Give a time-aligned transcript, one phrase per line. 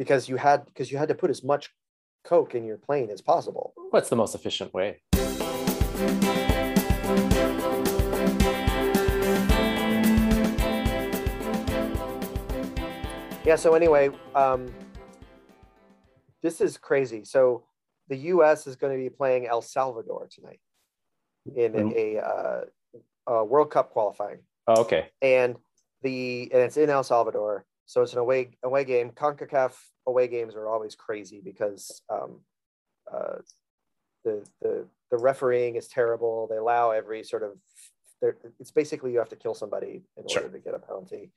[0.00, 1.68] because you had because you had to put as much
[2.24, 3.74] coke in your plane as possible.
[3.90, 5.02] What's the most efficient way?
[13.44, 13.56] Yeah.
[13.56, 14.72] So anyway, um,
[16.42, 17.24] this is crazy.
[17.24, 17.64] So
[18.08, 18.66] the U.S.
[18.66, 20.60] is going to be playing El Salvador tonight
[21.56, 21.94] in Mm.
[21.96, 22.64] a, uh,
[23.26, 25.08] uh, World Cup qualifying, Oh, okay.
[25.22, 25.56] and
[26.02, 27.64] the and it's in El Salvador.
[27.90, 29.10] So it's an away away game.
[29.10, 29.72] Concacaf
[30.06, 32.38] away games are always crazy because um,
[33.12, 33.38] uh,
[34.22, 36.46] the the the refereeing is terrible.
[36.48, 37.58] They allow every sort of
[38.60, 40.42] it's basically you have to kill somebody in Sure.
[40.44, 41.32] order to get a penalty,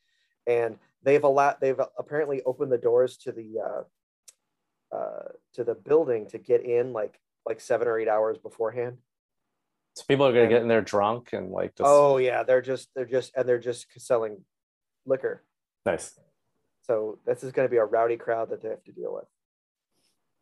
[0.46, 6.28] and they've allowed they've apparently opened the doors to the uh, uh, to the building
[6.28, 8.98] to get in like like seven or eight hours beforehand.
[9.96, 12.62] So people are gonna And- get in there drunk and like just Oh yeah, they're
[12.62, 14.46] just they're just and they're just selling
[15.08, 15.42] liquor.
[15.84, 16.20] nice.
[16.84, 19.26] So this is going to be a rowdy crowd that they have to deal with.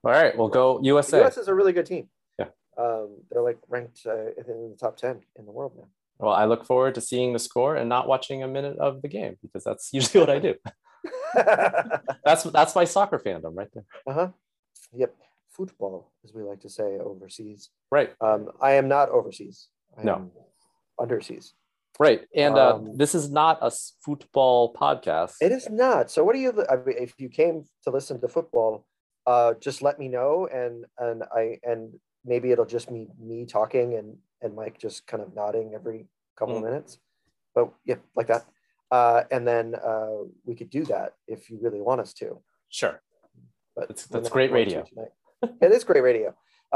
[0.04, 1.20] All right, we'll go The USA.
[1.20, 1.38] U.S.
[1.38, 2.10] is a really good team.
[2.40, 2.48] Yeah.
[2.78, 5.88] um, they're like ranked uh, in the top ten in the world now.
[6.18, 9.08] Well, I look forward to seeing the score and not watching a minute of the
[9.08, 10.56] game because that's usually what I do.
[12.24, 13.86] That's that's my soccer fandom right there.
[14.06, 14.28] uh huh.
[14.94, 15.16] Yep.
[15.50, 17.70] Football, as we like to say overseas.
[17.92, 19.68] Right, Um, I am not overseas.
[19.98, 20.16] I No.
[20.16, 20.32] am
[21.00, 21.54] underseas.
[22.06, 22.22] Right.
[22.44, 23.72] And uh, Um, this is not a
[24.06, 25.34] football podcast.
[25.48, 26.04] It is not.
[26.14, 26.52] So, what do you?
[26.74, 28.72] I mean, if you came to listen to football,
[29.32, 30.74] uh, just let me know, and
[31.06, 31.82] and I and
[32.32, 34.08] maybe it'll just be me talking and
[34.42, 36.00] and Mike just kind of nodding every
[36.38, 36.68] couple of Mm.
[36.70, 36.92] minutes.
[37.56, 38.44] But yeah, like that.
[38.98, 42.28] Uh, and then uh, we could do that if you really want us to.
[42.80, 42.96] Sure.
[43.76, 44.84] But That's- that's great radio.
[45.66, 46.30] it is great radio.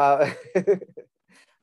[0.03, 0.31] Uh,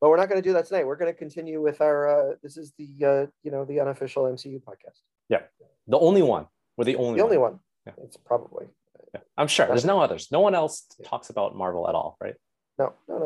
[0.02, 0.84] but we're not going to do that tonight.
[0.84, 2.32] We're going to continue with our.
[2.32, 4.98] Uh, this is the uh, you know the unofficial MCU podcast.
[5.28, 5.42] Yeah,
[5.86, 6.46] the only one.
[6.76, 7.52] We're the only The only one.
[7.52, 7.60] one.
[7.86, 7.92] Yeah.
[8.04, 8.66] It's probably
[9.14, 9.20] Yeah.
[9.38, 9.66] I'm sure.
[9.66, 10.28] There's no others.
[10.32, 12.34] No one else talks about Marvel at all, right?
[12.78, 13.18] No, no,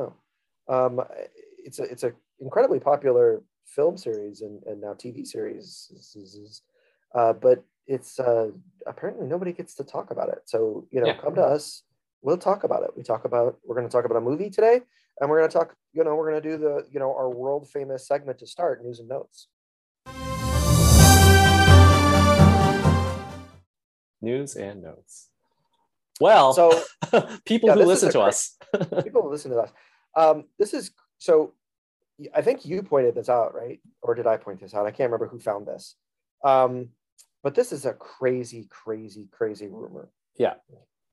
[0.69, 0.75] no.
[0.75, 1.01] Um,
[1.65, 5.91] it's a it's a incredibly popular film series and, and now TV series.
[7.15, 8.51] Uh, but it's uh,
[8.87, 10.41] apparently nobody gets to talk about it.
[10.45, 11.17] So you know, Yeah.
[11.17, 11.85] come to us.
[12.21, 12.91] We'll talk about it.
[12.97, 13.59] We talk about.
[13.65, 14.83] We're going to talk about a movie today,
[15.21, 15.75] and we're going to talk.
[15.93, 18.85] You know, we're going to do the you know our world famous segment to start
[18.85, 19.49] news and notes.
[24.23, 25.29] News and notes.
[26.21, 26.83] Well, So
[27.45, 28.57] people yeah, who listen to us.
[29.03, 29.71] people who listen to us.
[30.17, 31.53] Um, this is so.
[32.35, 33.79] I think you pointed this out, right?
[34.01, 34.87] Or did I point this out?
[34.87, 35.97] I can't remember who found this.
[36.43, 36.89] Um,
[37.43, 40.09] but this is a crazy, crazy, crazy rumor.
[40.39, 40.55] Yeah.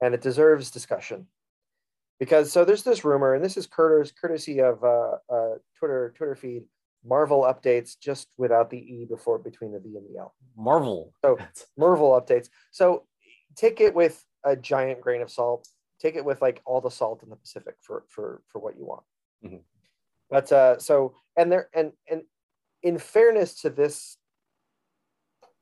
[0.01, 1.27] and it deserves discussion
[2.19, 6.35] because so there's this rumor, and this is courtesy courtesy of uh, uh, Twitter Twitter
[6.35, 6.63] feed.
[7.05, 10.33] Marvel updates just without the e before between the V and the L.
[10.55, 11.13] Marvel.
[11.21, 11.37] So-
[11.77, 12.47] Marvel updates.
[12.71, 13.05] So
[13.57, 15.67] take it with a giant grain of salt.
[15.99, 18.85] Take it with like all the salt in the Pacific for for for what you
[18.85, 19.03] want.
[19.45, 19.63] Mhm.
[20.29, 22.21] But uh, so and there and and
[22.83, 24.17] in fairness to this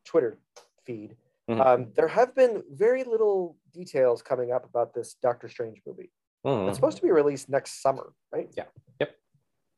[0.06, 0.38] Twitter
[0.86, 1.16] feed,
[1.50, 1.66] Mhm.
[1.66, 6.12] um, there have been very little details coming up about this Doctor Strange movie.
[6.46, 6.68] Mhm.
[6.68, 8.50] It's supposed to be released next summer, right?
[8.56, 8.66] Yeah.
[9.00, 9.16] Yep.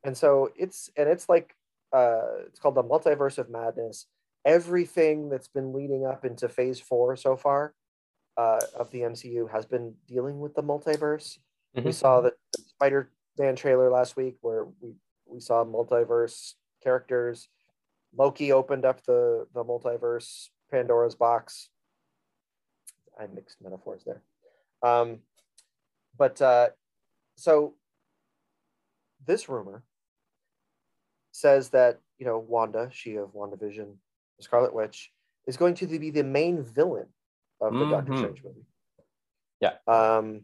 [0.04, 1.54] And so it's and it's like
[1.92, 4.06] uh it's called the Multiverse of Madness.
[4.44, 7.74] Everything that's been leading up into phase four so far
[8.36, 11.38] uh, of the MCU has been dealing with the multiverse.
[11.74, 11.94] We Mhm.
[11.94, 17.48] saw the Spider-Man trailer last week where we we saw multiverse characters.
[18.12, 21.68] Loki opened up the the multiverse Pandora's box.
[23.18, 24.22] I mixed metaphors there.
[24.82, 25.22] Um,
[26.16, 26.68] but uh,
[27.36, 27.74] so
[29.26, 29.82] this rumor
[31.32, 33.94] says that you know Wanda, she of WandaVision,
[34.36, 35.12] the Scarlet Witch,
[35.46, 37.08] is going to be the main villain
[37.60, 38.18] of the Doctor Mhm.
[38.18, 38.64] Strange movie.
[39.60, 39.74] Yeah.
[39.86, 40.42] Um,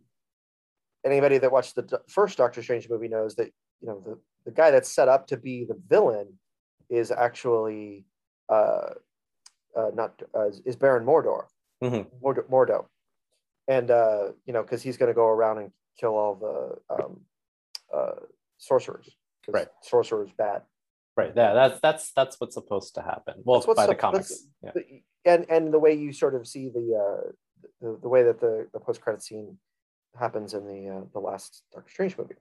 [1.04, 4.70] anybody that watched the first Doctor Strange movie knows that you know the the guy
[4.70, 6.38] that's set up to be the villain
[6.88, 8.04] is actually
[8.48, 8.94] uh,
[9.76, 11.44] uh, not uh, is Baron Mordor.
[11.82, 12.06] Mhm.
[12.20, 12.86] Mordo, Mordo.
[13.70, 17.20] And uh, you know, because he's going to go around and kill all the um,
[17.94, 18.20] uh,
[18.58, 19.08] sorcerers.
[19.48, 19.68] Right.
[19.82, 20.62] Sorcerers bad.
[21.16, 21.32] Right.
[21.36, 23.34] Yeah, that's that's that's what's supposed to happen.
[23.44, 24.32] Well, by the comics.
[24.62, 24.72] Yeah.
[24.74, 27.22] The- And and the way you sort of see the uh,
[27.82, 29.58] the, the way that the, the post credit scene
[30.18, 32.40] happens in the uh, the last Doctor Strange movie.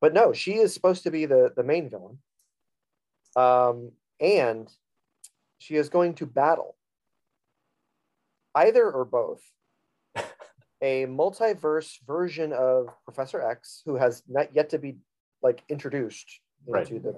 [0.00, 2.18] But no, she is supposed to be the the main villain.
[3.34, 4.70] Um, and
[5.58, 6.76] she is going to battle
[8.54, 9.40] either or both
[10.82, 14.96] a multiverse version of Professor X, who has not yet to be
[15.42, 16.88] like introduced Right.
[16.90, 17.14] into the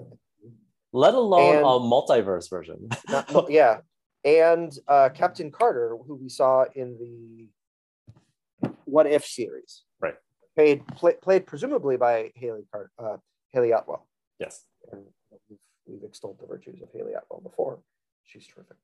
[0.93, 2.89] Let alone And- a multiverse version.
[3.09, 3.79] not, yeah,
[4.25, 9.83] and uh, Captain Carter, who we saw in the What If series.
[10.01, 10.15] Right.
[10.55, 13.17] Played play, played presumably by Hayley Car- uh,
[13.53, 14.07] Hayley Atwell.
[14.39, 14.65] Yes.
[14.91, 15.03] And
[15.49, 17.79] we've, we've extolled the virtues of Hayley Atwell before.
[18.25, 18.77] She's terrific.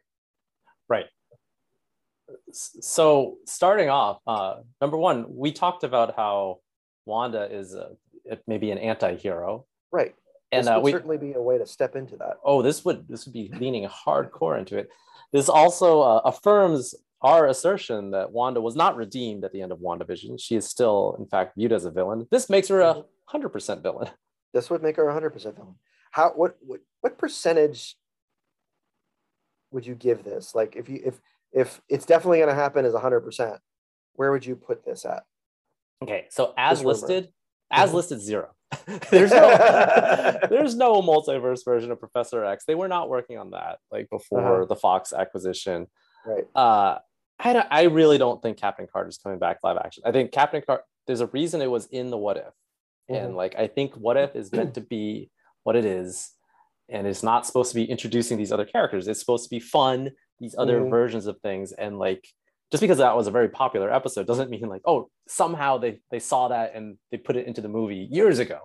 [0.88, 1.06] Right.
[2.52, 6.60] So starting off, uh, number one, we talked about how
[7.06, 7.92] Wanda is a,
[8.48, 9.66] maybe an anti-hero.
[9.92, 10.16] Right.
[10.52, 12.38] And this uh, would we, certainly be a way to step into that.
[12.44, 14.90] oh, this would this would be leaning hardcore into it.
[15.32, 19.80] This also uh, affirms our assertion that Wanda was not redeemed at the end of
[19.80, 20.40] WandaVision.
[20.40, 22.28] She is still, in fact, viewed as a villain.
[22.30, 24.10] This makes her a hundred percent villain.
[24.54, 25.76] This would make her a 100% villain.
[26.12, 27.96] How what what, what percentage
[29.72, 30.54] would you give this?
[30.54, 31.20] Like if you if
[31.54, 33.60] if it's definitely going to happen as 100%,
[34.16, 35.24] where would you put this at?
[36.04, 36.92] Okay, so as This rumor.
[36.94, 37.34] listed,
[37.72, 37.94] as Mhm.
[37.96, 38.50] listed zero.
[39.12, 39.40] there's no
[40.50, 42.66] there's no multiverse version of Professor X.
[42.66, 44.66] They were not working on that like before Uh-huh.
[44.66, 45.88] the Fox acquisition.
[46.26, 46.46] Right.
[46.56, 47.00] Uh,
[47.40, 50.04] I don't- I really don't think Captain Carter's coming back live action.
[50.06, 50.84] I think Captain Carter.
[51.08, 52.54] There's a reason it was in the What If,
[53.10, 53.36] and Mhm.
[53.36, 55.30] like I think What If is meant to be
[55.64, 56.32] what it is,
[56.90, 59.08] and it's not supposed to be introducing these other characters.
[59.08, 60.90] It's supposed to be fun, these other Mhm.
[60.90, 62.28] versions of things, and like
[62.72, 66.20] just because that was a very popular episode doesn't mean like oh somehow they they
[66.20, 68.62] saw that and they put it into the movie years ago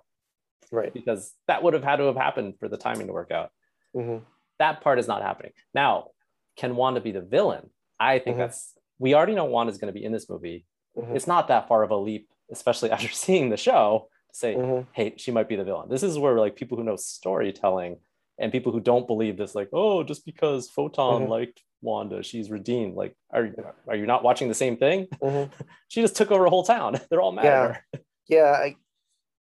[0.72, 0.92] Right.
[0.92, 3.50] because that would have had to have happened for the timing to work out.
[3.94, 4.18] hmm
[4.58, 5.52] That part is not happening.
[5.72, 6.08] Now,
[6.56, 7.70] can Wanda be the villain?
[8.00, 8.40] I think Mhm.
[8.40, 10.66] that's we already know Wanda's going to be in this movie.
[10.96, 11.14] Mhm.
[11.14, 14.86] It's not that far of a leap, especially after seeing the show, to say, Mhm.
[14.92, 15.88] hey, she might be the villain.
[15.88, 18.00] This is where like people who know storytelling
[18.38, 21.28] and people who don't believe this, like, oh, just because Photon Mhm.
[21.28, 22.94] liked Wanda, she's redeemed.
[22.94, 23.48] Like, are
[23.86, 25.06] are you not watching the same thing?
[25.22, 25.50] Mhm.
[25.88, 26.90] She just took over a whole town.
[27.10, 27.64] They're all mad Yeah.
[27.64, 27.84] at her.
[28.30, 28.76] Yeah, I,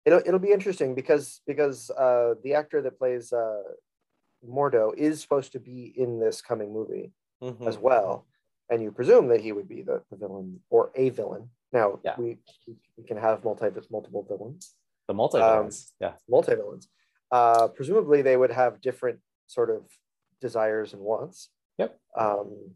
[0.04, 3.62] it'll it'll be interesting because because uh, the actor that plays uh,
[4.48, 7.12] Mordo is supposed to be in this coming movie
[7.42, 7.66] Mhm.
[7.66, 8.26] as well,
[8.70, 11.50] and you presume that he would be the, the villain or a villain.
[11.72, 12.14] Now Yeah.
[12.16, 12.38] we
[12.96, 14.76] we can have multi multiple villains,
[15.08, 15.92] The multi villains.
[16.00, 16.14] yeah.
[16.28, 16.88] multi villains.
[17.30, 19.82] Uh, presumably, they would have different sort of
[20.40, 21.50] desires and wants.
[21.78, 21.98] Yep.
[22.18, 22.70] Um,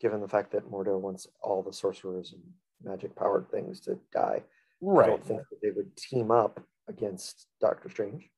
[0.00, 2.42] given the fact that Mordo wants all the sorcerers and
[2.84, 4.42] magic powered things to die.
[4.86, 8.28] I don't think that they would team up against Doctor Strange.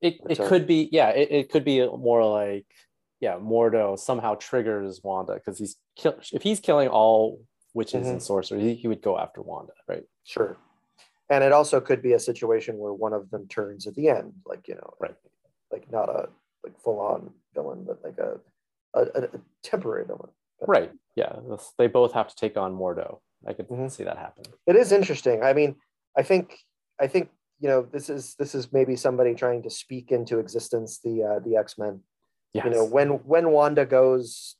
[0.00, 2.66] It, it could be yeah it, it could be more like
[3.20, 7.40] yeah Mordo somehow triggers Wanda because he's kill if he's killing all
[7.74, 8.22] witches and Mhm.
[8.22, 10.56] sorcerers he, he would go after Wanda right Sure.
[11.30, 14.32] And it also could be a situation where one of them turns at the end,
[14.46, 15.14] like you know, Right.
[15.72, 16.28] like not a
[16.62, 18.40] like full on villain, but like a
[18.94, 19.28] a, a
[19.62, 20.30] temporary villain.
[20.60, 21.36] But right yeah
[21.78, 23.90] they both have to take on Mordo I could Mhm.
[23.90, 25.42] see that happen It is interesting.
[25.42, 25.76] I mean,
[26.16, 26.56] I think
[27.00, 27.30] I think
[27.60, 31.38] you know this is this is maybe somebody trying to speak into existence the uh,
[31.40, 32.02] the X Men.
[32.52, 32.64] yes.
[32.64, 34.56] You know, when when Wanda goes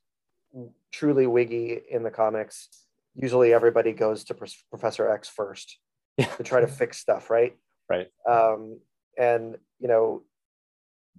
[0.92, 2.68] truly wiggy in the comics,
[3.14, 4.34] usually everybody goes to
[4.70, 5.78] Professor X first
[6.16, 6.26] Yeah.
[6.36, 7.56] to try to fix stuff, right?
[7.90, 8.06] Right.
[8.28, 8.78] Um,
[9.18, 10.22] and you know,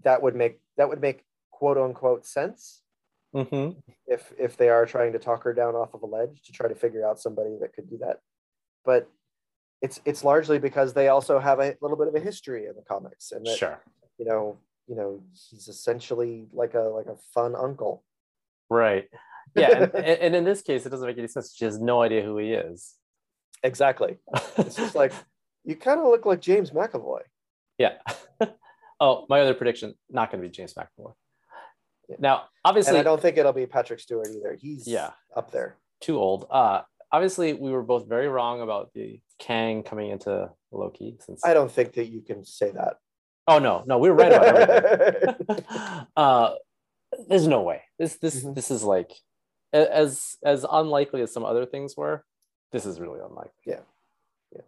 [0.03, 2.81] that would make that would make quote unquote sense
[3.33, 3.75] Mhm.
[4.07, 6.67] if if they are trying to talk her down off of a ledge to try
[6.69, 8.19] to figure out somebody that could do that.
[8.85, 9.09] But
[9.81, 12.81] it's it's largely because they also have a little bit of a history in the
[12.81, 13.83] comics, and that sure
[14.17, 14.57] you know
[14.87, 18.03] you know he's essentially like a like a fun uncle.
[18.69, 19.09] right
[19.55, 22.21] yeah and, and in this case it doesn't make any sense she has no idea
[22.23, 22.95] who he is
[23.65, 24.17] Exactly.
[24.57, 25.11] It's just like
[25.63, 27.21] you kind of look like James McAvoy.
[27.77, 27.93] yeah
[28.99, 31.13] oh my other prediction not going to be James McAvoy
[32.09, 32.15] Yeah.
[32.19, 34.53] now And obviously I don't think it'll be Patrick Stewart either.
[34.59, 35.11] He's Yeah.
[35.35, 35.77] up there.
[36.01, 36.45] too old.
[36.49, 36.81] Uh,
[37.11, 41.17] obviously, we were both very wrong about the Kang coming into Loki.
[41.25, 42.93] Since I don't think that you can say that.
[43.47, 45.65] oh no, no, we were right about everything.
[46.15, 46.49] uh,
[47.29, 47.81] there's no way.
[47.99, 48.53] This this Mhm.
[48.55, 49.11] this is like
[49.73, 52.23] as as unlikely as some other things were.
[52.71, 53.51] This is really unlikely.
[53.65, 53.79] Yeah.
[54.53, 54.61] Yeah.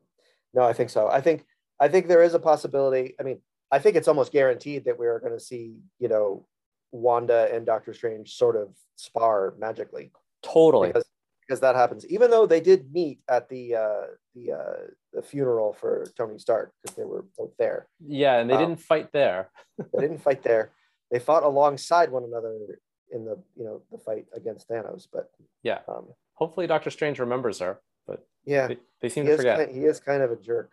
[0.53, 1.07] No, I think so.
[1.09, 1.45] I think
[1.79, 3.15] I think there is a possibility.
[3.19, 3.39] I mean,
[3.71, 6.47] I think it's almost guaranteed that we are going to see, you know,
[6.91, 10.11] Wanda and Doctor Strange sort of spar magically
[10.41, 10.87] Totally.
[10.89, 11.05] because
[11.45, 12.05] because that happens.
[12.07, 16.73] Even though they did meet at the uh, the uh, the funeral for Tony Stark
[16.81, 17.87] because they were both there.
[18.05, 18.59] Yeah, and they Wow.
[18.65, 19.49] didn't fight there.
[19.93, 20.71] They didn't fight there.
[21.11, 22.79] They fought alongside one another
[23.11, 25.07] in the you know the fight against Thanos.
[25.11, 25.29] But
[25.63, 25.79] Yeah.
[25.87, 29.57] um, Hopefully, Doctor Strange remembers her, but yeah, they, they seem he to forget.
[29.57, 30.71] kind, he is kind of a jerk.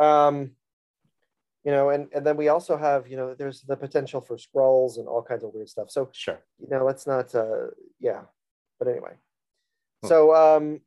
[0.00, 0.52] Um,
[1.64, 4.98] you know, and and then we also have you know there's the potential for scrolls
[4.98, 5.90] and all kinds of weird stuff.
[5.90, 6.38] So Sure.
[6.58, 7.68] you know, let's not uh,
[8.00, 8.22] yeah.
[8.78, 9.14] But anyway,
[10.02, 10.08] Hmm.
[10.08, 10.80] so um,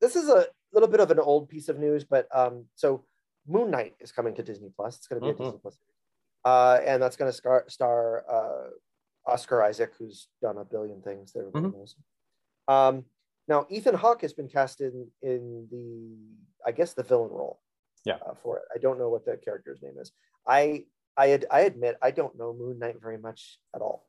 [0.00, 3.04] this is a little bit of an old piece of news, but um, so
[3.46, 4.96] Moon Knight is coming to Disney Plus.
[4.96, 5.40] It's going to be Mhm.
[5.40, 5.78] a Disney Plus,
[6.44, 8.70] uh, and that's going to star star uh,
[9.32, 11.94] Oscar Isaac, who's done a billion things everybody Mhm.
[12.68, 13.04] Um,
[13.48, 16.16] Now Ethan Hawke has been cast in in the
[16.66, 17.60] I guess the villain role.
[18.04, 18.16] Yeah.
[18.26, 20.12] Uh, for it, I don't know what the character's name is.
[20.46, 20.84] I
[21.16, 24.06] I ad, I admit I don't know Moon Knight very much at all.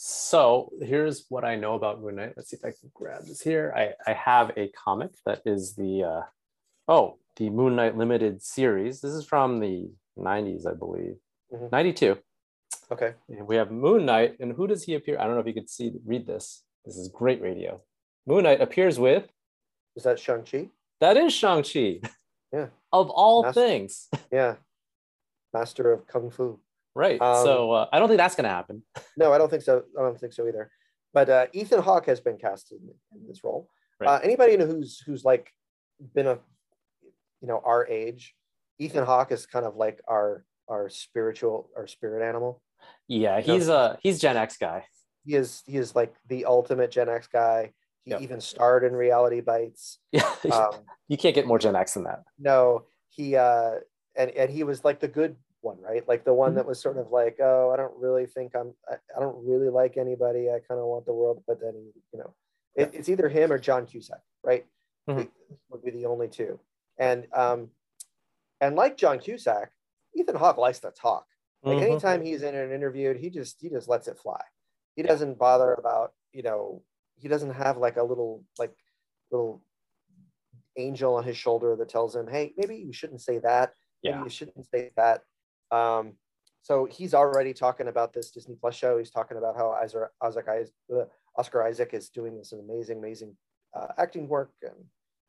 [0.00, 2.34] So here's what I know about Moon Knight.
[2.36, 3.72] Let's see if I can grab this here.
[3.76, 6.22] I, I have a comic that is the uh,
[6.86, 9.00] oh the Moon Knight limited series.
[9.00, 11.16] This is from the 90s, I believe.
[11.52, 11.70] Mhm.
[11.72, 12.16] 92.
[12.90, 13.14] Okay.
[13.28, 15.18] And we have Moon Knight, and who does he appear?
[15.18, 16.64] I don't know if you could see read this.
[16.84, 17.80] This is great radio.
[18.26, 19.28] Moon Knight appears with
[19.96, 20.68] Is that Shang Chi?
[21.00, 22.00] that is Shang Chi.
[22.52, 22.68] Yeah.
[22.94, 24.54] Of all That's- things, Yeah.
[25.52, 26.58] Master of Kung Fu.
[26.94, 27.20] right?
[27.20, 28.82] Um, so uh, I don't think that's gonna happen.
[29.18, 29.82] No, I don't think so.
[29.98, 30.70] I don't think so either.
[31.12, 32.78] But uh, Ethan Hawke has been cast in,
[33.14, 33.68] in this role.
[34.00, 34.08] Right.
[34.08, 35.50] Uh, anybody know who's who's like
[36.14, 36.38] been a
[37.42, 38.34] you know our age,
[38.78, 42.62] Ethan Hawke is kind of like our our spiritual our spirit animal.
[43.08, 44.84] Yeah, he's uh he's Gen X guy.
[45.26, 47.72] He is he is like the ultimate Gen X guy.
[48.08, 48.22] He Yep.
[48.22, 49.98] even starred in Reality Bites.
[50.12, 52.24] Yeah, Um, you can't get more Gen X than that.
[52.38, 53.76] no, he uh,
[54.16, 56.06] and and he was like the good one, right?
[56.08, 56.56] Like the one Mhm.
[56.56, 59.68] that was sort of like, oh, I don't really think I'm, I, I don't really
[59.68, 60.48] like anybody.
[60.50, 62.34] I kind of want the world, but then you know,
[62.74, 64.66] it, it's either him or John Cusack, right?
[65.08, 65.20] Mhm.
[65.22, 65.30] It
[65.70, 66.60] Would be the only two,
[66.98, 67.70] and um,
[68.60, 69.72] and like John Cusack,
[70.14, 71.26] Ethan Hawke likes to talk.
[71.64, 71.82] Like Mhm.
[71.82, 74.40] anytime he's in an interview, he just he just lets it fly.
[74.96, 76.82] He doesn't bother about you know
[77.20, 78.74] he doesn't have like a little like
[79.30, 79.62] little
[80.76, 83.74] angel on his shoulder that tells him, hey, maybe you shouldn't say that.
[84.02, 84.24] Maybe Yeah.
[84.24, 85.22] you shouldn't say that.
[85.70, 86.14] Um,
[86.62, 88.98] so he's already talking about this Disney Plus show.
[88.98, 90.46] He's talking about how Isaac, Isaac,
[90.94, 91.04] uh,
[91.36, 93.36] Oscar Isaac is doing this amazing, amazing
[93.74, 94.74] uh, acting work and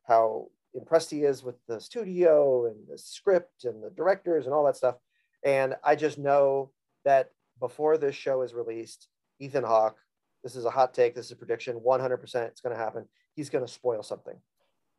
[0.03, 4.65] how impressed he is with the studio and the script and the directors and all
[4.65, 4.95] that stuff.
[5.43, 6.71] And I just know
[7.05, 9.07] that before this show is released,
[9.39, 9.97] Ethan Hawke,
[10.43, 13.05] this is a hot take, this is a prediction, 100% it's going to happen.
[13.35, 14.35] He's going to spoil something.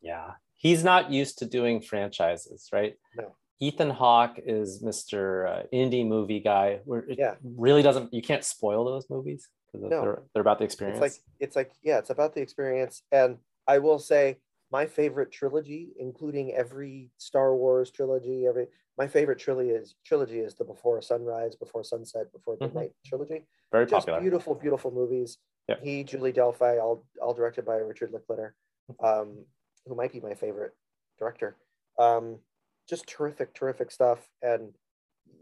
[0.02, 2.94] Yeah, he's not used to doing franchises, right?
[3.16, 3.34] No.
[3.62, 5.46] Ethan Hawke is Mr.
[5.46, 6.80] Uh, indie movie guy.
[6.86, 7.34] Where it Yeah.
[7.44, 8.14] really doesn't.
[8.14, 10.00] You can't spoil those movies because No.
[10.00, 10.96] they're they're about the experience.
[10.96, 13.02] It's like it's like yeah, it's about the experience.
[13.12, 14.38] And I will say
[14.70, 20.54] my favorite trilogy, including every Star Wars trilogy, every my favorite trilogy is trilogy is
[20.54, 22.60] the Before Sunrise, Before Sunset, Before Mhm.
[22.62, 23.46] Midnight trilogy.
[23.72, 24.20] Very Just popular.
[24.20, 25.38] beautiful, beautiful movies.
[25.68, 25.80] Yeah.
[25.80, 28.56] He, Julie Delpy, all all directed by Richard Linklater,
[29.00, 29.46] um,
[29.86, 30.74] who might be my favorite
[31.18, 31.56] director.
[31.98, 32.40] Um,
[32.88, 34.28] just terrific, terrific stuff.
[34.42, 34.74] And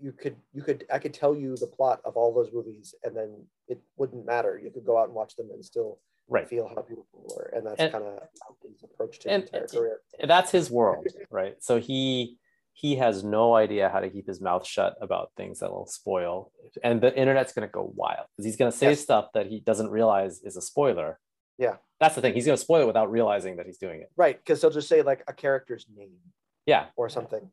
[0.00, 3.16] you could you could I could tell you the plot of all those movies, and
[3.16, 4.58] then it wouldn't matter.
[4.58, 6.48] You could go out and watch them and still Right.
[6.48, 7.50] feel how they were.
[7.54, 8.18] And that's kind of
[8.62, 10.00] his approach to and- his entire career.
[10.26, 11.56] That's his world, right?
[11.62, 12.38] So he
[12.74, 16.52] he has no idea how to keep his mouth shut about things that will spoil,
[16.84, 19.00] and the internet's going to go wild because he's going to say Yes.
[19.00, 21.18] stuff that he doesn't realize is a spoiler.
[21.58, 21.76] Yeah.
[21.98, 22.34] That's the thing.
[22.34, 24.10] He's going to spoil it without realizing that he's doing it.
[24.16, 26.18] Right, because they'll just say like a character's name
[26.66, 26.86] Yeah.
[26.94, 27.50] or something.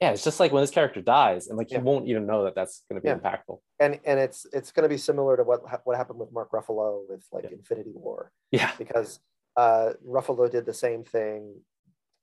[0.00, 0.10] Yeah.
[0.12, 1.78] It's just like when this character dies, and like Yeah.
[1.78, 3.18] you won't even know that that's going to be Yeah.
[3.18, 3.60] impactful.
[3.80, 6.50] And and it's it's going to be similar to what ha- what happened with Mark
[6.52, 7.50] Ruffalo with like Yeah.
[7.52, 8.30] Infinity War.
[8.50, 8.72] Yeah.
[8.78, 9.20] because
[9.56, 11.62] uh, Ruffalo did the same thing,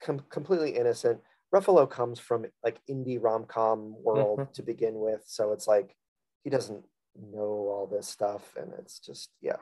[0.02, 1.20] com- completely innocent.
[1.54, 4.54] Ruffalo comes from like indie rom com world Mhm.
[4.54, 5.96] to begin with, so it's like
[6.44, 9.58] he doesn't know all this stuff, and it's just yeah.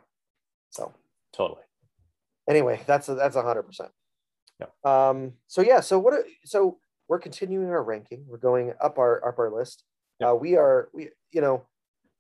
[0.70, 0.94] So
[1.32, 1.64] Totally.
[2.50, 3.92] anyway, that's a, that's a hundred percent.
[4.60, 4.68] Yeah.
[4.84, 5.34] Um.
[5.48, 5.80] So yeah.
[5.80, 6.14] So what?
[6.14, 6.80] Are, so
[7.12, 8.24] we're continuing our ranking.
[8.26, 9.84] We're going up our up our list.
[10.22, 10.30] Yeah.
[10.32, 11.64] Uh, we are we you know,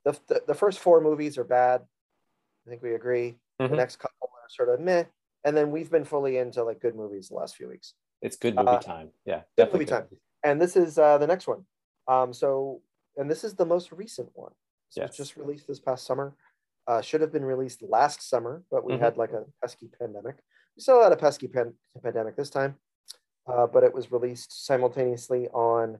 [0.03, 1.81] the, the the first four movies are bad.
[2.67, 3.37] I think we agree.
[3.61, 3.69] Mhm.
[3.69, 5.05] The next couple are sort of meh,
[5.45, 7.93] and then we've been fully into like good movies the last few weeks.
[8.21, 9.11] It's good movie Uh, time.
[9.25, 9.37] Yeah.
[9.37, 10.07] good definitely movie time.
[10.43, 11.65] And this is uh, the next one.
[12.09, 12.33] Um.
[12.33, 12.81] So
[13.15, 14.51] and this is the most recent one.
[14.89, 15.09] So Yes.
[15.11, 16.35] it's just released this past summer.
[16.87, 18.99] Uh, should have been released last summer, but we Mhm.
[18.99, 20.35] had like a pesky pandemic.
[20.75, 22.77] We still had a pesky pan- pandemic this time,
[23.47, 25.99] uh, but it was released simultaneously on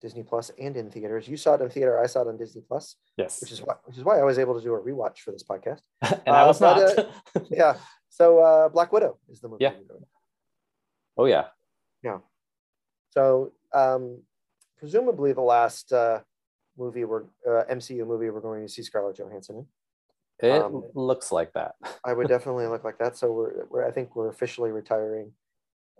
[0.00, 1.26] Disney Plus and in theaters.
[1.28, 1.98] You saw it in theater.
[2.00, 3.40] I saw it on Disney Plus, Yes.
[3.40, 5.42] which is why which is why I was able to do a rewatch for this
[5.42, 5.80] podcast.
[6.02, 6.96] and I uh, was but,
[7.34, 7.46] not.
[7.50, 7.76] yeah.
[8.08, 9.64] So uh, Black Widow is the movie.
[9.64, 9.72] Yeah.
[11.16, 11.46] oh yeah.
[12.02, 12.18] Yeah.
[13.10, 14.22] So um,
[14.78, 16.20] presumably the last uh,
[16.76, 19.66] movie we're uh, MCU movie we're going to see Scarlett Johansson in.
[20.50, 21.74] It Um, looks like that.
[22.04, 23.16] I would definitely look like that.
[23.16, 25.32] So we're, we're I think we're officially retiring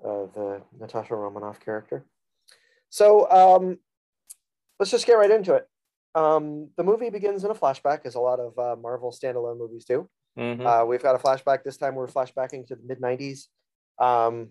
[0.04, 2.04] uh, the Natasha Romanoff character.
[2.90, 3.78] So um,
[4.78, 5.68] let's just get right into it.
[6.14, 9.84] Um, the movie begins in a flashback, as a lot of uh, Marvel standalone movies
[9.84, 10.08] do.
[10.38, 10.64] Mhm.
[10.64, 11.64] Uh, we've got a flashback.
[11.64, 13.48] This time we're flashbacking to the mid 90s.
[13.98, 14.50] Um,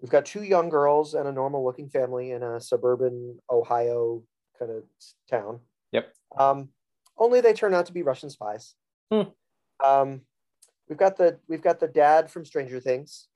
[0.00, 4.22] we've got two young girls and a normal looking family in a suburban Ohio
[4.58, 4.84] kind of
[5.28, 5.60] town.
[5.92, 6.12] Yep.
[6.38, 6.68] Um,
[7.18, 8.74] only they turn out to be Russian spies.
[9.12, 9.22] Hmm.
[9.84, 10.22] Um,
[10.88, 13.28] we've got the we've got the dad from Stranger Things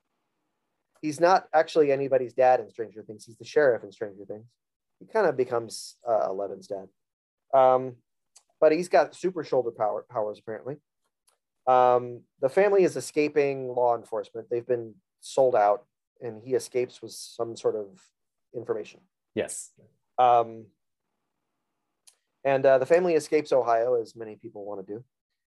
[1.01, 3.25] he's not actually anybody's dad in Stranger Things.
[3.25, 4.45] He's the sheriff in Stranger Things.
[4.99, 6.87] He kind of becomes uh, Eleven's dad.
[7.53, 7.95] Um,
[8.59, 10.77] but he's got super shoulder power powers apparently.
[11.67, 14.47] Um, the family is escaping law enforcement.
[14.49, 15.85] They've been sold out,
[16.21, 18.01] and he escapes with some sort of
[18.55, 19.01] information.
[19.35, 19.71] Yes.
[20.17, 20.65] Um,
[22.43, 25.03] and uh, the family escapes Ohio, as many people want to do.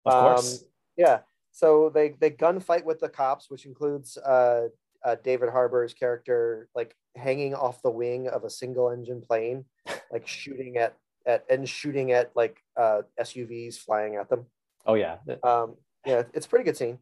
[0.05, 0.61] Of course.
[0.61, 0.67] Um,
[0.97, 1.19] yeah.
[1.51, 4.67] So they they gunfight with the cops, which includes uh,
[5.05, 9.65] uh, David Harbour's character like hanging off the wing of a single engine plane,
[10.11, 14.45] like shooting at at and shooting at like uh, SUVs flying at them.
[14.85, 15.17] oh yeah.
[15.43, 15.75] Um,
[16.05, 16.99] yeah, it's a pretty good scene.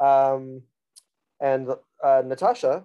[0.00, 0.62] Um,
[1.40, 1.68] and
[2.02, 2.84] uh, Natasha,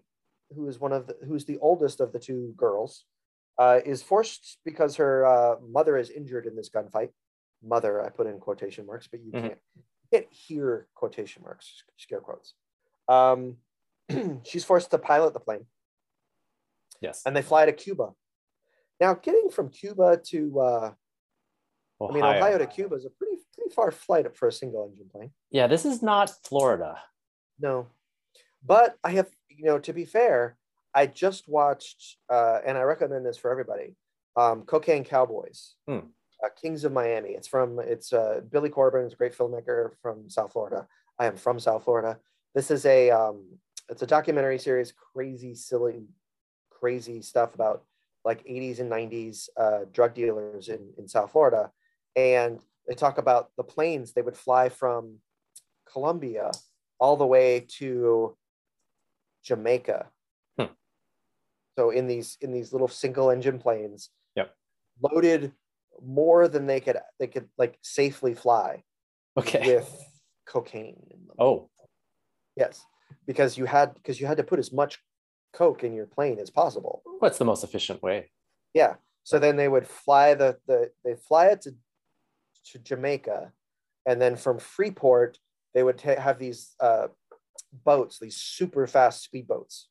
[0.55, 3.05] who is one of the, who's the oldest of the two girls,
[3.57, 7.09] uh, is forced because her uh, mother is injured in this gunfight.
[7.63, 9.41] Mother, I put in quotation marks, but you Mhm.
[9.41, 9.83] can't you
[10.19, 12.53] can't hear quotation marks, scare quotes.
[13.09, 13.57] Um,
[14.43, 15.65] she's forced to pilot the plane,
[17.01, 17.21] Yes.
[17.25, 18.09] and they fly to Cuba.
[18.99, 20.91] Now, getting from Cuba to uh,
[22.01, 25.09] I mean, Ohio to Cuba is a pretty pretty far flight for a single engine
[25.11, 25.31] plane.
[25.51, 26.99] Yeah, this is not Florida.
[27.59, 27.87] No,
[28.65, 30.57] but I have, you know, to be fair,
[30.93, 33.95] I just watched, uh, and I recommend this for everybody.
[34.35, 35.99] Um, Cocaine Cowboys, Hmm.
[36.43, 37.29] uh, Kings of Miami.
[37.31, 40.87] It's from it's uh, Billy Corben, is a great filmmaker from South Florida.
[41.19, 42.19] I am from South Florida.
[42.53, 43.57] This is a um,
[43.89, 46.07] it's a documentary series, crazy, silly,
[46.69, 47.85] crazy stuff about
[48.25, 51.71] like 80s and 90s uh, drug dealers in in South Florida,
[52.15, 55.17] and they talk about the planes they would fly from
[55.91, 56.51] Colombia
[56.99, 58.35] all the way to
[59.43, 60.07] Jamaica.
[60.59, 60.65] Hmm.
[61.77, 64.53] So in these in these little single engine planes, Yep.
[65.01, 65.53] loaded
[66.01, 68.83] more than they could they could like safely fly
[69.37, 69.65] Okay.
[69.65, 69.89] with
[70.45, 71.35] cocaine in them.
[71.39, 71.69] Oh,
[72.55, 72.83] Yes,
[73.25, 74.99] because you had because you had to put as much
[75.53, 77.01] coke in your plane as possible.
[77.19, 78.31] what's the most efficient way?
[78.73, 78.95] Yeah.
[79.23, 81.71] So then they would fly the the they fly it to
[82.71, 83.51] to Jamaica,
[84.05, 85.39] and then from Freeport
[85.73, 87.07] they would ta- have these uh,
[87.85, 89.83] boats, these super fast speedboats.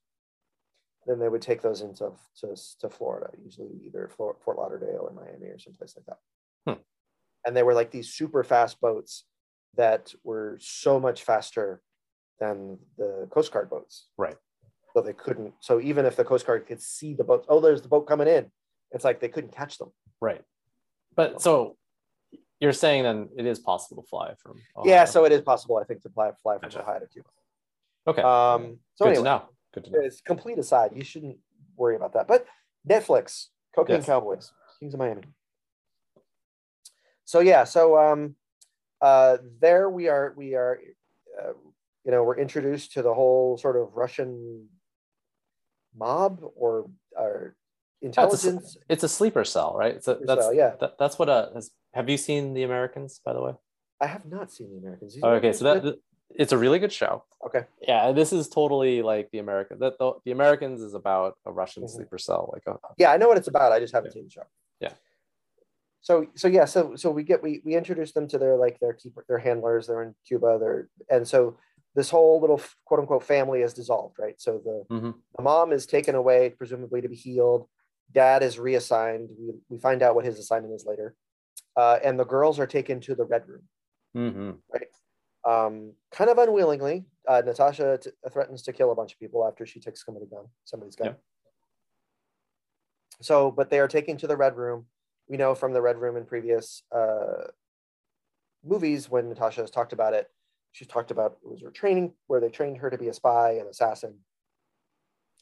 [1.07, 5.13] Then they would take those into to, to Florida, usually either Fort, Fort Lauderdale or
[5.13, 6.19] Miami or someplace like that.
[6.67, 6.81] Hmm.
[7.47, 9.25] And they were like these super fast boats
[9.77, 11.83] that were so much faster
[12.41, 14.07] than the Coast Guard boats.
[14.17, 14.37] Right.
[14.95, 15.55] So they couldn't.
[15.61, 18.29] So even if the Coast Guard could see the boat, oh, there's the boat coming
[18.29, 18.51] in.
[18.93, 19.91] It's like they couldn't catch them.
[20.21, 20.43] Right.
[21.15, 21.77] But so
[22.61, 25.85] you're saying then it is possible to fly from Yeah, so it is possible, I
[25.85, 26.83] think, to fly fly from Gotcha.
[26.83, 27.29] Ohio to Cuba.
[28.07, 28.23] okay.
[28.23, 29.43] Um, so Good anyway, to know.
[29.75, 30.01] Good to know.
[30.01, 30.93] it's complete aside.
[30.95, 31.37] You shouldn't
[31.77, 32.27] worry about that.
[32.27, 32.47] But
[32.89, 34.07] Netflix, Cocaine Yes.
[34.07, 35.23] Cowboys, Kings of Miami.
[37.25, 38.37] So yeah, so um,
[39.03, 40.33] uh, there we are.
[40.37, 40.79] We are,
[41.43, 41.53] uh,
[42.07, 44.69] you know, we're introduced to the whole sort of Russian
[45.95, 47.57] mob or or
[48.01, 48.77] intelligence.
[48.89, 50.03] It's a sleeper cell, right?
[50.03, 50.75] So that's cell, yeah.
[50.81, 53.55] that, that's what uh has, have you seen The Americans by the way?
[54.01, 55.15] I have not seen the Americans.
[55.15, 55.99] These okay, Americans so that
[56.31, 57.25] it's a really good show.
[57.47, 57.65] okay.
[57.81, 59.79] Yeah, this is totally like The American.
[59.81, 61.91] That the, the Americans is about a Russian Mhm.
[61.91, 63.73] sleeper cell, like a Yeah, I know what it's about.
[63.73, 64.15] I just haven't Yeah.
[64.15, 64.47] seen the show.
[64.81, 64.93] Yeah.
[66.03, 68.93] So so yeah, so so we get we we introduce them to their like their
[68.93, 69.87] keeper their handlers.
[69.89, 70.59] They're in Cuba.
[70.61, 71.57] They're and so
[71.97, 74.39] this whole little quote unquote family is dissolved, right?
[74.41, 75.15] So the, Mhm.
[75.37, 77.69] the mom is taken away, presumably to be healed.
[78.13, 79.31] Dad is reassigned.
[79.39, 81.17] We, we find out what his assignment is later.
[81.75, 83.69] Uh, and the girls are taken to the red room,
[84.15, 84.61] Mhm.
[85.45, 87.07] um, kind of unwillingly.
[87.27, 90.47] Uh, Natasha t- threatens to kill a bunch of people after she takes somebody gun,
[90.65, 91.09] somebody's gun.
[91.09, 91.15] Yeah.
[93.23, 94.87] So, but they are taken to the red room.
[95.29, 97.49] We know from the red room in previous uh,
[98.63, 100.31] movies when Natasha has talked about it,
[100.77, 103.53] she's talked about it was her training where they trained her to be a spy
[103.53, 104.15] and assassin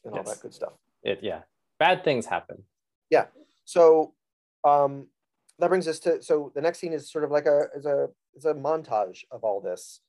[0.05, 0.71] and all that good stuff.
[1.03, 1.41] It yeah.
[1.77, 2.63] Bad things happen.
[3.09, 3.25] Yeah.
[3.65, 4.13] So
[4.63, 5.07] um,
[5.59, 8.07] that brings us to so the next scene is sort of like a is a
[8.33, 9.99] is a montage of all this,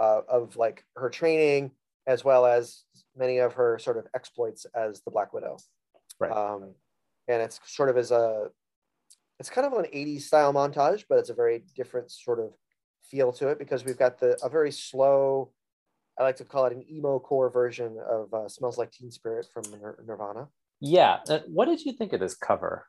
[0.00, 1.70] uh, of like her training
[2.08, 2.82] as well as
[3.16, 5.58] many of her sort of exploits as the Black Widow.
[6.18, 6.32] Right.
[6.32, 6.74] Um,
[7.28, 8.48] and it's sort of as a
[9.38, 12.52] it's kind of an 80s style montage, but it's a very different sort of
[13.12, 15.52] feel to it because we've got the a very slow,
[16.18, 19.46] I like to call it an emo core version of uh, "Smells Like Teen Spirit"
[19.52, 20.48] from Nir- Nirvana.
[20.80, 21.18] Yeah.
[21.28, 22.86] Uh, what did you think of this cover?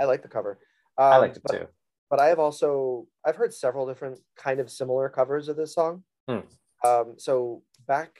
[0.00, 0.58] I like the cover.
[0.98, 1.66] Um, I liked it but- too.
[2.10, 6.02] but I have also I've heard several different kind of similar covers of this song.
[6.28, 6.40] Hmm.
[6.84, 8.18] Um, so back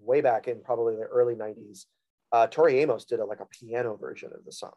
[0.00, 1.86] way back in probably the early '90s,
[2.32, 4.74] uh, Tori Amos did a, like a piano version of the song.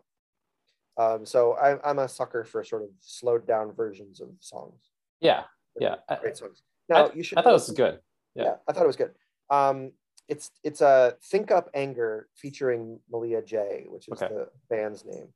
[0.97, 4.81] Um, so I, I'm a sucker for sort of slowed down versions of songs.
[5.21, 5.43] Yeah.
[5.79, 5.95] Yeah.
[6.09, 6.61] I, great songs.
[6.89, 7.37] Now I- you should.
[7.37, 7.99] I thought it was good.
[8.35, 8.43] Yeah.
[8.43, 8.55] yeah.
[8.67, 9.11] I thought it was good.
[9.49, 9.91] Um,
[10.27, 14.33] it's it's a Think Up Anger featuring Malia J, which is Okay.
[14.33, 15.27] the band's name.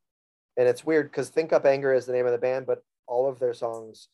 [0.57, 3.27] And it's weird because Think Up Anger is the name of the band, but all
[3.27, 4.07] of their songs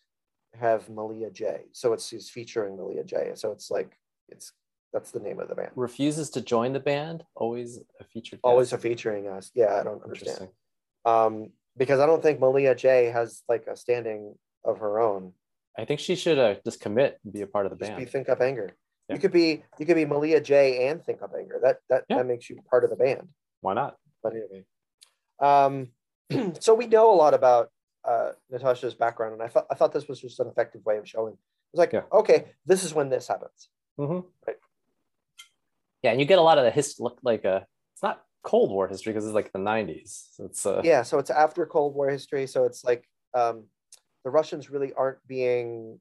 [0.59, 1.65] have Malia J.
[1.71, 3.31] So it's she's featuring Malia J.
[3.35, 3.95] So it's like
[4.29, 4.53] it's
[4.91, 5.71] that's the name of the band.
[5.75, 7.23] Refuses to join the band.
[7.35, 8.39] Always a featured.
[8.43, 9.51] Always a featuring us.
[9.53, 10.49] Yeah, I don't understand.
[11.05, 15.33] Um, because I don't think Malia J has like a standing of her own.
[15.77, 18.03] I think she should uh, just commit and be a part of the Just be
[18.03, 18.11] band.
[18.11, 18.71] Think Up Anger.
[19.07, 19.15] Yeah.
[19.15, 21.59] You could be you could be Malia J and Think Up Anger.
[21.63, 22.17] That that Yeah.
[22.17, 23.27] that makes you part of the band.
[23.61, 23.95] Why not?
[24.23, 24.63] But anyway,
[25.39, 25.89] um,
[26.59, 27.71] so we know a lot about
[28.03, 31.07] uh, Natasha's background, and I thought I thought this was just an effective way of
[31.07, 31.33] showing.
[31.73, 32.03] It's like, Yeah.
[32.11, 33.69] okay, this is when this happens.
[33.99, 34.25] Mhm.
[34.45, 34.57] Right.
[36.03, 37.03] Yeah, and you get a lot of the history.
[37.03, 37.65] look like a.
[37.93, 40.29] It's not Cold War history because it's like the '90s.
[40.33, 43.65] So it's uh, Yeah, so it's after Cold War history, so it's like um,
[44.23, 45.99] the Russians really aren't being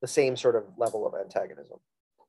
[0.00, 1.78] the same sort of level of antagonism.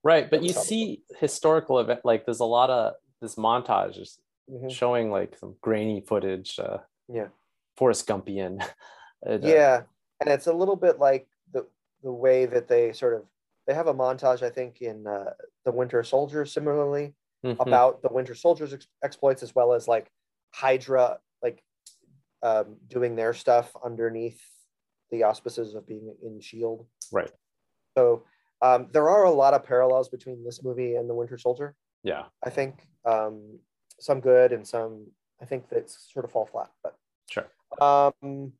[0.03, 0.29] right.
[0.29, 4.71] But you see historical event like there's a lot of this montage is Mhm.
[4.71, 6.57] showing like some grainy footage.
[6.59, 7.29] Uh, Yeah.
[7.75, 8.59] Forrest Gumpian.
[9.23, 9.83] It, uh, Yeah,
[10.21, 11.67] and it's a little bit like the
[12.03, 13.25] the way that they sort of
[13.65, 15.33] they have a montage, I think, in uh,
[15.65, 17.57] the Winter Soldier, similarly mhm.
[17.59, 20.11] about the Winter Soldiers ex- exploits, as well as like
[20.53, 21.19] Hydra,
[22.43, 24.41] um, doing their stuff underneath
[25.11, 26.85] the auspices of being in Shield.
[27.11, 27.31] Right.
[27.97, 28.23] So
[28.61, 31.75] um, there are a lot of parallels between this movie and the Winter Soldier.
[32.03, 32.25] Yeah.
[32.43, 33.59] I think um,
[33.99, 35.07] some good and some
[35.41, 36.95] I think that sort of fall flat, but
[37.29, 37.45] Sure.
[37.79, 38.53] um,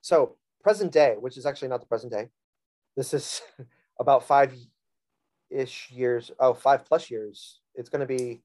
[0.00, 2.28] so present day, which is actually not the present day.
[2.96, 3.40] This is
[4.00, 4.54] about five
[5.50, 6.30] ish years.
[6.40, 7.60] Oh, five plus years.
[7.74, 8.42] It's going to be,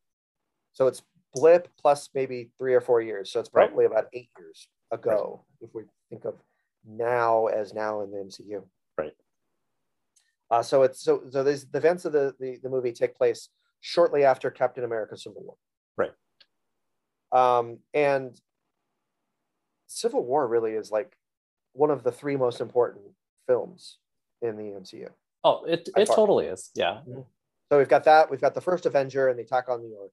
[0.73, 1.01] so it's
[1.33, 3.31] blip plus maybe three or four years.
[3.31, 3.67] So it's Right.
[3.67, 6.35] probably about eight years ago, if we think of
[6.85, 8.63] now as now in the MCU.
[8.97, 9.13] Right.
[10.51, 13.49] Uh, so it's so so these the events of the, the the movie take place
[13.81, 15.55] shortly after Captain America: Civil War.
[15.97, 16.13] Right.
[17.31, 18.39] Um, and
[19.87, 21.15] Civil War really is like
[21.73, 23.05] one of the three most important
[23.47, 23.97] films
[24.41, 25.09] in the MCU.
[25.43, 26.15] Oh, it it far.
[26.15, 26.69] totally is.
[26.75, 27.01] Yeah.
[27.71, 28.29] So we've got that.
[28.29, 30.11] We've got the first Avenger and the attack on New York,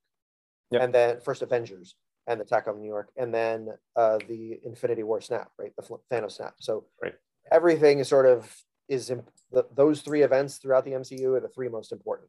[0.71, 0.83] Yep.
[0.83, 1.95] and then first Avengers
[2.27, 5.73] and the attack on New York, and then uh, the Infinity War snap, right?
[5.77, 6.55] The Thanos snap.
[6.61, 7.15] So Right.
[7.51, 8.55] everything is sort of
[8.89, 12.29] is imp- the, those three events throughout the MCU are the three most important.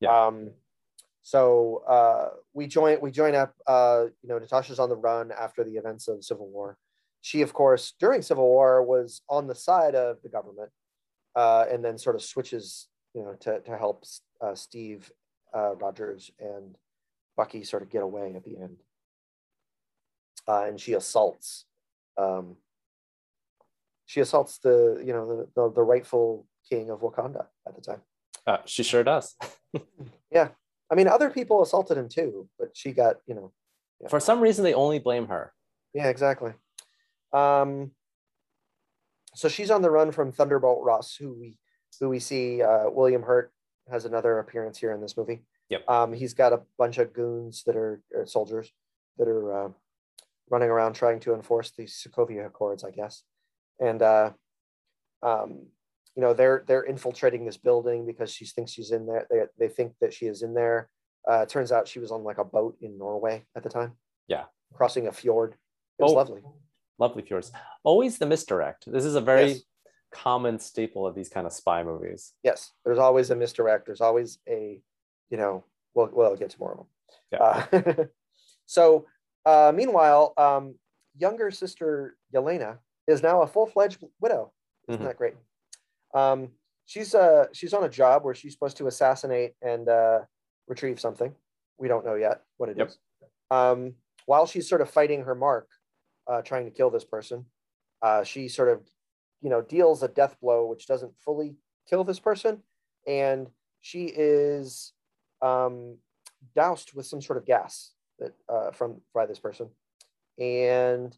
[0.00, 0.26] Yeah.
[0.26, 0.50] Um,
[1.22, 3.54] so uh, we join we join up.
[3.66, 6.76] Uh, you know, Natasha's on the run after the events of Civil War.
[7.22, 10.70] She, of course, during Civil War was on the side of the government,
[11.34, 14.04] uh, and then sort of switches, you know, to to help
[14.42, 15.10] uh, Steve
[15.54, 16.76] uh, Rogers and
[17.36, 18.78] Bucky sort of get away at the end.
[20.46, 21.64] Uh, and she assaults,
[22.18, 22.56] um,
[24.06, 28.02] she assaults the you know the, the the rightful king of Wakanda at the time.
[28.46, 29.36] Uh, she sure does.
[30.30, 30.48] Yeah,
[30.90, 33.52] I mean, other people assaulted him too, but she got you know
[34.08, 35.52] For some reason, they only blame her.
[35.94, 36.52] Yeah, exactly.
[37.32, 37.92] Um,
[39.34, 41.58] so she's on the run from Thunderbolt Ross, who we
[42.00, 42.62] who we see.
[42.62, 43.52] Uh, William Hurt
[43.90, 45.44] has another appearance here in this movie.
[45.70, 45.88] Yep.
[45.88, 48.70] Um, he's got a bunch of goons that are, soldiers
[49.18, 49.68] that are uh,
[50.50, 53.22] running around trying to enforce the Sokovia Accords, I guess.
[53.80, 54.30] And uh,
[55.22, 55.66] um,
[56.14, 59.26] you know they're they're infiltrating this building because she thinks she's in there.
[59.30, 60.88] They they think that she is in there.
[61.28, 63.92] Uh, turns out she was on like a boat in Norway at the time.
[64.28, 64.44] Yeah.
[64.74, 65.54] crossing a fjord.
[65.98, 66.16] It was Oh.
[66.16, 66.42] lovely.
[66.98, 67.52] Lovely fjords.
[67.84, 68.90] Always the misdirect.
[68.90, 69.62] This is a very Yes.
[70.12, 72.32] common staple of these kind of spy movies.
[72.42, 73.86] Yes, there's always a misdirect.
[73.86, 74.80] There's always a,
[75.30, 76.86] you know, we'll, we'll get to more of them.
[77.32, 77.82] Yeah.
[77.98, 78.04] Uh,
[78.66, 79.06] so,
[79.46, 80.74] uh, meanwhile, um,
[81.16, 84.52] younger sister Yelena is now a full fledged widow.
[84.88, 85.06] Isn't Mhm.
[85.06, 85.34] that great?
[86.14, 86.52] Um,
[86.86, 90.20] she's uh, she's on a job where she's supposed to assassinate and uh,
[90.68, 91.34] retrieve something.
[91.78, 92.98] We don't know yet what it is.
[93.20, 93.30] Yep.
[93.58, 93.94] Um,
[94.26, 95.68] while she's sort of fighting her mark,
[96.26, 97.46] uh, trying to kill this person,
[98.02, 98.80] uh, she sort of,
[99.42, 101.56] you know, deals a death blow which doesn't fully
[101.88, 102.62] kill this person,
[103.06, 104.92] and she is
[105.44, 105.98] um,
[106.54, 109.68] doused with some sort of gas that uh, from by this person,
[110.38, 111.16] and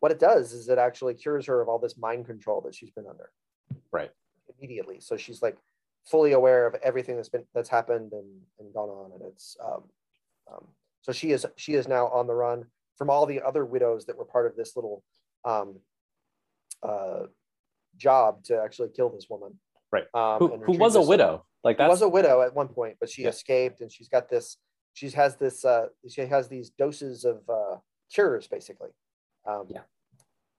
[0.00, 2.90] what it does is it actually cures her of all this mind control that she's
[2.90, 3.30] been under
[3.90, 4.10] Right.
[4.56, 5.00] immediately.
[5.00, 5.56] So she's like
[6.04, 9.82] fully aware of everything that's been that's happened and, and gone on, and it's um,
[10.52, 10.64] um,
[11.02, 12.64] so she is she is now on the run
[12.96, 15.02] from all the other widows that were part of this little
[15.44, 15.78] um,
[16.82, 17.24] uh,
[17.96, 19.58] job to actually kill this woman.
[19.90, 20.06] Right.
[20.14, 21.44] Um, Who, who was a widow?
[21.64, 23.30] Like Who that's was a widow at one point, but she Yeah.
[23.30, 24.56] escaped, and she's got this.
[24.94, 25.64] She has this.
[25.64, 27.76] Uh, she has these doses of uh,
[28.12, 28.90] cures, basically.
[29.46, 29.82] Um, Yeah.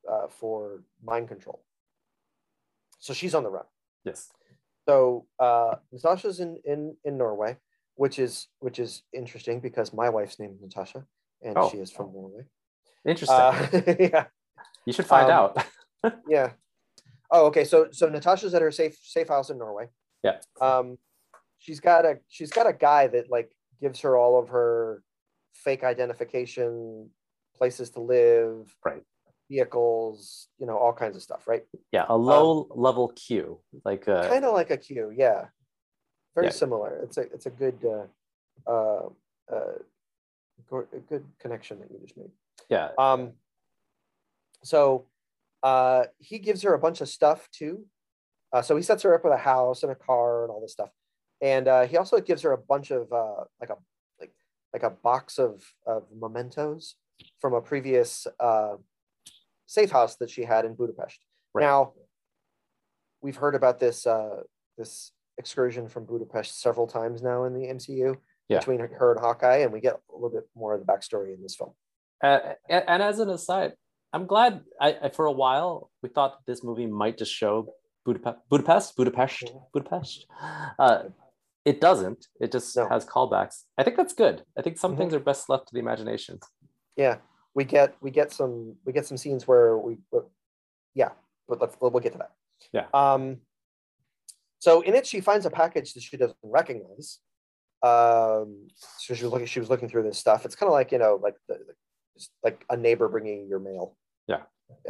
[0.09, 1.63] Uh, for mind control.
[2.99, 3.65] So she's on the run.
[4.03, 4.31] yes.
[4.87, 7.57] So uh, Natasha's in, in in Norway,
[7.95, 11.05] which is which is interesting because my wife's name is Natasha,
[11.43, 11.69] and Oh.
[11.69, 12.45] she is from Norway.
[13.05, 13.37] Interesting.
[13.37, 13.67] Uh,
[13.99, 14.25] yeah,
[14.85, 15.53] you should find um,
[16.03, 16.13] out.
[16.27, 16.53] yeah.
[17.29, 17.65] Oh, okay.
[17.65, 19.89] So so Natasha's at her safe safe house in Norway.
[20.23, 20.39] Yeah.
[20.61, 20.97] Um,
[21.57, 23.51] she's got a she's got a guy that like
[23.81, 25.03] gives her all of her
[25.53, 27.09] fake identification,
[27.55, 29.03] places to live, Right.
[29.49, 31.65] vehicles, you know, all kinds of stuff, right?
[31.91, 35.47] Yeah, a low level Q, like uh, kind of like a Q, yeah.
[36.35, 36.51] Very Yeah.
[36.53, 36.99] similar.
[37.03, 39.09] It's a it's a good uh, uh,
[39.51, 39.73] uh,
[40.93, 42.31] a good connection that you just made.
[42.69, 43.33] yeah, Um,
[44.63, 45.07] so
[45.63, 47.85] uh, he gives her a bunch of stuff too.
[48.51, 50.71] Uh, so he sets her up with a house and a car and all this
[50.71, 50.89] stuff,
[51.41, 53.75] and uh, he also gives her a bunch of uh, like a
[54.19, 54.31] like
[54.73, 56.95] like a box of of mementos
[57.39, 58.75] from a previous uh,
[59.67, 61.19] safe house that she had in Budapest.
[61.53, 61.63] Right.
[61.63, 61.93] Now,
[63.21, 64.41] we've heard about this uh,
[64.77, 68.15] this excursion from Budapest several times now in the MCU
[68.49, 68.59] Yeah.
[68.59, 71.41] between her and Hawkeye, and we get a little bit more of the backstory in
[71.41, 71.73] this film.
[72.23, 73.73] Uh, and, and as an aside,
[74.11, 74.61] I'm glad.
[74.81, 77.73] I, I for a while we thought this movie might just show
[78.13, 79.51] Budapest, Budapest, Budapest.
[79.73, 80.25] Budapest.
[80.79, 81.03] Uh,
[81.65, 82.27] it doesn't.
[82.39, 82.87] It just No.
[82.89, 83.65] has callbacks.
[83.77, 84.43] I think that's good.
[84.57, 84.97] I think some Mhm.
[84.97, 86.39] things are best left to the imagination.
[86.95, 87.17] yeah
[87.55, 89.97] we get we get some we get some scenes where we
[90.93, 91.11] yeah
[91.47, 92.33] but let's we'll get to that
[92.73, 92.87] Yeah.
[92.93, 93.41] um
[94.59, 97.19] so in it she finds a package that she doesn't recognize
[97.83, 98.67] um
[99.01, 100.97] so she was looking she was looking through this stuff it's kind of like you
[100.99, 101.75] know like the-
[102.43, 103.95] like a neighbor bringing your mail
[104.27, 104.43] Yeah.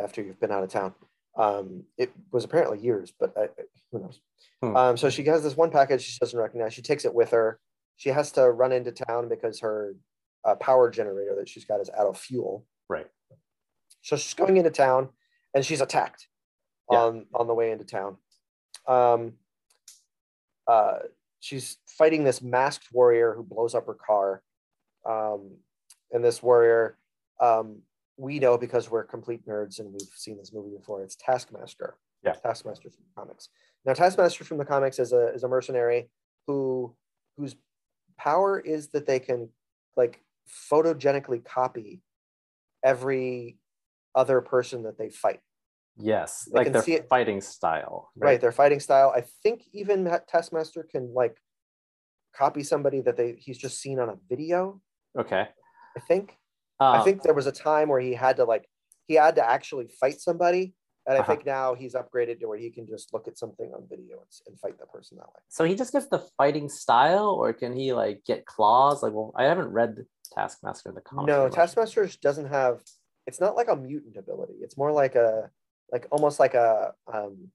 [0.05, 0.95] after you've been out of town
[1.37, 3.49] um it was apparently years but I,
[3.91, 4.19] who knows
[4.61, 4.75] Hmm.
[4.75, 7.59] um so she has this one package she doesn't recognize she takes it with her
[7.95, 9.95] she has to run into town because her
[10.45, 12.65] uh, power generator that she's got is out of fuel.
[12.87, 13.07] Right.
[14.01, 15.09] So she's going into town
[15.53, 16.27] and she's attacked
[16.89, 16.99] Yeah.
[16.99, 18.15] on on the way into town.
[18.87, 19.33] Um,
[20.65, 20.99] uh,
[21.41, 24.43] she's fighting this masked warrior who blows up her car.
[25.05, 25.57] Um,
[26.13, 26.97] and this warrior,
[27.41, 27.81] um,
[28.19, 31.01] we know because we're complete nerds and we've seen this movie before.
[31.01, 31.95] It's Taskmaster.
[32.23, 32.33] Yeah.
[32.33, 33.47] Taskmaster from the comics.
[33.85, 36.09] Now, Taskmaster from the comics is a is a mercenary
[36.45, 36.93] who
[37.37, 37.55] whose
[38.17, 39.49] power is that they can
[39.95, 40.21] like
[40.69, 42.01] photogenically copy
[42.83, 43.57] every
[44.15, 45.39] other person that they fight.
[45.95, 48.11] Yes, They like their fighting style.
[48.17, 48.39] Right.
[48.41, 49.13] Their fighting style.
[49.15, 51.37] I think even that Taskmaster can like
[52.35, 54.81] copy somebody that they he's just seen on a video.
[55.17, 55.47] Okay.
[55.95, 56.35] I think.
[56.79, 58.67] Uh, I think there was a time where he had to like
[59.07, 60.73] he had to actually fight somebody.
[61.07, 61.31] And I Uh-huh.
[61.31, 64.27] think now he's upgraded to where he can just look at something on video and,
[64.47, 65.41] and fight the person that way.
[65.47, 65.63] so.
[65.63, 69.01] He just gets the fighting style, or can he like get claws?
[69.01, 71.27] Like, well, I haven't read Taskmaster in the comics.
[71.27, 71.53] No, much.
[71.53, 72.81] Taskmaster doesn't have.
[73.25, 74.55] It's not like a mutant ability.
[74.61, 75.49] It's more like a,
[75.91, 77.47] like almost like a, um,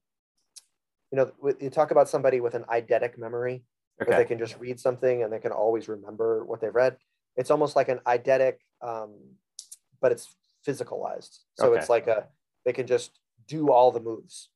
[1.12, 3.62] you know, you talk about somebody with an eidetic memory,
[4.02, 4.10] okay.
[4.10, 6.96] where they can just read something and they can always remember what they've read.
[7.37, 8.54] It's almost like an eidetic,
[8.85, 9.14] um,
[10.01, 11.38] but it's physicalized.
[11.59, 11.81] So Okay.
[11.81, 12.29] it's like a,
[12.64, 14.51] they can just do all the moves,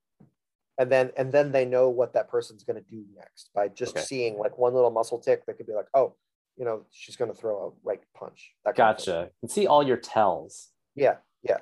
[0.78, 3.96] and then and then they know what that person's going to do next by just
[3.96, 4.04] Okay.
[4.04, 5.44] seeing like one little muscle tick.
[5.46, 6.14] They could be like, oh,
[6.56, 8.52] you know, she's going to throw a right punch.
[8.64, 9.14] That kind of thing.
[9.14, 9.24] Gotcha.
[9.26, 10.68] You can see all your tells.
[10.94, 11.58] Yeah, yeah.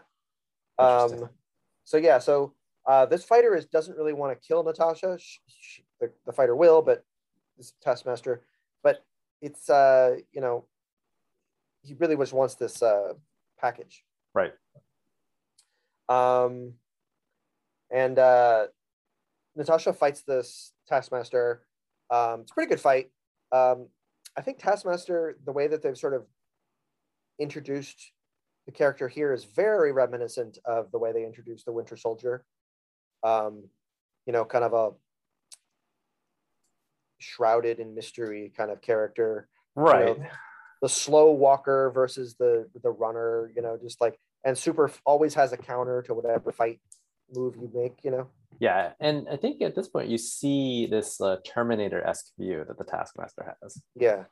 [0.79, 1.31] Um,
[1.85, 2.55] so yeah, so
[2.87, 5.19] uh, this fighter is doesn't really want to kill Natasha.
[5.19, 7.05] She, she, the, the fighter will, but
[7.57, 8.43] this Taskmaster.
[8.83, 9.05] But
[9.43, 10.67] it's uh, you know,
[11.87, 13.13] he really just wants this uh,
[13.59, 14.05] package.
[14.35, 14.53] Right.
[16.09, 16.75] Um,
[17.91, 18.67] and uh,
[19.55, 21.63] Natasha fights this Taskmaster.
[22.11, 23.11] Um, it's a pretty good fight.
[23.53, 23.89] Um,
[24.37, 26.25] I think Taskmaster, the way that they've sort of
[27.39, 28.13] introduced
[28.67, 32.45] the character here is very reminiscent of the way they introduced the Winter Soldier.
[33.23, 33.65] Um,
[34.27, 34.91] you know, kind of a
[37.19, 39.49] shrouded in mystery kind of character.
[39.75, 40.19] Right.
[40.83, 43.51] The slow walker versus the the runner.
[43.55, 46.81] You know, just like and super always has a counter to whatever fight
[47.35, 48.05] move you make.
[48.05, 48.29] You know.
[48.59, 52.85] Yeah, and I think at this point you see this uh, Terminator-esque view that the
[52.85, 53.83] Taskmaster has.
[53.95, 54.25] Yeah.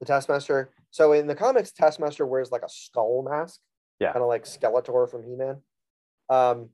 [0.00, 0.70] The Taskmaster.
[0.90, 3.60] So in the comics, Taskmaster wears like a skull mask.
[4.00, 4.12] Yeah.
[4.12, 5.62] Kind of like Skeletor from He-Man.
[6.28, 6.70] Um,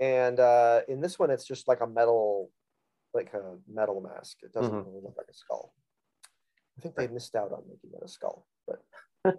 [0.00, 2.50] and uh, in this one, it's just like a metal,
[3.12, 4.38] like a metal mask.
[4.42, 4.86] It doesn't Mhm.
[4.86, 5.74] really look like a skull.
[6.78, 8.46] I think they missed out on making it a skull.
[8.66, 8.82] But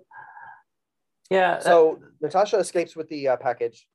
[1.29, 1.55] Yeah.
[1.55, 3.87] that- so Natasha escapes with the uh, package,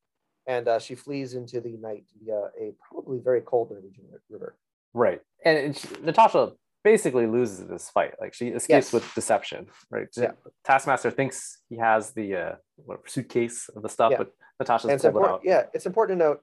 [0.46, 4.57] and uh, she flees into the night via a probably very cold Norwegian river.
[4.94, 8.14] right, and it- she- Natasha basically loses this fight.
[8.20, 8.92] Like she escapes Yes.
[8.94, 9.66] with deception.
[9.90, 10.09] Right.
[10.16, 10.33] Yeah.
[10.64, 14.18] Taskmaster thinks he has the uh, what, suitcase of the stuff, Yeah.
[14.18, 15.40] but Natasha's and it's pulled it out.
[15.44, 16.40] yeah, it's important to note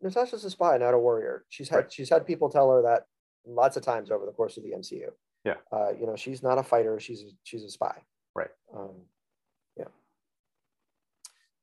[0.00, 1.44] Natasha's a spy, not a warrior.
[1.48, 1.92] She's had Right.
[1.92, 3.06] she's had people tell her that
[3.46, 5.08] lots of times over the course of the MCU.
[5.44, 5.54] Yeah.
[5.70, 6.98] Uh, you know, she's not a fighter.
[6.98, 8.02] She's a, she's a spy.
[8.34, 8.50] Right.
[8.74, 8.90] Um,
[9.76, 9.84] yeah.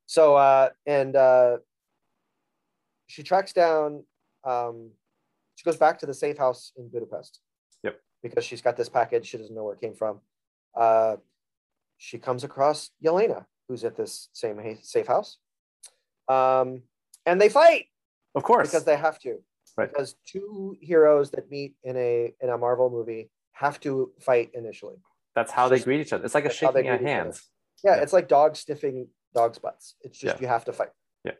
[0.06, 1.58] So uh, and uh,
[3.06, 4.04] she tracks down.
[4.44, 4.90] Um,
[5.56, 7.40] she goes back to the safe house in Budapest.
[7.82, 8.00] Yep.
[8.22, 9.26] Because she's got this package.
[9.26, 10.20] She doesn't know where it came from.
[10.74, 11.16] Uh,
[11.98, 15.38] she comes across Yelena, who's at this same safe house.
[16.28, 16.82] Um,
[17.26, 17.86] and they fight
[18.34, 18.68] Of course.
[18.70, 19.38] because they have to.
[19.76, 19.88] Right.
[19.88, 24.96] Because two heroes that meet in a in a Marvel movie have to fight initially.
[25.34, 26.24] That's how they just- greet each other.
[26.24, 27.06] It's like a shaking of greet each other.
[27.06, 27.50] hands.
[27.84, 28.02] Yeah, Yeah.
[28.02, 29.94] it's like dogs sniffing dogs' butts.
[30.02, 30.40] It's just Yeah.
[30.42, 30.90] you have to fight.
[31.24, 31.32] Yeah.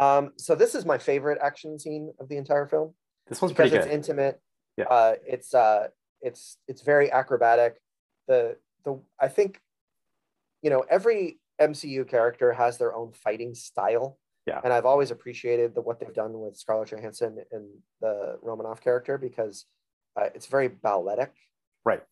[0.00, 2.94] Um, so this is my favorite action scene of the entire film
[3.26, 4.40] This one's because pretty it's intimate.
[4.76, 4.84] Yeah.
[4.84, 5.88] Uh, it's uh,
[6.20, 7.80] it's it's very acrobatic.
[8.28, 9.60] The the I think,
[10.62, 14.18] you know, every MCU character has their own fighting style.
[14.46, 14.60] Yeah.
[14.62, 17.66] And I've always appreciated the what they've done with Scarlett Johansson and
[18.00, 19.64] the Romanoff character because
[20.16, 21.32] uh, it's very balletic.
[21.84, 22.02] Right.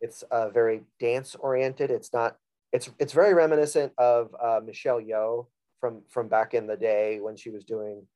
[0.00, 1.90] It's uh, very dance oriented.
[1.90, 2.36] It's not.
[2.72, 5.46] It's it's very reminiscent of uh, Michelle Yeoh
[5.80, 8.06] from from back in the day when she was doing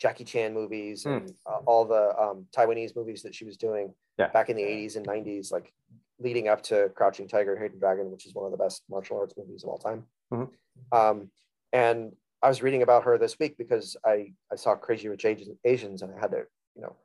[0.00, 4.28] Jackie Chan movies and uh, all the um, Taiwanese movies that she was doing Yeah.
[4.28, 5.72] back in the 80s and 90s, like
[6.18, 9.34] leading up to Crouching Tiger, Hidden Dragon, which is one of the best martial arts
[9.36, 10.04] movies of all time.
[10.32, 10.50] Mhm.
[10.92, 11.30] Um,
[11.72, 15.24] and I was reading about her this week because I, I saw Crazy Rich
[15.64, 16.42] Asians and I had to,
[16.74, 16.96] you know,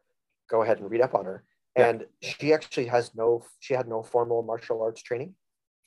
[0.49, 1.43] go ahead and read up on her.
[1.77, 1.89] Yeah.
[1.89, 5.35] And she actually has no, she had no formal martial arts training.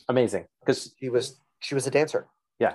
[0.08, 0.46] Amazing.
[0.60, 2.28] Because She was, she was a dancer.
[2.58, 2.74] Yeah.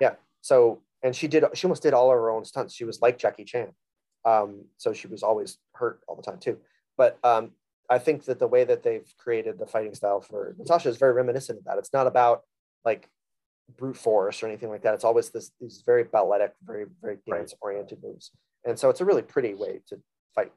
[0.00, 0.14] Yeah.
[0.40, 2.74] So, and she did, she almost did all of her own stunts.
[2.74, 3.68] She was like Jackie Chan.
[4.24, 6.58] Um, so she was always hurt all the time too.
[6.96, 7.52] But um,
[7.88, 11.12] I think that the way that they've created the fighting style for Natasha is very
[11.12, 11.78] reminiscent of that.
[11.78, 12.42] It's not about
[12.84, 13.08] like
[13.76, 14.94] brute force or anything like that.
[14.94, 18.32] It's always this these very balletic, very very dance oriented moves,
[18.66, 20.00] and so it's a really pretty way to
[20.34, 20.52] fight.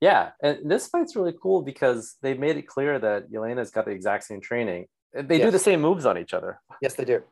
[0.00, 3.92] Yeah, and this fight's really cool because they made it clear that Yelena's got the
[3.92, 4.86] exact same training.
[5.14, 6.60] They do the same moves on each other.
[6.82, 7.22] Yes, they do.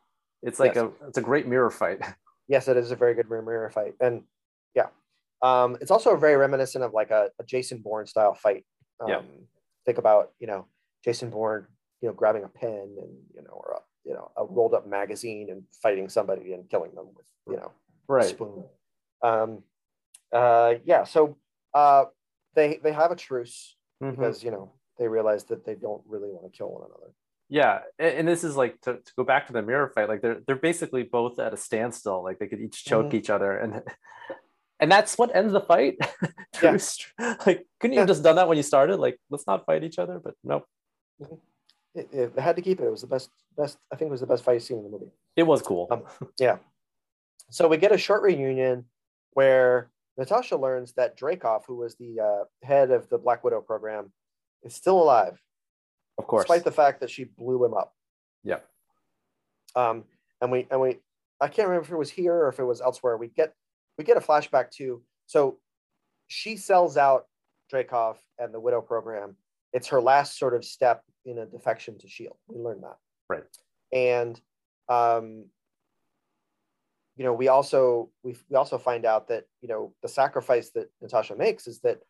[0.42, 0.84] It's like Yes.
[0.84, 2.00] a it's a great mirror fight.
[2.48, 4.24] Yes, it is a very good mirror fight, and
[4.74, 4.88] yeah,
[5.42, 8.66] um, it's also very reminiscent of like a, a Jason Bourne style fight.
[9.00, 9.22] Um, Yeah.
[9.86, 10.66] Think about you know
[11.04, 11.66] Jason Bourne,
[12.00, 14.86] you know, grabbing a pen and you know, or a you know a rolled up
[14.86, 17.70] magazine and fighting somebody and killing them with you know
[18.08, 18.24] a right.
[18.24, 18.64] spoon.
[19.22, 19.62] Um,
[20.32, 21.36] uh, yeah, so
[21.74, 22.06] uh,
[22.54, 24.10] they they have a truce Mhm.
[24.16, 27.12] because you know they realize that they don't really want to kill one another.
[27.48, 30.08] Yeah, and, and this is like to, to go back to the mirror fight.
[30.08, 32.22] Like they're they're basically both at a standstill.
[32.24, 33.14] Like they could each choke Mhm.
[33.14, 33.82] each other, and
[34.80, 35.96] and that's what ends the fight.
[36.62, 36.70] Yeah.
[36.70, 37.06] Truce.
[37.46, 38.96] Like couldn't you have just done that when you started?
[38.98, 40.20] Like let's not fight each other.
[40.22, 40.64] But nope,
[41.94, 42.84] It, it- they had to keep it.
[42.84, 43.78] It was the best best.
[43.92, 45.10] I think it was the best fight scene in the movie.
[45.36, 45.88] it was cool.
[45.90, 46.04] Um,
[46.38, 46.58] Yeah.
[47.50, 48.84] So we get a short reunion
[49.32, 49.90] where
[50.22, 54.12] Natasha learns that Dreykov, who was the uh, head of the Black Widow program,
[54.62, 55.36] is still alive,
[56.16, 56.44] of course.
[56.44, 57.92] despite the fact that she blew him up.
[58.44, 58.60] Yeah.
[59.74, 60.04] Um,
[60.40, 61.00] and we and we
[61.40, 63.16] I can't remember if it was here or if it was elsewhere.
[63.16, 63.52] We get
[63.98, 65.58] we get a flashback to so
[66.28, 67.26] she sells out
[67.72, 69.36] Dreykov and the Widow program.
[69.72, 72.36] It's her last sort of step in a defection to Shield.
[72.46, 72.98] We learned that.
[73.28, 73.44] Right.
[73.92, 74.40] And
[74.88, 75.46] um,
[77.16, 80.90] you know, we also we we also find out that you know the sacrifice that
[81.00, 82.00] Natasha makes is that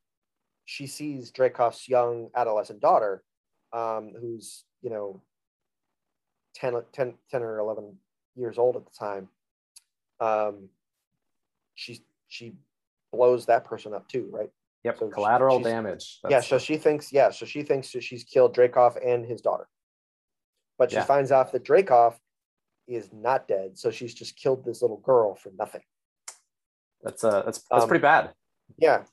[0.65, 3.25] she sees Dreykov's young adolescent daughter,
[3.73, 5.21] um, who's you know
[6.55, 7.97] 10, 10, 10 or 11
[8.37, 9.29] years old at the time
[10.21, 10.69] um,
[11.75, 12.55] she she
[13.13, 14.51] blows that person up too right
[14.85, 14.99] Yep.
[14.99, 16.21] so Collateral she's- damage.
[16.29, 19.69] yeah so she thinks yeah so she thinks that she's killed Dreykov and his daughter
[20.79, 21.05] but she Yeah.
[21.05, 22.17] finds out that Dreykov
[22.89, 25.83] is not dead so she's just killed this little girl for nothing
[27.03, 28.33] that's uh that's that's Um, pretty bad.
[28.79, 29.05] yeah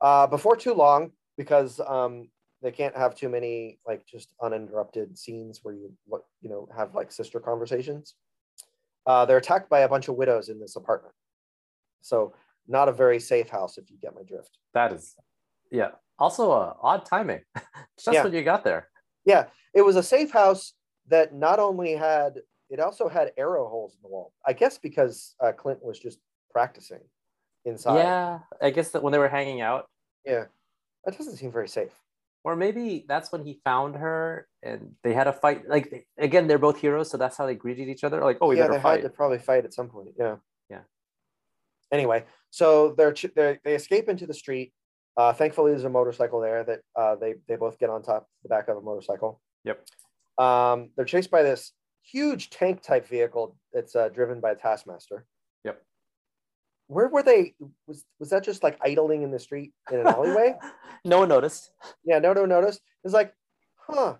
[0.00, 2.28] uh, before too long because um,
[2.62, 6.94] they can't have too many like just uninterrupted scenes where you what you know have
[6.94, 8.14] like sister conversations
[9.06, 11.14] uh, they're attacked by a bunch of widows in this apartment
[12.02, 12.34] so
[12.68, 15.14] not a very safe house if you get my drift That is,
[15.70, 15.90] yeah.
[16.18, 17.40] Also, uh, odd timing.
[17.98, 18.24] Just Yeah.
[18.24, 18.88] what you got there.
[19.24, 20.72] yeah it was a safe house
[21.08, 22.40] that not only had
[22.70, 26.18] it also had arrow holes in the wall i guess because uh, clint was just
[26.50, 27.00] practicing
[27.64, 29.88] inside Yeah, I guess that when they were hanging out,
[30.24, 30.44] yeah
[31.04, 31.92] that doesn't seem very safe
[32.46, 35.68] or maybe that's when he found her and they had a fight.
[35.68, 38.20] Like again, they're both heroes, so that's how they greeted each other.
[38.22, 39.02] Like, oh, we yeah, better they fight.
[39.02, 40.10] had to probably fight at some point.
[40.16, 40.36] Yeah.
[40.70, 40.82] Yeah.
[41.90, 44.72] Anyway, so they're, they're they escape into the street.
[45.16, 48.48] Uh, thankfully, there's a motorcycle there that uh, they they both get on top the
[48.48, 49.40] back of a motorcycle.
[49.64, 49.84] Yep.
[50.38, 51.72] Um, they're chased by this
[52.10, 55.26] huge tank type vehicle that's uh, driven by a Taskmaster.
[55.64, 55.82] Yep.
[56.88, 57.54] where were they?
[57.86, 60.54] Was was that just like idling in the street in an alleyway?
[61.04, 61.70] no one noticed.
[62.04, 62.80] yeah, no, no noticed.
[63.04, 63.34] It's like,
[63.76, 64.14] huh,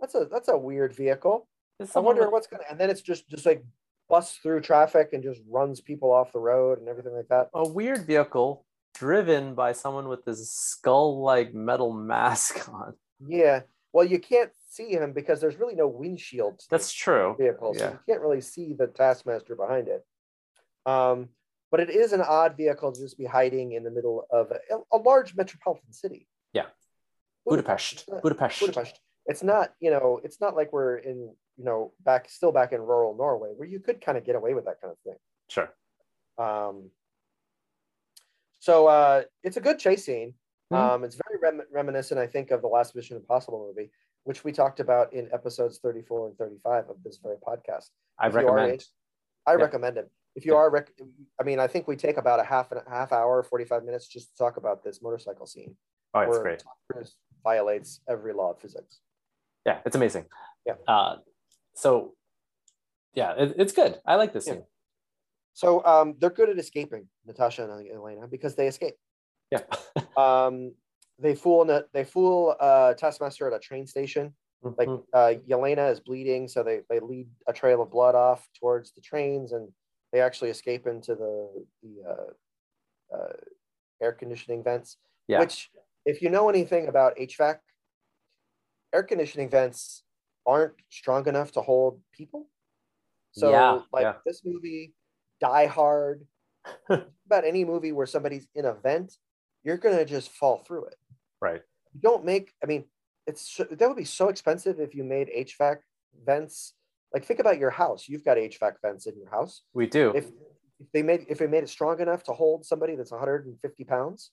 [0.00, 1.48] that's a that's a weird vehicle.
[1.94, 2.64] I wonder with- what's gonna.
[2.70, 3.64] And then it's just just like
[4.08, 7.48] busts through traffic and just runs people off the road and everything like that.
[7.54, 8.64] a weird vehicle
[8.94, 12.94] driven by someone with this skull-like metal mask on.
[13.26, 13.60] Yeah.
[13.92, 16.60] Well, you can't see him because there's really no windshield.
[16.70, 17.34] That's true.
[17.38, 17.90] vehicle, so yeah.
[17.92, 20.04] you can't really see the Taskmaster behind it.
[20.86, 21.30] Um,
[21.70, 24.96] but it is an odd vehicle to just be hiding in the middle of a,
[24.96, 26.28] a large metropolitan city.
[26.52, 26.66] Yeah.
[27.46, 28.04] Budapest.
[28.08, 28.60] Not- Budapest.
[28.60, 29.00] Budapest.
[29.26, 32.80] It's not, you know, it's not like we're in, you know, back still back in
[32.80, 35.18] rural Norway where you could kind of get away with that kind of thing.
[35.48, 35.68] Sure.
[36.38, 36.90] Um,
[38.60, 40.34] so uh, it's a good chase scene.
[40.72, 40.76] Mhm.
[40.76, 43.90] Um, it's very rem- reminiscent, I think, of the last Mission Impossible movie,
[44.28, 47.86] which we talked about in episodes 34 and 35 of this very podcast.
[48.18, 48.84] I If are recommend.
[49.46, 49.62] I Yeah.
[49.62, 50.10] recommend it.
[50.34, 50.58] If you Yeah.
[50.58, 50.92] are, rec-
[51.40, 54.06] I mean, I think we take about a half and a half hour, 45 minutes
[54.06, 55.78] just to talk about this motorcycle scene.
[56.12, 56.62] Oh, it's great.
[57.42, 59.00] Violates every law of physics.
[59.64, 60.26] Yeah, it's amazing.
[60.66, 60.74] Yeah.
[60.86, 61.16] Uh,
[61.74, 62.14] so,
[63.14, 63.98] yeah, it, it's good.
[64.04, 64.54] I like this Yeah.
[64.56, 64.66] scene.
[65.54, 68.96] So um, they're good at escaping, Natasha and Yelena, because they escape.
[69.50, 69.64] Yeah.
[70.18, 70.74] Um,
[71.18, 74.34] they fool they fool uh, Taskmaster at a train station.
[74.62, 75.04] Like Mhm.
[75.12, 79.00] uh, Yelena is bleeding, so they, they lead a trail of blood off towards the
[79.00, 79.72] trains, and
[80.12, 83.32] they actually escape into the the uh, uh,
[84.00, 84.98] air conditioning vents.
[85.26, 85.40] Yeah.
[85.40, 85.70] Which,
[86.04, 87.58] if you know anything about HVAC,
[88.92, 90.04] air conditioning vents
[90.46, 92.48] aren't strong enough to hold people.
[93.32, 94.14] So, Yeah, like yeah.
[94.24, 94.94] this movie,
[95.40, 96.26] Die Hard,
[96.88, 99.16] about any movie where somebody's in a vent,
[99.62, 100.96] you're gonna just fall through it
[101.40, 101.60] right.
[101.94, 102.84] you don't make i mean
[103.26, 105.78] it's that would be so expensive if you made hvac
[106.26, 106.74] vents
[107.14, 110.12] like think about your house you've got hvac vents in your house We do.
[110.14, 110.26] if
[110.80, 114.30] if they made if they made it strong enough to hold somebody that's 150 pounds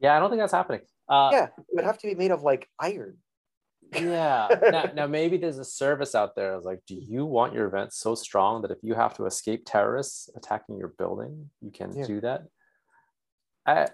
[0.00, 0.82] yeah, I don't think that's happening.
[1.08, 3.16] Uh, yeah it would have to be made of like iron
[3.94, 4.46] yeah.
[4.70, 6.52] now, now maybe there's a service out there.
[6.52, 9.62] that's like, do you want your event so strong that if you have to escape
[9.66, 12.06] terrorists attacking your building, you can Yeah.
[12.06, 12.42] do that?
[13.66, 13.88] I,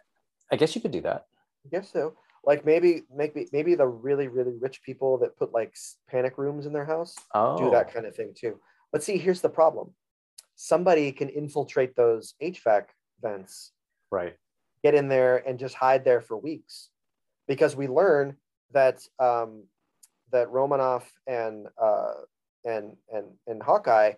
[0.52, 1.24] I guess you could do that.
[1.64, 2.14] i guess so
[2.46, 5.74] like maybe maybe maybe the really really rich people that put like
[6.08, 8.60] panic rooms in their house Oh, do that kind of thing too.
[8.92, 9.94] But see here's the problem.
[10.56, 12.86] Somebody can infiltrate those hvac
[13.20, 13.72] vents
[14.10, 14.36] right.
[14.82, 16.90] get in there and just hide there for weeks
[17.48, 18.36] because we learn
[18.72, 19.64] that um,
[20.32, 22.14] that Romanoff and uh,
[22.64, 24.12] and and and Hawkeye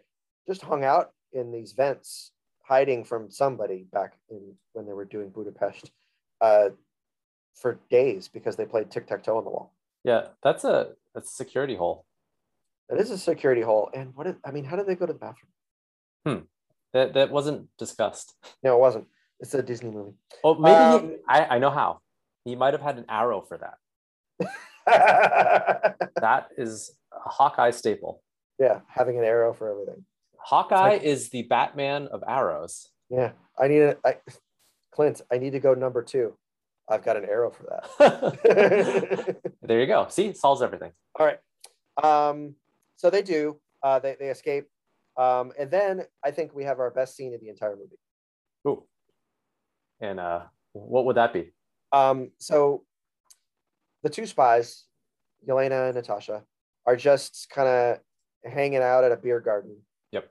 [0.46, 5.30] just hung out in these vents hiding from somebody back in when they were doing
[5.30, 5.90] Budapest
[6.40, 6.70] uh,
[7.56, 9.72] for days because they played tic tac toe on the wall.
[10.04, 12.04] Yeah, that's a that's a security hole.
[12.88, 13.90] That is a security hole.
[13.94, 15.50] And what did, I mean, how did they go to the bathroom?
[16.24, 16.44] Hmm.
[16.92, 18.34] That that wasn't discussed.
[18.62, 19.06] No, it wasn't.
[19.40, 20.12] It's a Disney movie.
[20.44, 20.74] Oh, maybe
[21.08, 22.00] he, Um, I, I know how.
[22.44, 23.78] He might have had an arrow for that.
[26.20, 28.22] That is a Hawkeye staple.
[28.58, 30.04] yeah, having an arrow for everything.
[30.38, 32.88] Hawkeye like- is the Batman of arrows.
[33.10, 34.16] Yeah, I need a I,
[34.92, 35.20] Clint.
[35.32, 36.36] I need to go number two.
[36.88, 37.64] I've got an arrow for
[37.98, 39.36] that.
[39.62, 40.06] there you go.
[40.08, 40.92] See, solves everything.
[41.18, 41.38] All right.
[42.02, 42.54] Um,
[42.96, 43.58] so they do.
[43.82, 44.68] Uh, they they escape,
[45.16, 47.98] um, and then I think we have our best scene of the entire movie.
[48.66, 48.84] Ooh.
[50.00, 51.52] And uh, what would that be?
[51.92, 52.84] Um, so
[54.02, 54.84] the two spies,
[55.46, 56.42] Yelena and Natasha,
[56.86, 59.76] are just kind of hanging out at a beer garden.
[60.12, 60.30] Yep.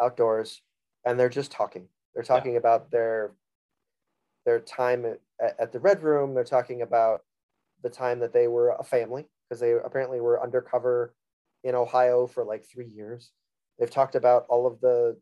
[0.00, 0.60] Outdoors,
[1.04, 1.88] and they're just talking.
[2.14, 3.32] They're talking about their
[4.44, 5.20] their time at,
[5.58, 6.34] at the Red Room.
[6.34, 7.24] They're talking about
[7.82, 11.14] the time that they were a family because they apparently were undercover
[11.64, 13.32] in Ohio for like three years.
[13.78, 15.20] They've talked about all of the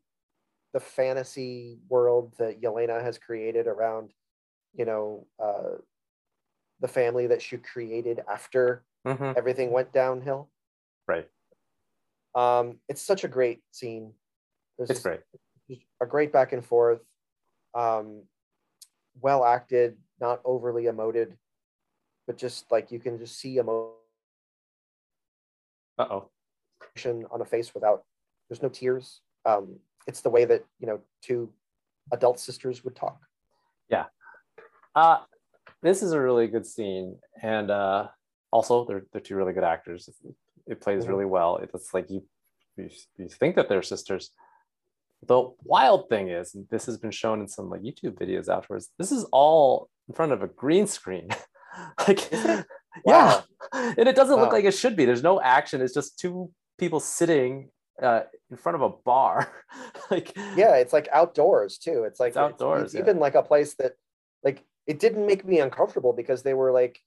[0.73, 4.15] the fantasy world that Yelena has created around,
[4.75, 5.79] you know, uh,
[6.81, 9.37] the family that she created after Mhm.
[9.37, 10.51] everything went downhill.
[11.07, 11.31] Right.
[12.35, 14.15] Um, it's such a great scene.
[14.79, 15.23] There's It's great.
[16.01, 17.03] a great back and forth.
[17.75, 18.25] Um,
[19.21, 21.33] well acted, not overly emoted,
[22.27, 23.95] but just like you can just see emotion
[25.99, 26.31] Uh oh.
[27.31, 28.05] on a face without
[28.49, 29.21] there's no tears.
[29.45, 31.53] Um, it's the way that you know two
[32.13, 33.21] adult sisters would talk.
[33.89, 34.07] Yeah.
[34.95, 35.19] Uh,
[35.83, 38.09] this is a really good scene, and uh,
[38.51, 40.09] also they're they're two really good actors.
[40.67, 41.09] It, plays Mhm.
[41.09, 41.57] really well.
[41.57, 42.23] It's like you,
[42.77, 44.31] you you think that they're sisters.
[45.27, 48.89] The wild thing is, and this has been shown in some like YouTube videos afterwards.
[48.99, 51.29] This is all in front of a green screen,
[52.09, 52.31] like
[53.07, 53.43] yeah,
[53.73, 55.05] and it doesn't look like it should be.
[55.05, 55.83] There's no action.
[55.83, 57.71] It's just two people sitting
[58.03, 59.53] uh, in front of a bar.
[60.11, 62.05] like yeah, it's like outdoors too.
[62.05, 63.01] It's like It's outdoors, It's, yeah.
[63.01, 63.93] even like a place that
[64.43, 66.99] like it didn't make me uncomfortable because they were like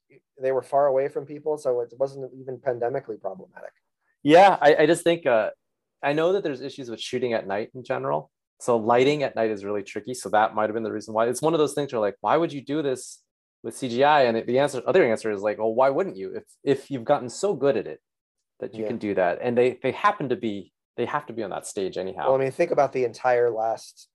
[0.42, 3.72] they were far away from people, so it wasn't even pandemically problematic.
[4.24, 5.50] Yeah, I, I just think uh,
[6.04, 8.30] I know that there's issues with shooting at night in general.
[8.60, 10.14] So lighting at night is really tricky.
[10.14, 11.28] So that might have been the reason why.
[11.28, 13.22] It's one of those things where like, why would you do this
[13.64, 14.28] with CGI?
[14.30, 16.36] And the answer, other answer is like, well, why wouldn't you?
[16.36, 18.00] If if you've gotten so good at it
[18.60, 18.88] that you Yeah.
[18.90, 21.66] can do that, and they they happen to be they have to be on that
[21.66, 22.26] stage anyhow.
[22.28, 24.08] Well, I mean, think about the entire last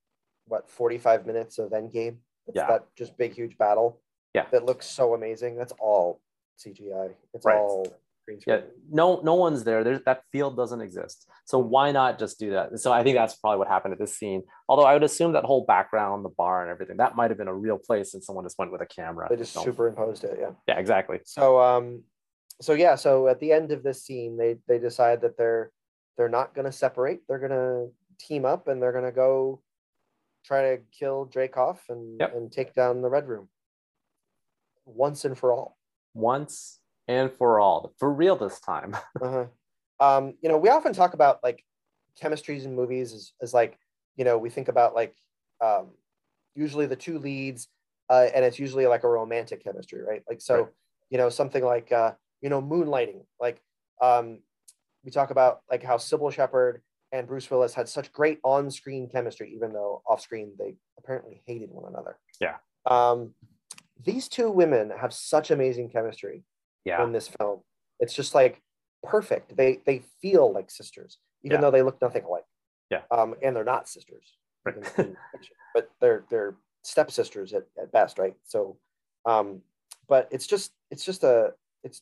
[0.47, 2.17] what 45 minutes of Endgame.
[2.47, 2.67] It's Yeah.
[2.67, 4.01] that just big huge battle.
[4.33, 4.47] Yeah.
[4.51, 5.57] That looks so amazing.
[5.57, 6.21] That's all
[6.57, 7.15] CGI.
[7.33, 7.57] It's Right.
[7.57, 7.85] all
[8.29, 8.57] green screen.
[8.59, 9.83] yeah, no no one's there.
[9.83, 11.27] There's that field doesn't exist.
[11.45, 12.79] So why not just do that?
[12.79, 14.43] So I think that's probably what happened at this scene.
[14.67, 17.47] Although I would assume that whole background, the bar and everything, that might have been
[17.47, 19.27] a real place and someone just went with a camera.
[19.29, 20.37] They just superimposed it.
[20.39, 20.51] Yeah.
[20.67, 21.19] yeah, exactly.
[21.25, 22.03] So um
[22.61, 25.71] so yeah, so at the end of this scene they they decide that they're
[26.17, 27.21] they're not going to separate.
[27.27, 29.61] They're going to team up and they're going to go
[30.45, 32.35] try to kill Dreykov and Yep.
[32.35, 33.47] and take down the Red Room
[34.85, 35.77] once and for all.
[36.13, 36.78] once
[37.09, 38.95] and for all, for real this time.
[39.21, 39.45] Uh-huh.
[40.01, 41.61] Um, you know, we often talk about like
[42.17, 43.77] chemistries in movies as, as like,
[44.15, 45.13] you know, we think about like
[45.59, 45.87] um,
[46.55, 47.67] usually the two leads,
[48.09, 50.23] uh, and it's usually like a romantic chemistry, right?
[50.29, 50.67] Like, so, Right.
[51.09, 53.25] you know, something like, uh, you know, moonlighting.
[53.41, 53.61] Like,
[54.01, 54.39] um,
[55.03, 56.81] we talk about like how Cybill Shepherd
[57.11, 61.91] and Bruce Willis had such great on-screen chemistry, even though off-screen they apparently hated one
[61.91, 62.17] another.
[62.39, 62.55] Yeah.
[62.89, 63.33] Um,
[64.01, 66.45] these two women have such amazing chemistry
[66.89, 67.03] Yeah.
[67.03, 67.61] in this film.
[67.99, 68.61] It's just like
[69.03, 69.55] perfect.
[69.55, 71.61] They they feel like sisters, even Yeah.
[71.61, 72.45] though they look nothing alike.
[72.89, 73.01] Yeah.
[73.11, 74.35] Um, and they're not sisters,
[74.65, 74.75] Right.
[74.77, 78.35] even in fiction, but they're they're stepsisters at, at best, right?
[78.43, 78.77] So,
[79.25, 79.61] um,
[80.07, 82.01] but it's just it's just a it's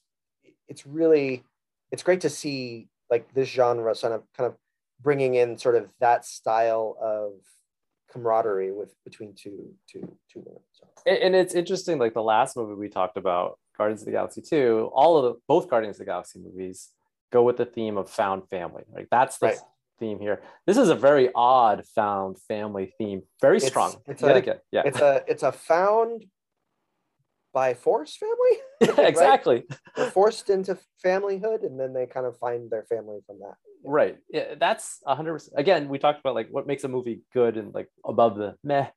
[0.67, 1.43] it's really
[1.91, 4.55] it's great to see like this genre kind of kind of
[5.01, 7.33] bringing in sort of that style of
[8.11, 10.61] camaraderie with between two two two women.
[10.73, 10.87] So.
[11.05, 14.41] and, and it's interesting like the last movie we talked about guardians of the galaxy
[14.41, 16.89] 2 all of the both guardians of the galaxy movies
[17.31, 18.83] go with the theme of found family.
[18.93, 19.57] Like that's the Right.
[19.99, 20.41] theme here.
[20.65, 23.95] This is a very odd found family theme very It's- strong.
[24.07, 24.83] it's yet a- again yeah.
[24.85, 26.25] It's a it's a found
[27.53, 28.55] by force family.
[29.01, 29.63] yeah exactly.
[29.95, 33.55] They're forced into familyhood, and then they kind of find their family from that.
[33.83, 34.17] right.
[34.29, 37.89] Yeah, that's 100% again we talked about like what makes a movie good and like
[38.05, 38.87] above the meh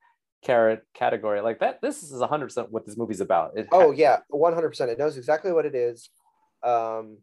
[0.43, 4.55] carrot category like that this is 100% what this movie's about it Oh yeah, one
[4.55, 4.91] hundred percent.
[4.91, 6.09] It knows exactly what it is.
[6.63, 7.19] Um,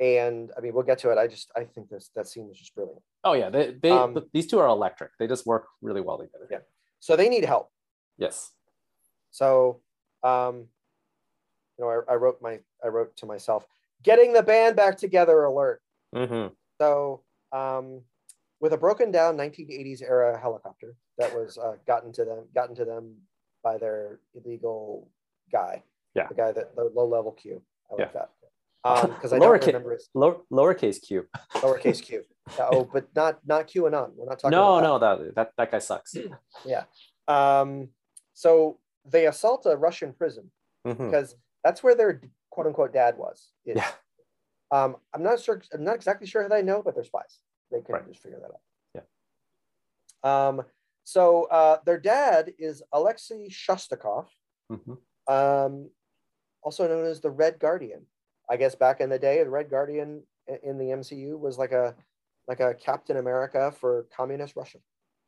[0.00, 1.16] and I mean, we'll get to it.
[1.18, 3.00] I just I think this that scene was just brilliant.
[3.24, 6.46] oh yeah they, they Um, these two are electric they just work really well together
[6.50, 6.58] Yeah.
[7.00, 7.70] So they need help.
[8.18, 8.52] yes
[9.30, 9.80] So,
[10.22, 10.66] um,
[11.78, 13.64] you know, I, I wrote my I wrote to myself,
[14.02, 15.44] getting the band back together.
[15.44, 15.80] Alert.
[16.14, 16.48] hmm
[16.80, 18.00] So, um,
[18.60, 22.84] with a broken down 1980s era helicopter that was uh, gotten to them, gotten to
[22.84, 23.14] them
[23.62, 25.08] by their illegal
[25.52, 25.82] guy,
[26.14, 26.28] Yeah.
[26.28, 27.62] the guy that the low level Q.
[27.90, 28.30] I like that
[29.08, 31.26] because I Lower don't remember his Lower, lowercase q
[31.56, 32.22] lowercase Q.
[32.60, 34.12] oh, but not not QAnon.
[34.16, 34.50] We're not talking.
[34.52, 35.18] no about that.
[35.18, 36.14] no that, that that guy sucks
[36.64, 36.84] yeah.
[37.28, 37.88] Um,
[38.34, 40.50] so they assault a Russian prison
[40.86, 40.98] Mhm.
[40.98, 41.34] because
[41.64, 43.50] that's where their quote unquote dad was.
[43.64, 43.76] is.
[43.76, 43.90] Yeah.
[44.70, 45.62] Um, I'm not sure.
[45.72, 47.38] I'm not exactly sure how they know, but they're spies.
[47.70, 48.08] They can Right.
[48.08, 48.60] just figure that out.
[50.24, 50.48] Yeah.
[50.48, 50.62] Um,
[51.04, 54.28] so uh, their dad is Alexei Shostakov,
[54.70, 54.98] Mhm.
[55.28, 55.90] um,
[56.62, 58.06] also known as the Red Guardian.
[58.48, 60.26] I guess back in the day, the Red Guardian
[60.62, 61.96] in the MCU was like a
[62.48, 64.78] like a Captain America for communist Russia.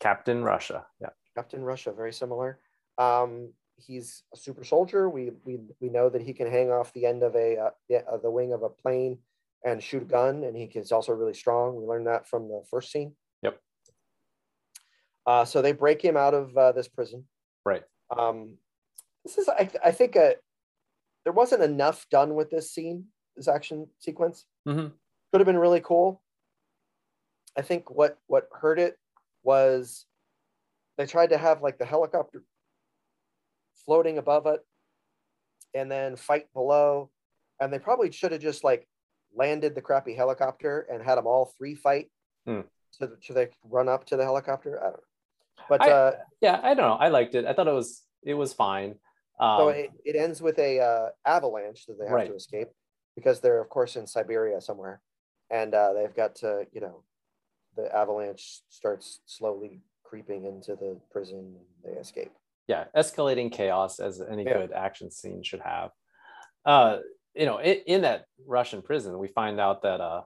[0.01, 2.61] captain russia yeah Captain Russia, very similar.
[2.99, 5.09] Um, he's a super soldier.
[5.11, 8.03] We we we know that he can hang off the end of a uh, yeah,
[8.11, 9.19] uh, the wing of a plane
[9.65, 11.77] and shoot a gun, and he is also really strong.
[11.77, 13.15] We learned that from the first scene.
[13.43, 13.61] Yep.
[15.27, 17.25] Uh, so they break him out of uh, this prison.
[17.65, 17.83] Right.
[18.17, 18.57] Um,
[19.25, 20.33] this is I I think uh
[21.25, 23.05] there wasn't enough done with this scene,
[23.37, 24.47] this action sequence.
[24.67, 24.93] Mhm.
[25.31, 26.23] Could have been really cool.
[27.57, 28.97] I think what what hurt it
[29.43, 30.07] was
[30.97, 32.43] they tried to have like the helicopter
[33.85, 34.61] floating above it
[35.75, 37.11] and then fight below
[37.61, 38.89] and they probably should have just like
[39.35, 42.11] landed the crappy helicopter and had them all three fight
[42.47, 42.61] Hmm.
[42.91, 44.79] so, so they run up to the helicopter?
[44.81, 45.65] I don't know.
[45.69, 46.95] But I- uh yeah i don't know.
[46.95, 47.45] I liked it.
[47.45, 48.95] I thought it was it was fine.
[49.41, 52.27] Um, so it, it ends with a uh, avalanche that they have Right.
[52.29, 52.69] to escape
[53.15, 55.01] because they're of course in siberia somewhere.
[55.51, 57.05] And uh, they've got to you know
[57.77, 62.33] the avalanche starts slowly creeping into the prison and they escape.
[62.67, 64.55] Yeah escalating chaos as any Yeah.
[64.59, 65.91] good action scene should have.
[66.65, 66.99] Uh
[67.35, 70.23] you know in, in that russian prison we find out that uh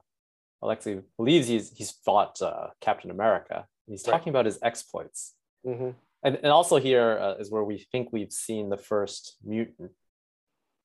[0.61, 3.67] Alexei believes he's he's fought uh, Captain America.
[3.85, 4.13] He's Right.
[4.13, 5.33] talking about his exploits,
[5.65, 5.89] hmm
[6.23, 9.91] and and also here uh, is where we think we've seen the first mutant.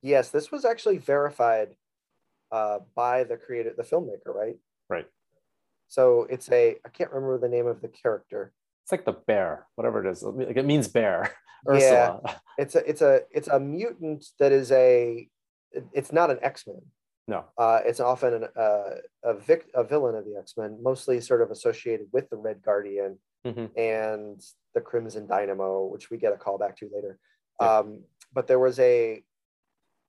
[0.03, 1.77] Yes, this was actually verified
[2.51, 4.57] uh, by the creator, the filmmaker, right?
[4.89, 5.07] Right.
[5.87, 8.53] So it's a I can't remember the name of the character.
[8.83, 10.25] It's like the bear, whatever it is.
[10.25, 11.33] Like it means bear.
[11.73, 12.19] Yeah.
[12.59, 15.29] It's a it's a it's a mutant that is a
[15.73, 16.81] it- it's not an X-Men.
[17.27, 17.45] No.
[17.59, 21.51] Uh, it's often an, uh, a vic, a villain of the X-Men, mostly sort of
[21.51, 23.77] associated with the Red Guardian Mhm.
[23.77, 24.43] and
[24.75, 27.19] the Crimson Dynamo, which we get a call back to later.
[27.61, 27.79] Yeah.
[27.79, 29.25] Um, but there was a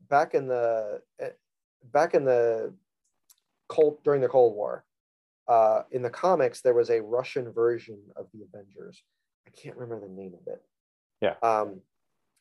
[0.07, 1.31] back in the eh,
[1.83, 2.73] back in the
[3.67, 4.85] cold during the Cold War.
[5.47, 9.03] Uh, in the comics, there was a Russian version of the Avengers.
[9.47, 10.63] I can't remember the name of it.
[11.21, 11.35] Yeah.
[11.41, 11.81] Um,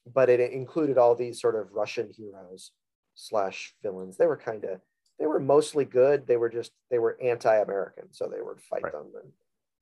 [0.07, 2.73] but it included all these sort of Russian heroes
[3.19, 4.17] slash villains.
[4.17, 4.81] They were kind of
[5.19, 6.27] they were mostly good.
[6.27, 8.93] They were just they were anti-American, so they would fight Right.
[8.93, 9.33] them and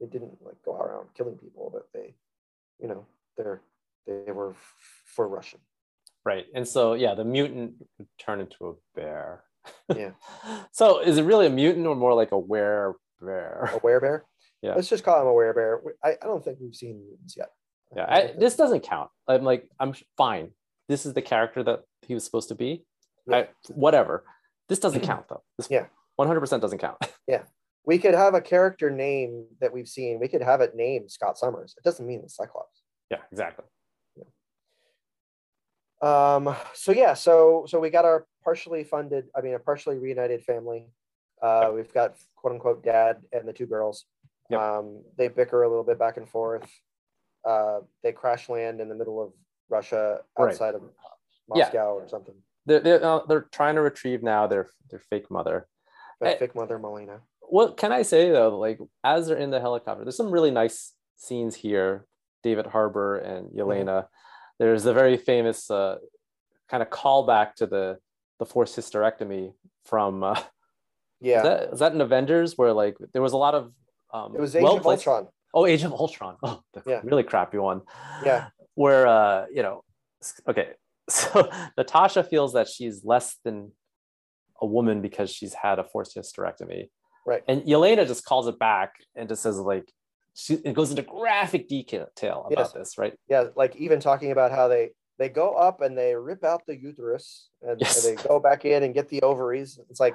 [0.01, 2.14] they didn't like go around killing people, but they,
[2.80, 3.07] you know,
[3.37, 3.61] they're
[4.07, 4.55] they were
[5.05, 5.61] for Russian.
[6.24, 6.47] Right.
[6.55, 9.45] And so yeah, the mutant would turn into a bear.
[9.95, 10.12] Yeah.
[10.72, 13.70] so is it really a mutant or more like a were bear?
[13.74, 14.22] A werebear.
[14.62, 14.74] Yeah.
[14.74, 15.55] Let's just call him a werebear.
[15.55, 15.95] bear.
[16.03, 17.51] I, I don't think we've seen mutants yet.
[17.95, 18.07] Yeah.
[18.09, 19.11] I, this doesn't count.
[19.28, 20.51] I'm like, I'm fine.
[20.89, 22.84] This is the character that he was supposed to be.
[23.27, 23.37] Yeah.
[23.37, 24.24] I, whatever.
[24.68, 25.43] This doesn't count though.
[25.59, 25.87] This Yeah.
[26.20, 26.99] 100% doesn't count.
[27.29, 27.43] Yeah.
[27.85, 30.18] We could have a character name that we've seen.
[30.20, 31.74] We could have it named Scott Summers.
[31.77, 32.83] It doesn't mean it's Cyclops.
[33.11, 33.64] yeah, exactly.
[36.03, 40.43] Um, so yeah, so so we got our partially funded, I mean, a partially reunited
[40.45, 40.89] family.
[41.43, 44.05] Uh, we've got quote unquote dad and the two girls.
[44.51, 44.61] Yep.
[44.61, 46.68] Um, they bicker a little bit back and forth.
[47.45, 49.33] Uh, they crash land in the middle of
[49.68, 50.51] Russia Right.
[50.53, 50.83] outside of
[51.55, 51.64] Yeah.
[51.64, 52.35] Moscow or something.
[52.67, 55.67] They're, they're, uh, they're trying to retrieve now their, their fake mother.
[56.21, 56.39] That Eh.
[56.39, 57.21] fake mother Molina.
[57.41, 58.59] what can I say though?
[58.59, 62.07] Like as they're in the helicopter, there's some really nice scenes here.
[62.43, 64.07] David Harbour and Yelena.
[64.59, 65.97] There's the very famous uh,
[66.69, 67.99] kind of callback to the
[68.39, 69.53] the forced hysterectomy
[69.85, 70.23] from.
[70.23, 70.41] Uh,
[71.19, 73.73] Yeah, is, that, is that in Avengers where like there was a lot of
[74.12, 75.29] um, it was Age of Ultron.
[75.55, 76.37] Oh, Age of Ultron.
[76.43, 77.01] Oh, the Yeah.
[77.05, 77.81] really crappy one.
[78.23, 78.49] Yeah.
[78.75, 79.83] Where uh, you know,
[80.47, 80.73] okay,
[81.09, 83.72] so Natasha feels that she's less than
[84.61, 86.88] a woman because she's had a forced hysterectomy.
[87.26, 87.42] Right.
[87.48, 89.90] And Yelena just calls it back and just says like
[90.34, 92.09] she it goes into graphic detail
[92.50, 92.72] about Yes.
[92.72, 93.14] this, right?
[93.28, 96.76] Yeah, like even talking about how they they go up and they rip out the
[96.76, 98.04] uterus and, Yes.
[98.04, 99.78] and they go back in and get the ovaries.
[99.90, 100.14] It's like,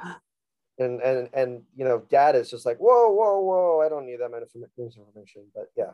[0.77, 4.19] and and and you know, dad is just like, whoa, whoa, whoa, I don't need
[4.19, 4.43] that much
[4.77, 5.47] information.
[5.55, 5.91] But yeah,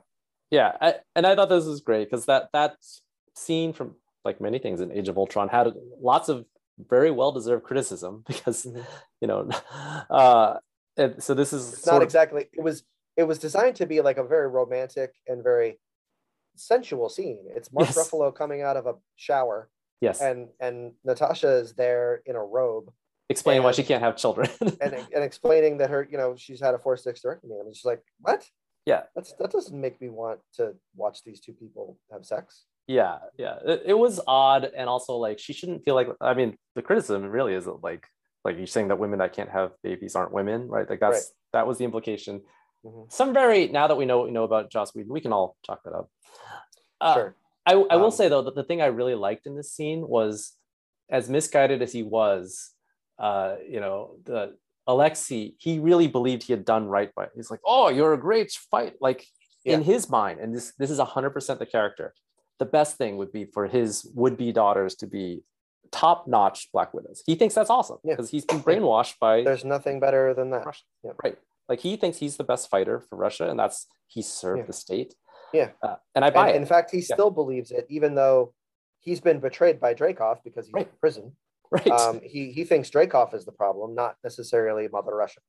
[0.51, 2.75] Yeah, I, and I thought this was great because that that
[3.33, 3.95] scene from
[4.27, 5.73] like many things in Age of Ultron had
[6.11, 6.45] lots of
[6.95, 8.85] very well deserved criticism because Mhm.
[9.21, 9.49] you know,
[10.21, 10.57] uh,
[10.97, 12.43] and so this is not of- exactly.
[12.53, 12.83] It was
[13.15, 15.79] it was designed to be like a very romantic and very
[16.55, 17.45] sensual scene.
[17.57, 17.97] It's Mark Yes.
[17.97, 19.69] Ruffalo coming out of a shower,
[20.01, 22.91] yes, and and Natasha is there in a robe
[23.29, 24.47] explain why she can't have children.
[24.83, 27.59] and and explaining that her, you know, she's had a forced hysterectomy.
[27.59, 28.41] I'm just like, what?
[28.85, 29.01] Yeah.
[29.15, 30.63] that's that doesn't make me want to
[30.95, 32.65] watch these two people have sex.
[32.87, 36.07] Yeah, yeah, it, it was odd, and also like she shouldn't feel like.
[36.21, 38.07] I mean, the criticism really is that, like
[38.45, 40.89] like you're saying that women that can't have babies aren't women, right?
[40.89, 41.25] Like that's Right.
[41.53, 42.41] that was the implication.
[42.85, 43.11] Mhm.
[43.11, 45.57] Some very now that we know what we know about Joss Whedon, we can all
[45.65, 46.09] chalk that up.
[47.01, 47.35] Uh, sure.
[47.65, 50.07] I, I will Um, say though that the thing I really liked in this scene
[50.07, 50.53] was,
[51.09, 52.71] as misguided as he was,
[53.19, 54.55] uh, you know, the
[54.87, 57.27] Alexei, he really believed he had done right by.
[57.35, 59.27] He's like, oh, you're a great fight, like
[59.65, 62.13] in his mind, and this this is hundred percent the character.
[62.59, 65.43] The best thing would be for his would-be daughters to be
[65.91, 67.23] top-notch Black Widows.
[67.25, 68.13] He thinks that's awesome Yeah.
[68.13, 70.65] because he's been brainwashed by There's nothing better than that.
[70.65, 70.83] Russia.
[71.03, 71.11] Yeah.
[71.23, 71.37] Right.
[71.69, 74.65] Like he thinks he's the best fighter for Russia, and that's he served Yeah.
[74.65, 75.15] the state.
[75.53, 75.71] Yeah.
[75.81, 76.61] Uh, and I buy And it.
[76.61, 77.13] in fact, he Yeah.
[77.15, 78.53] still believes it, even though
[78.99, 81.35] he's been betrayed by Dreykov because he's in prison.
[81.71, 81.87] right.
[81.87, 85.41] Um, he he thinks Dreykov is the problem, not necessarily Mother Russia.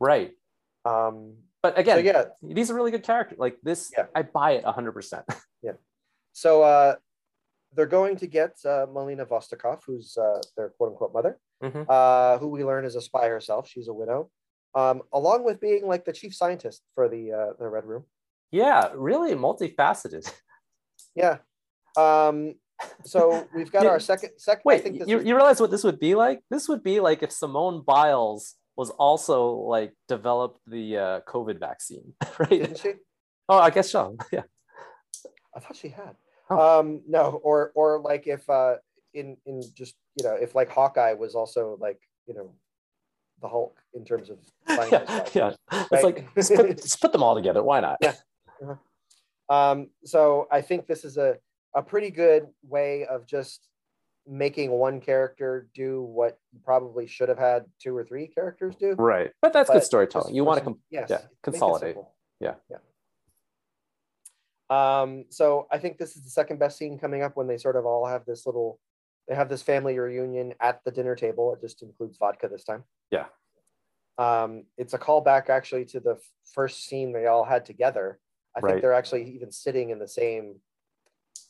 [0.00, 0.32] right.
[0.84, 3.38] Um, But again, so yeah, these are really good characters.
[3.38, 4.06] Like this, Yeah.
[4.14, 5.24] I buy it 100%.
[6.32, 6.96] So uh,
[7.74, 11.38] they're going to get uh, Melina Vostokoff, who's uh, their quote unquote mother.
[11.62, 11.86] Mhm.
[11.88, 13.68] uh, who we learn is a spy herself.
[13.68, 14.30] She's a widow,
[14.74, 18.04] um, along with being like the chief scientist for the uh, the Red Room.
[18.50, 20.30] Yeah, really multifaceted.
[21.14, 21.38] Yeah.
[21.96, 22.54] Um,
[23.04, 24.62] so we've got Did- our second second.
[24.62, 26.40] I Wait, think this you, is- you realize what this would be like?
[26.50, 32.14] This would be like if Simone Biles was also like developed the uh, COVID vaccine,
[32.38, 32.48] right?
[32.50, 32.92] didn't she?
[33.48, 34.16] Oh, I guess so.
[34.32, 34.42] Yeah.
[35.54, 36.16] I thought she had.
[36.50, 36.80] Oh.
[36.80, 38.76] Um, no, or or like if uh,
[39.14, 42.52] in in just you know if like Hawkeye was also like you know
[43.40, 44.38] the Hulk in terms of
[44.68, 45.52] yeah, yeah.
[45.72, 46.04] It's Right.
[46.04, 47.62] like just put, just put them all together.
[47.62, 47.98] Why not?
[48.00, 48.14] Yeah.
[49.48, 51.36] Um, so I think this is a,
[51.74, 53.68] a pretty good way of just
[54.26, 58.92] making one character do what you probably should have had two or three characters do.
[58.92, 59.32] Right.
[59.42, 60.34] But that's But good storytelling.
[60.34, 61.96] You want to com- yes, yeah, consolidate.
[62.40, 62.54] Yeah.
[62.70, 62.76] Yeah.
[64.72, 67.76] Um, so I think this is the second best scene coming up when they sort
[67.76, 68.80] of all have this little
[69.28, 71.52] they have this family reunion at the dinner table.
[71.54, 72.82] It just includes vodka this time.
[73.10, 73.26] Yeah.
[74.18, 76.18] Um, it's a callback actually to the
[76.54, 78.18] first scene they all had together.
[78.56, 78.70] I Right.
[78.72, 80.56] think they're actually even sitting in the same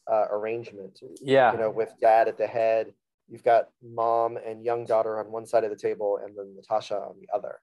[0.07, 1.01] uh, arrangement.
[1.23, 1.53] yeah.
[1.53, 2.93] You know, with dad at the head,
[3.29, 6.97] you've got mom and young daughter on one side of the table, and then Natasha
[6.97, 7.61] on the other.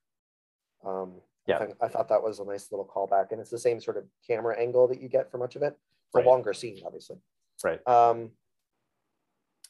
[0.86, 1.66] Um, Yeah.
[1.82, 4.06] I, I thought that was a nice little callback, and it's the same sort of
[4.26, 5.74] camera angle that you get for much of it.
[6.08, 6.26] It's Right.
[6.26, 7.18] a longer scene, obviously.
[7.64, 7.86] Right.
[7.88, 8.32] Um,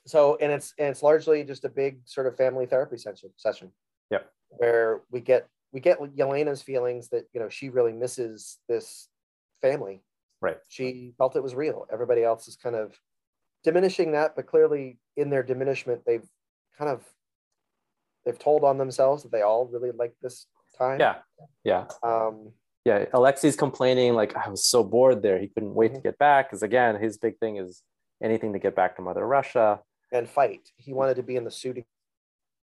[0.06, 3.32] so, and it's and it's largely just a big sort of family therapy session.
[3.38, 3.72] Session.
[4.12, 4.32] Yep.
[4.50, 9.10] Where we get we get Yelena's feelings that you know she really misses this
[9.62, 10.02] family.
[10.42, 10.58] Right.
[10.68, 11.86] She felt it was real.
[11.92, 12.98] Everybody else is kind of
[13.64, 16.28] diminishing that, but clearly in their diminishment, they've
[16.78, 17.04] kind of
[18.26, 20.48] they've told on themselves that they all really like this
[20.80, 21.00] time.
[21.00, 21.16] Yeah.
[21.64, 21.86] Yeah.
[22.04, 22.54] Um,
[22.86, 23.06] Yeah.
[23.14, 25.38] Alexi's complaining, like, I was so bored there.
[25.38, 26.04] He couldn't wait to Mhm.
[26.04, 26.50] get back.
[26.50, 27.84] Because again, his big thing is
[28.24, 29.82] anything to get back to Mother Russia.
[30.12, 30.72] and fight.
[30.78, 31.86] He wanted to be in the suit.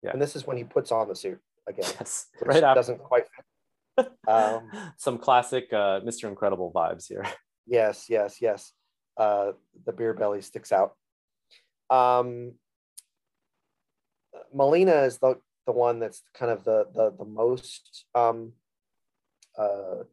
[0.02, 0.10] Yeah.
[0.12, 1.84] And this is when he puts on the suit again.
[1.98, 2.26] Yes.
[2.42, 2.74] Right after.
[2.74, 3.24] doesn't quite
[3.96, 4.12] fit.
[4.28, 6.28] Um, Some classic uh, Mr.
[6.28, 7.24] Incredible vibes here.
[7.66, 8.72] Yes, yes, yes.
[9.16, 9.52] Uh,
[9.86, 10.96] the beer belly sticks out.
[11.88, 12.58] Um,
[14.52, 15.36] Melina is the
[15.72, 18.52] the one that's kind of the the the most um,
[19.58, 20.04] uh,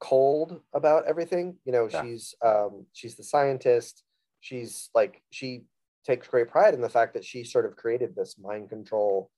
[0.00, 1.56] cold about everything.
[1.64, 2.02] You know, Yeah.
[2.02, 4.02] she's um, she's the scientist.
[4.40, 5.64] She's like she
[6.06, 9.30] takes great pride in the fact that she sort of created this mind control,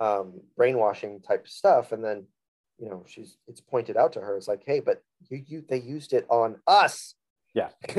[0.00, 2.26] um, brainwashing type stuff, and then
[2.78, 5.00] you know she's it's pointed out to her it's like hey but
[5.30, 7.14] you you they used it on us
[7.54, 7.68] Yeah.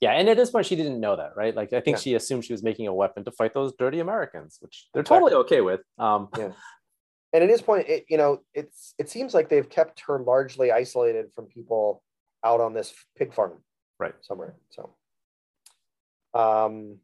[0.00, 1.54] Yeah, and at this point, she didn't know that, right?
[1.54, 2.00] Like, I think Yeah.
[2.02, 5.34] she assumed she was making a weapon to fight those dirty Americans, which they're totally
[5.34, 5.80] okay with.
[5.98, 6.52] Um, Yeah.
[7.34, 10.72] and at this point it you know it's it seems like they've kept her largely
[10.72, 12.02] isolated from people
[12.42, 13.62] out on this pig farm
[13.98, 14.14] Right.
[14.22, 14.94] somewhere so
[16.32, 16.96] um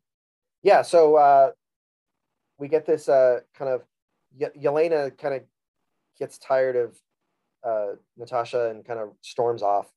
[0.62, 1.51] yeah so uh
[2.59, 3.82] we get this uh kind of
[4.34, 5.42] Ye- Yelena kind of
[6.18, 6.97] gets tired of
[7.62, 9.90] uh Natasha and kind of storms off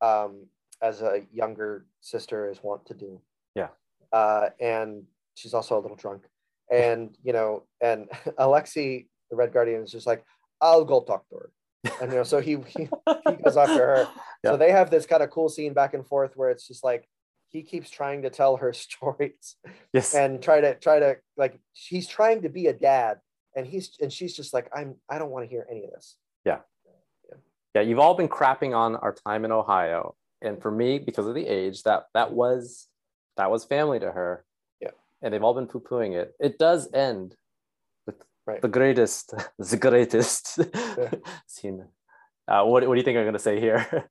[0.00, 0.46] um
[0.82, 3.20] as a younger sister is wont to do.
[3.54, 3.68] Yeah.
[4.12, 5.04] uh and
[5.34, 6.22] she's also a little drunk.
[6.70, 8.08] And you know and
[8.38, 10.24] alexi the red guardian is just like
[10.60, 11.50] i'll go talk to her.
[12.00, 12.88] And you know so he he,
[13.28, 14.08] he goes after her.
[14.44, 14.50] Yeah.
[14.52, 17.08] so they have this kind of cool scene back and forth where it's just like
[17.48, 19.56] he keeps trying to tell her stories
[19.94, 20.14] yes.
[20.14, 23.18] and try to try to like he's trying to be a dad
[23.56, 26.16] and he's and she's just like i'm i don't want to hear any of this.
[26.44, 26.58] Yeah.
[27.74, 31.34] Yeah, you've all been crapping on our time in Ohio, and for me, because of
[31.34, 32.88] the age, that that was
[33.36, 34.44] that was family to her.
[34.80, 34.90] Yeah.
[35.22, 36.34] and they've all been poo pooing it.
[36.40, 37.36] It does end
[38.06, 38.16] with
[38.46, 38.62] Right.
[38.62, 40.58] the greatest, the greatest
[41.46, 41.84] scene.
[42.48, 44.08] Uh, what what do you think I'm going to say here?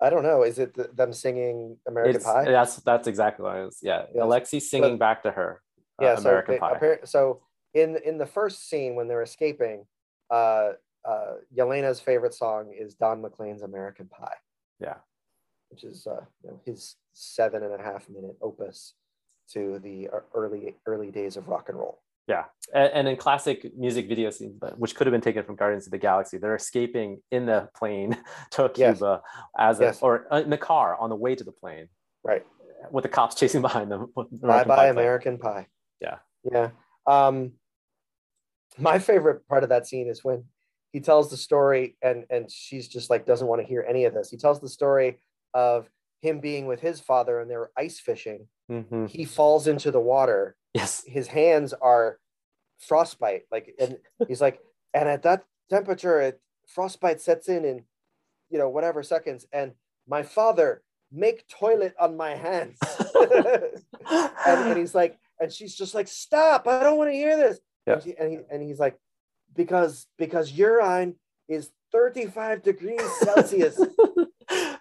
[0.00, 3.56] i don't know is it th- them singing american It's- pie That's that's exactly what
[3.56, 3.78] I was.
[3.82, 4.22] Yeah, Yes.
[4.24, 5.60] Alexi singing back to her.
[6.00, 6.74] uh, yeah so American they- Pie.
[6.78, 7.42] appar- so
[7.74, 9.86] in in the first scene when they're escaping
[10.30, 10.74] uh
[11.04, 14.36] uh yelena's favorite song is don mclean's american pie
[14.78, 14.98] Yeah.
[15.70, 18.94] Which is uh you know his seven and a half minute opus
[19.52, 22.44] to the early early days of rock and roll Yeah,
[22.74, 25.92] and, and in classic music video scenes, which could have been taken from Guardians of
[25.92, 28.16] the Galaxy, they're escaping in the plane
[28.52, 28.98] to Yes.
[28.98, 29.22] Cuba
[29.58, 30.02] as a, Yes.
[30.02, 31.88] or uh, in the car on the way to the plane
[32.24, 32.44] right
[32.90, 34.12] with the cops chasing behind them.
[34.42, 35.66] bye bye american pie
[36.00, 36.18] Yeah.
[36.52, 36.70] yeah
[37.06, 37.52] um
[38.78, 40.44] my favorite part of that scene is when
[40.92, 44.12] he tells the story and and she's just like doesn't want to hear any of
[44.14, 45.18] this he tells the story
[45.66, 45.88] of
[46.22, 48.40] him being with his father and they're ice fishing
[48.70, 49.08] Mhm.
[49.08, 50.42] he falls into the water
[50.74, 51.02] Yes.
[51.18, 52.18] his hands are
[52.88, 53.98] frostbite like and
[54.28, 54.60] he's like
[54.94, 56.40] and at that temperature it
[56.76, 57.76] frostbite sets in in
[58.52, 59.72] you know whatever seconds and
[60.06, 60.70] my father
[61.10, 62.78] make toilet on my hands
[63.14, 67.58] and, and he's like and she's just like stop i don't want to hear this
[67.86, 67.94] Yeah.
[67.94, 68.96] and, she, and, he, and he's like
[69.56, 71.14] because because urine
[71.48, 73.76] is 35 degrees celsius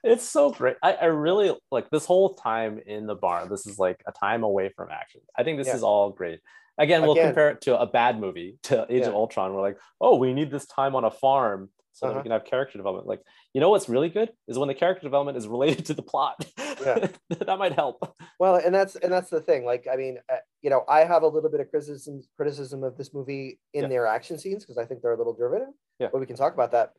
[0.07, 0.75] it's so great.
[0.81, 3.49] I, I really like this whole time in the barn.
[3.49, 5.21] This is like a time away from action.
[5.37, 5.75] I think this Yeah.
[5.75, 6.39] is all great.
[6.79, 7.27] Again, we'll Again.
[7.29, 9.53] compare it to a bad movie, to Age of Ultron.
[9.53, 12.19] We're like, oh, we need this time on a farm so that Uh-huh.
[12.19, 13.07] we can have character development.
[13.07, 13.21] Like,
[13.53, 16.45] you know what's really good is when the character development is related to the plot.
[16.59, 17.07] Yeah.
[17.29, 18.15] that might help.
[18.39, 19.65] Well, and that's and that's the thing.
[19.65, 22.95] Like, I mean, uh, you know, I have a little bit of criticism criticism of
[22.97, 23.87] this movie in Yeah.
[23.89, 25.69] their action scenes because I think they're a little derivative.
[25.97, 26.09] Yeah.
[26.11, 26.91] But we can talk about that.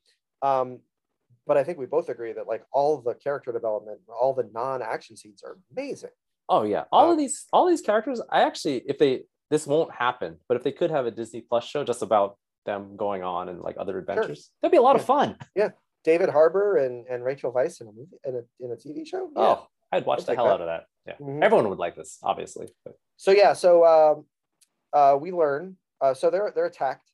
[0.42, 0.80] Um,
[1.48, 5.16] but I think we both agree that like all the character development, all the non-action
[5.16, 6.10] scenes are amazing.
[6.48, 8.20] Oh yeah, all Um, of these, all these characters.
[8.30, 11.64] I actually, if they, this won't happen, but if they could have a Disney Plus
[11.64, 15.04] show just about them going on and like other adventures, that'd be a lot of
[15.04, 15.36] fun.
[15.56, 15.70] Yeah,
[16.04, 19.28] David Harbour and, and Rachel Weisz in a movie in a, in a TV show.
[19.34, 19.42] Yeah.
[19.42, 20.52] Oh, I'd watch I'd the hell that.
[20.54, 20.84] out of that.
[21.06, 21.42] Yeah, Mhm.
[21.42, 22.68] everyone would like this, obviously.
[22.84, 24.26] But So yeah, so um,
[24.92, 25.76] uh, we learn.
[26.00, 27.10] Uh, so they're they're attacked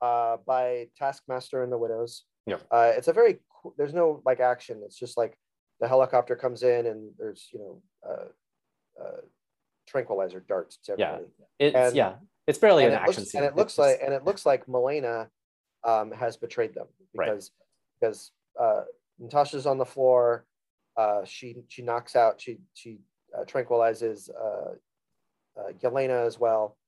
[0.00, 2.24] uh, by Taskmaster and the Widows.
[2.46, 2.62] Yep.
[2.70, 3.38] Uh, it's a very
[3.76, 4.82] there's no like action.
[4.84, 5.36] It's just like
[5.80, 9.20] the helicopter comes in and there's you know uh, uh,
[9.86, 11.18] tranquilizer darts to Yeah.
[11.58, 12.16] it's And- yeah,
[12.46, 13.42] it's barely an it action looks, scene.
[13.42, 15.28] and it looks It's like just- and it looks like Melina
[15.84, 17.26] um, has betrayed them Right.
[17.26, 17.50] because
[18.00, 18.84] because uh,
[19.18, 20.46] Natasha's on the floor.
[20.96, 22.98] Uh, she she knocks out she she
[23.36, 24.72] uh, tranquilizes uh,
[25.60, 26.78] uh, Yelena as well,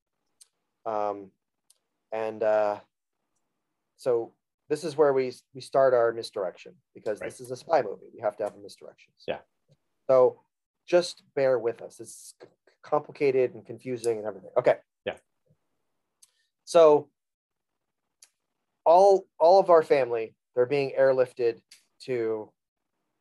[0.87, 1.31] um,
[2.11, 2.81] and uh,
[3.97, 4.33] so
[4.69, 7.31] this is where we we start our misdirection because Right.
[7.31, 8.07] this is a spy movie.
[8.15, 9.13] We have to have a misdirection.
[9.27, 9.41] Yeah.
[10.07, 10.43] So
[10.87, 12.01] just bear with us.
[12.01, 12.35] It's
[12.83, 14.51] complicated and confusing and everything.
[14.57, 14.79] Okay.
[15.05, 15.17] Yeah.
[16.65, 17.11] So
[18.85, 21.61] all all of our family they're being airlifted
[22.01, 22.53] to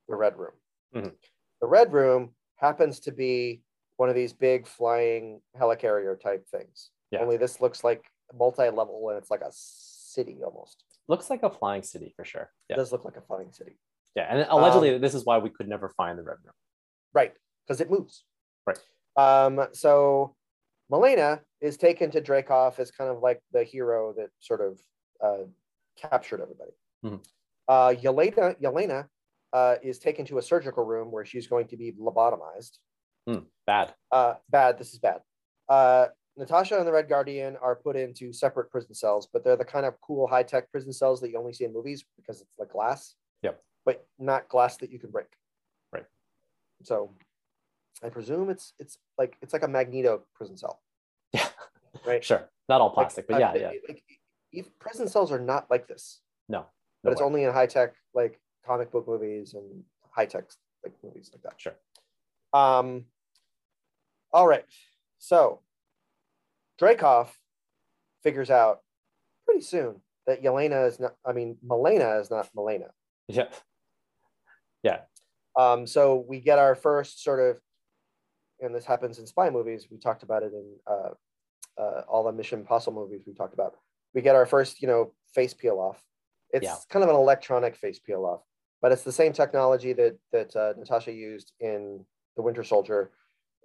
[0.07, 0.53] the red room.
[0.93, 1.15] Mhm.
[1.61, 3.61] The red room happens to be
[3.97, 6.91] one of these big flying helicarrier type things.
[7.11, 7.19] Yeah.
[7.21, 10.83] Only this looks like multi-level and it's like a city almost.
[11.07, 12.43] Looks like a flying city for sure.
[12.69, 13.79] It Yeah, does look like a flying city.
[14.15, 16.53] yeah, and allegedly Um, this is why we could never find the red room.
[17.13, 17.33] Right,
[17.65, 18.25] because it moves.
[18.65, 18.79] Right.
[19.15, 20.35] Um, so
[20.89, 24.79] Melina is taken to Dreykov as kind of like the hero that sort of
[25.21, 25.45] uh,
[25.95, 26.71] captured everybody.
[27.03, 27.25] Mhm.
[27.67, 29.07] Uh, Yelena, Yelena
[29.53, 32.77] uh, is taken to a surgical room where she's going to be lobotomized.
[33.25, 33.93] Hmm, bad.
[34.11, 34.77] Uh, bad.
[34.77, 35.21] This is bad.
[36.37, 39.85] Natasha and the Red Guardian are put into separate prison cells, but they're the kind
[39.85, 42.69] of cool high tech prison cells that you only see in movies because it's like
[42.71, 43.15] glass.
[43.41, 43.59] Yep.
[43.85, 45.27] But not glass that you can break.
[45.91, 46.05] Right.
[46.83, 47.11] So,
[48.03, 50.81] I presume it's it's like it's like a Magneto prison cell,
[51.33, 51.47] Yeah,
[52.05, 52.23] right?
[52.23, 52.47] sure.
[52.69, 53.71] Not all Like, plastic, but uh, yeah, yeah.
[53.87, 54.03] Like,
[54.79, 56.65] prison cells are not like this, No,
[57.03, 57.25] but it's way.
[57.25, 60.45] only in high tech like comic book movies and high tech
[60.83, 61.59] like movies like that.
[61.59, 61.73] sure.
[62.53, 63.05] Um,
[64.31, 64.65] all right.
[65.17, 65.61] So
[66.79, 67.29] Dreykov
[68.23, 68.79] figures out
[69.45, 72.87] pretty soon that Yelena is not, I mean, Melina is not Melina.
[73.27, 73.47] Yeah,
[74.83, 74.99] yeah,
[75.57, 77.59] Um, so we get our first sort of,
[78.61, 79.87] and this happens in spy movies.
[79.91, 81.09] We talked about it in uh,
[81.81, 83.75] uh, all the Mission Impossible movies we talked about.
[84.13, 86.01] We get our first, you know, face peel off.
[86.51, 86.75] It's Yeah.
[86.89, 88.41] kind of an electronic face peel off,
[88.81, 92.05] but it's the same technology that that uh, Natasha used in
[92.37, 93.11] The Winter Soldier.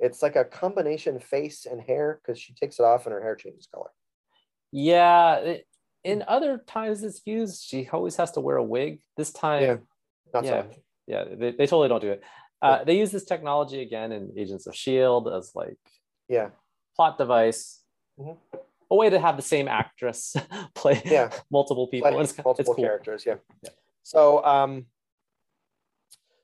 [0.02, 3.36] It's like a combination face and hair because she takes it off and her hair
[3.36, 3.90] changes color.
[4.70, 5.36] yeah.
[5.36, 5.66] it-
[6.04, 9.00] in other times it's used, she always has to wear a wig.
[9.16, 9.76] This time, Yeah.
[10.34, 10.76] Not so yeah, much.
[11.06, 12.22] yeah, they, they totally don't do it.
[12.60, 15.78] Uh, they use this technology again in Agents of Shield as like
[16.28, 16.50] Yeah.
[16.96, 17.84] plot device,
[18.18, 18.36] Mhm.
[18.90, 20.34] a way to have the same actress
[20.74, 21.30] play Yeah.
[21.52, 22.10] multiple people.
[22.10, 22.74] Play it's, multiple it's cool.
[22.84, 23.24] characters.
[23.24, 23.36] Yeah.
[23.62, 23.70] Yeah.
[24.02, 24.86] So um,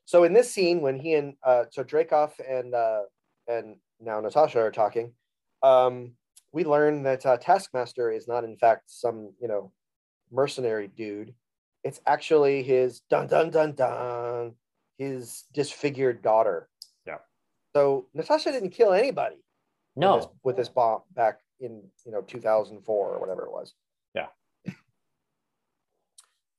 [0.04, 3.02] so in this scene when he and uh, so Dreykov and uh,
[3.48, 5.12] and now Natasha are talking,
[5.62, 6.12] um,
[6.52, 9.72] we learn that uh, Taskmaster is not in fact some you know
[10.30, 11.34] mercenary dude.
[11.84, 14.54] It's actually his dun dun dun dun
[14.98, 16.68] his disfigured daughter.
[17.06, 17.18] Yeah.
[17.74, 19.36] So Natasha didn't kill anybody
[19.94, 23.74] with No, this, with this bomb back in you know 2004 or whatever it was.
[24.14, 24.26] Yeah.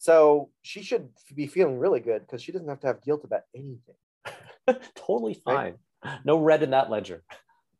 [0.02, 3.42] So she should be feeling really good because she doesn't have to have guilt about
[3.54, 3.96] anything.
[4.96, 5.76] totally Right.
[6.26, 7.24] No red in that ledger.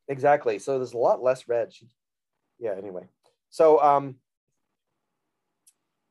[0.08, 0.60] Exactly.
[0.60, 1.74] So there's a lot less red.
[1.74, 1.88] She,
[2.60, 2.74] yeah.
[2.78, 3.04] Anyway,
[3.50, 4.16] so um,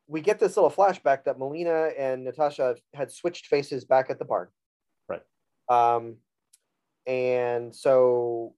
[0.07, 4.25] we get this little flashback that Melina and Natasha had switched faces back at the
[4.25, 4.49] barn.
[5.09, 5.23] Right.
[5.69, 6.17] Um,
[7.07, 8.55] and so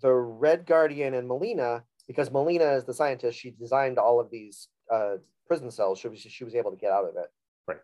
[0.00, 4.68] the Red Guardian and Melina, because Melina is the scientist, she designed all of these
[4.90, 5.16] uh,
[5.46, 5.98] prison cells.
[5.98, 7.30] She was she was able to get out of it.
[7.66, 7.80] Right.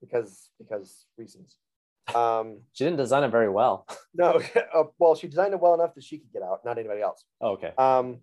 [0.00, 1.56] Because because reasons.
[2.14, 3.86] Um, She didn't design it very well.
[4.14, 4.40] no,
[4.74, 7.24] uh, well, she designed it well enough that she could get out, not anybody else.
[7.40, 7.72] Oh, okay.
[7.78, 8.18] Um,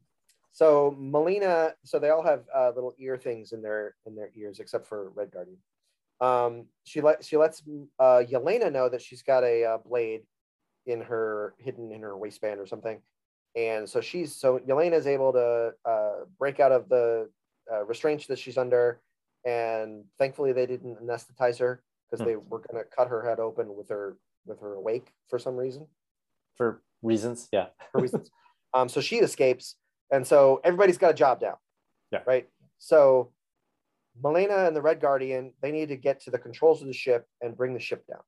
[0.51, 4.59] so Melina, so they all have uh, little ear things in their in their ears,
[4.59, 5.57] except for Red Guardian.
[6.19, 7.63] Um, she let she lets
[7.99, 10.21] uh, Yelena know that she's got a uh, blade
[10.85, 12.99] in her hidden in her waistband or something,
[13.55, 17.29] and so she's so Yelena is able to uh, break out of the
[17.71, 18.99] uh, restraints that she's under
[19.45, 21.81] and thankfully they didn't anesthetize her
[22.11, 22.29] because Hmm.
[22.29, 25.55] they were going to cut her head open with her with her awake for some
[25.55, 25.87] reason
[26.55, 27.67] For reasons, yeah.
[27.91, 28.29] for reasons.
[28.73, 29.77] um, so she escapes,
[30.11, 31.59] and so everybody's got a job now.
[32.11, 32.23] Yeah.
[32.25, 32.49] Right.
[32.79, 33.31] So
[34.21, 37.25] Melina and the Red Guardian they need to get to the controls of the ship
[37.41, 38.21] and bring the ship down.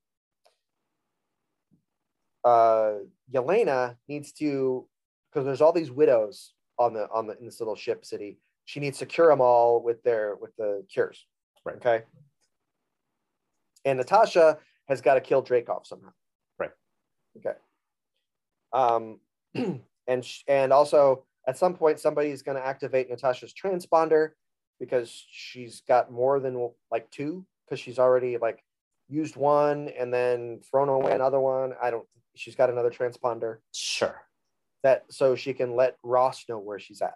[2.43, 2.99] Uh,
[3.33, 4.87] Yelena needs to
[5.31, 8.39] because there's all these widows on the on the in this little ship city.
[8.65, 11.25] She needs to cure them all with their with the cures.
[11.65, 11.77] Right.
[11.77, 12.03] Okay.
[13.85, 14.57] And Natasha
[14.87, 16.11] has got to kill Dreykov somehow.
[16.57, 16.71] Right.
[17.37, 17.57] Okay.
[18.71, 19.19] Um,
[20.07, 24.31] and sh- and also at some point somebody's going to activate Natasha's transponder
[24.79, 28.63] because she's got more than like two because she's already like
[29.09, 31.73] used one and then thrown away another one.
[31.81, 32.05] I don't.
[32.35, 34.15] She's got another transponder Sure.
[34.81, 37.13] that so she can let Ross know where she's at.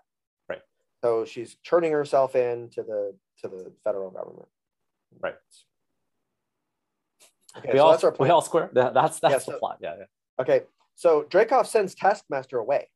[0.47, 0.61] Right.
[1.03, 4.47] So she's turning herself in to the to the federal government.
[5.19, 5.35] Right.
[7.57, 8.69] Okay, we so all that's our we all square.
[8.73, 9.77] That, that's that's Yeah, the so- plot.
[9.81, 10.05] Yeah, yeah.
[10.41, 10.61] Okay,
[10.95, 12.89] so Dreykov sends Taskmaster away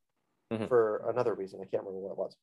[0.54, 0.68] Mhm.
[0.68, 1.60] for another reason.
[1.62, 2.36] I can't remember what it was.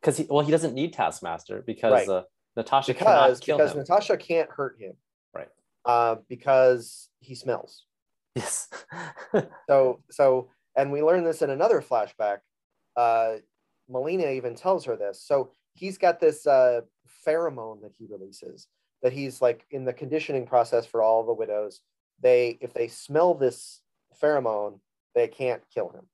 [0.00, 2.08] Because he well, he doesn't need Taskmaster because Right.
[2.08, 2.24] uh,
[2.56, 3.78] Natasha Because cannot kill because him.
[3.78, 4.94] Natasha can't hurt him.
[5.34, 5.48] Right.
[5.84, 7.84] Uh, because he smells.
[8.34, 8.68] Yes.
[9.68, 12.38] So so and we learn this in another flashback.
[12.96, 13.36] Uh,
[13.88, 15.22] Melina even tells her this.
[15.22, 16.80] So he's got this uh,
[17.26, 18.66] pheromone that he releases
[19.04, 21.82] that he's like in the conditioning process for all the widows.
[22.20, 23.80] They if they smell this
[24.20, 24.80] pheromone,
[25.14, 26.08] they can't kill him.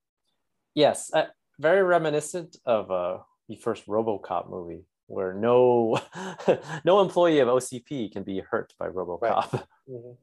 [0.75, 1.09] yes.
[1.13, 1.25] Uh,
[1.59, 5.99] very reminiscent of uh, the first RoboCop movie, where no
[6.85, 9.63] no employee of OCP can be hurt by RoboCop.
[9.89, 10.17] Mhm.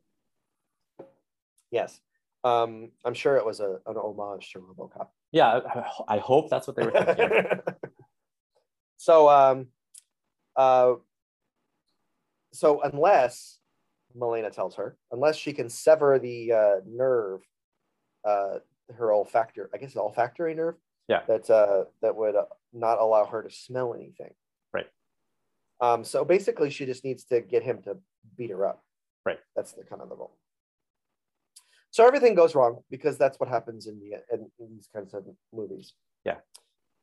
[1.70, 2.00] Yes.
[2.44, 5.08] Um, I'm sure it was a, an homage to RoboCop.
[5.32, 5.60] Yeah,
[6.08, 7.60] I, I hope that's what they were thinking.
[8.96, 9.66] so, um,
[10.56, 10.94] uh,
[12.52, 13.58] so unless
[14.14, 17.40] Melina tells her, unless she can sever the uh, nerve,
[18.24, 18.58] uh,
[18.96, 20.76] her olfactory, I guess olfactory nerve,
[21.08, 21.22] Yeah.
[21.28, 22.34] that uh, that would
[22.72, 24.34] not allow her to smell anything.
[24.72, 24.86] Right.
[25.80, 27.98] Um, so basically, she just needs to get him to
[28.36, 28.82] beat her up.
[29.26, 29.38] Right.
[29.54, 30.36] That's the kind of the goal.
[31.90, 35.24] So everything goes wrong because that's what happens in the in, in these kinds of
[35.52, 35.92] movies.
[36.24, 36.36] Yeah.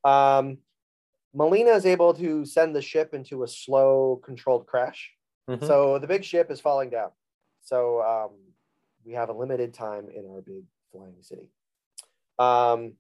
[0.03, 0.59] Um,
[1.33, 5.11] Melina is able to send the ship into a slow, controlled crash.
[5.49, 5.65] Mhm.
[5.65, 7.11] So the big ship is falling down.
[7.61, 8.31] So um,
[9.05, 11.49] we have a limited time in our big flying city.
[12.39, 12.93] Um,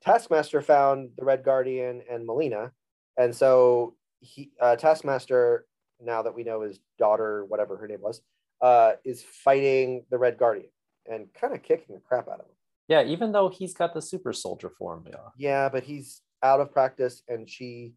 [0.00, 2.72] Taskmaster found the Red Guardian and Melina,
[3.16, 5.66] and so he uh, Taskmaster,
[6.00, 8.22] now that we know his daughter, whatever her name was,
[8.60, 10.70] uh, is fighting the Red Guardian
[11.06, 12.54] and kind of kicking the crap out of him.
[12.88, 15.28] Yeah, even though he's got the super soldier form, yeah.
[15.36, 17.92] Yeah, but he's out of practice, and she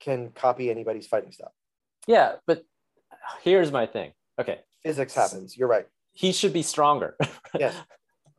[0.00, 1.54] can copy anybody's fighting style.
[2.06, 2.64] Yeah, but
[3.42, 4.12] here's my thing.
[4.40, 5.56] Okay, Physics happens.
[5.56, 5.86] You're right.
[6.12, 7.16] he should be stronger.
[7.58, 7.74] Yes.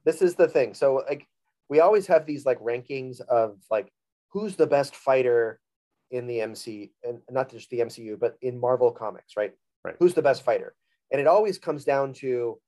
[0.05, 0.73] this is the thing.
[0.73, 1.27] So like
[1.69, 3.91] we always have these like rankings of like
[4.31, 5.59] who's the best fighter
[6.09, 9.53] in the MC and not just the MCU, but in Marvel comics, right?
[9.85, 9.95] Right.
[9.99, 10.73] Who's the best fighter?
[11.11, 12.59] And it always comes down to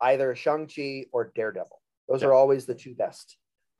[0.00, 1.80] either Shang-Chi or Daredevil.
[2.08, 2.28] Those Yeah.
[2.28, 3.36] are always the two best.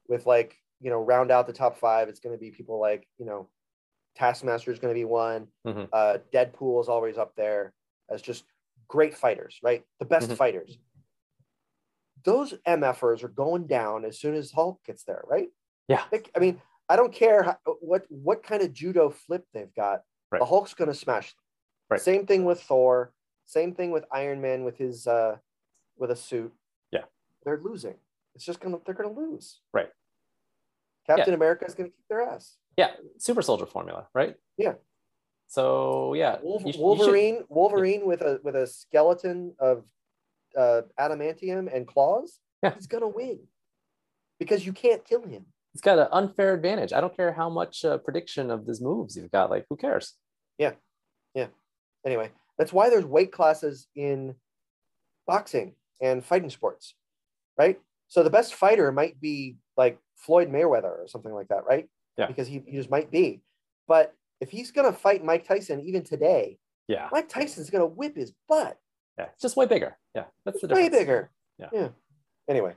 [0.08, 3.24] With like, you know, round out the top five, it's gonna be people like, you
[3.26, 3.48] know,
[4.16, 5.48] Taskmaster is gonna be one.
[5.66, 5.88] Mhm.
[5.92, 7.72] Uh Deadpool is always up there
[8.08, 8.44] as just
[8.88, 9.84] great fighters, right?
[9.98, 10.36] The best Mhm.
[10.36, 10.78] fighters
[12.24, 15.48] those MFers are going down as soon as Hulk gets there, right?
[15.86, 16.04] Yeah.
[16.34, 20.02] I mean, I don't care how, what what kind of judo flip they've got.
[20.32, 20.40] Right.
[20.40, 21.42] The Hulk's going to smash them.
[21.90, 22.00] Right.
[22.00, 23.12] Same thing with Thor.
[23.44, 25.38] Same thing with Iron Man with his uh
[25.96, 26.52] with a suit.
[26.90, 27.04] Yeah.
[27.44, 27.94] They're losing.
[28.34, 29.60] It's just gonna they're gonna lose.
[29.72, 29.92] Right.
[31.06, 32.56] Captain America is gonna kick their ass.
[32.76, 34.34] Yeah, super soldier formula, right?
[34.58, 34.74] Yeah.
[35.48, 39.84] So yeah, you sh- you should- Wolverine, Wolverine with a with a skeleton of
[40.56, 42.40] uh, adamantium and claws.
[42.62, 42.74] Yeah.
[42.74, 43.40] He's gonna win
[44.38, 45.46] because you can't kill him.
[45.72, 46.92] He's got an unfair advantage.
[46.92, 49.50] I don't care how much uh, prediction of his moves you've got.
[49.50, 50.14] Like, who cares?
[50.58, 50.72] Yeah,
[51.34, 51.48] yeah.
[52.04, 54.34] Anyway, that's why there's weight classes in
[55.26, 56.94] boxing and fighting sports,
[57.58, 57.78] right?
[58.08, 61.88] So the best fighter might be like Floyd Mayweather or something like that, right?
[62.16, 62.26] Yeah.
[62.26, 63.42] Because he, he just might be.
[63.88, 66.58] But if he's gonna fight Mike Tyson even today,
[66.88, 68.78] Yeah, Mike Tyson's gonna whip his butt.
[69.18, 69.96] yeah, it's just way bigger.
[70.14, 71.30] Yeah, that's the Way bigger.
[71.58, 71.68] Yeah.
[71.72, 71.88] Yeah.
[72.48, 72.74] Anyway,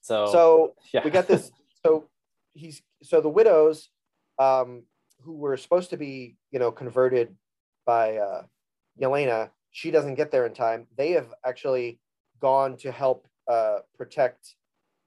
[0.00, 1.50] So, so yeah, we got this.
[1.86, 2.08] So
[2.54, 3.90] he's so the widows,
[4.38, 4.84] um,
[5.20, 7.36] who were supposed to be, you know, converted
[7.84, 8.44] by uh,
[8.98, 10.86] Yelena, she doesn't get there in time.
[10.96, 12.00] They have actually
[12.40, 14.54] gone to help uh, protect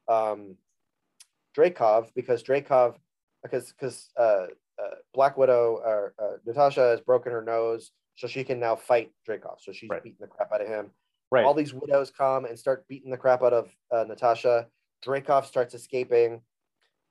[0.07, 0.55] um,
[1.57, 2.95] Dreykov because Dreykov,
[3.43, 4.47] because because uh,
[4.81, 9.11] uh, Black Widow or uh, Natasha has broken her nose, so she can now fight
[9.27, 9.57] Dreykov.
[9.59, 10.03] So she's Right.
[10.03, 10.91] beating the crap out of him.
[11.31, 11.45] Right.
[11.45, 14.67] All these widows come and start beating the crap out of uh, Natasha.
[15.05, 16.41] Dreykov starts escaping.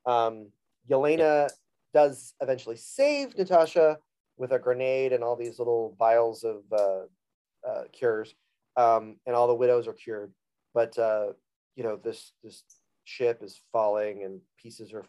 [0.07, 0.51] Um,
[0.89, 1.51] Yelena
[1.93, 3.99] does eventually save Natasha
[4.37, 8.35] with a grenade and all these little vials of uh, uh, cures,
[8.77, 10.33] um, and all the widows are cured.
[10.75, 11.33] But uh,
[11.75, 12.63] you know this this
[13.07, 15.05] ship is falling and pieces are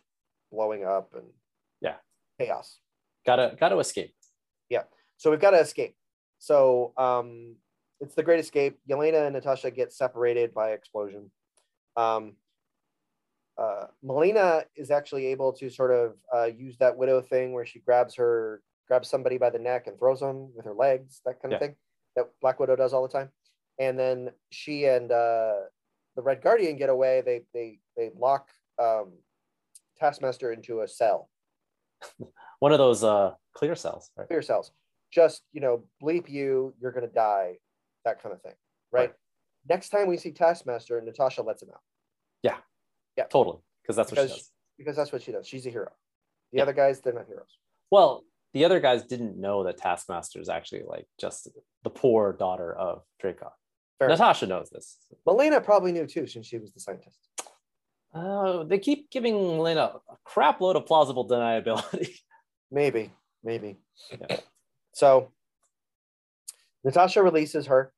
[0.51, 1.27] blowing up and
[1.81, 1.97] Yeah.
[2.39, 2.79] chaos.
[3.25, 4.15] gotta gotta escape.
[4.69, 4.83] Yeah
[5.17, 5.95] so we've got to escape.
[6.37, 7.55] So um,
[7.99, 8.77] it's the great escape.
[8.89, 11.31] Yelena and Natasha get separated by explosion.
[11.95, 12.35] Um,
[13.57, 17.79] uh, Melina is actually able to sort of uh, use that widow thing where she
[17.79, 21.51] grabs her grabs somebody by the neck and throws them with her legs, that kind
[21.53, 21.67] of Yeah.
[21.67, 21.75] thing
[22.15, 23.31] that Black Widow does all the time.
[23.79, 25.61] And then she and uh,
[26.17, 27.21] the Red Guardian get away.
[27.25, 28.49] They they they lock
[28.81, 29.13] um,
[29.97, 31.29] Taskmaster into a cell,
[32.59, 34.27] One of those uh clear cells, right?
[34.27, 34.71] clear cells.
[35.13, 37.59] Just you know, bleep you, you're gonna die,
[38.03, 38.55] that kind of thing,
[38.91, 39.01] right?
[39.01, 39.13] Right.
[39.69, 41.81] Next time we see Taskmaster, Natasha lets him out
[42.43, 42.57] Yeah.
[43.15, 43.25] Yeah.
[43.25, 43.59] Totally.
[43.83, 44.51] Because that's what she does.
[44.77, 45.47] because that's what she does.
[45.47, 45.91] She's a hero.
[46.51, 46.63] The Yeah.
[46.63, 47.57] other guys, they're not heroes.
[47.91, 51.49] Well, the other guys didn't know that Taskmaster is actually like just
[51.83, 53.51] the poor daughter of Dreykov.
[53.99, 54.19] Fair enough.
[54.19, 54.97] Natasha knows this.
[55.25, 57.17] Melina probably knew too, since she was the scientist.
[58.13, 62.09] Uh, they keep giving Lena a crap load of plausible deniability.
[62.71, 63.13] Maybe,
[63.45, 63.77] maybe.
[64.11, 64.39] Yeah.
[64.91, 65.31] So
[66.83, 67.93] Natasha releases her.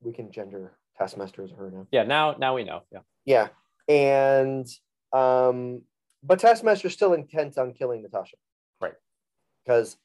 [0.00, 1.86] We can gender Taskmaster as her now.
[1.92, 2.82] yeah, now now we know.
[2.90, 3.00] Yeah.
[3.24, 3.48] Yeah.
[3.88, 4.66] And
[5.12, 5.82] um,
[6.24, 8.36] but Taskmaster's still intent on killing Natasha.
[8.80, 8.94] Right.
[9.64, 9.96] Because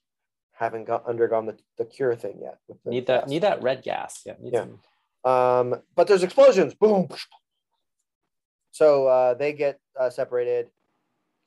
[0.59, 2.57] haven't got undergone the, the cure thing yet.
[2.85, 3.29] Need that gas.
[3.29, 4.21] need that red gas.
[4.25, 4.33] Yeah.
[4.41, 4.65] need Yeah.
[5.23, 6.73] some- Um, but there's explosions.
[6.75, 7.07] Boom.
[8.71, 10.69] So uh, they get uh, separated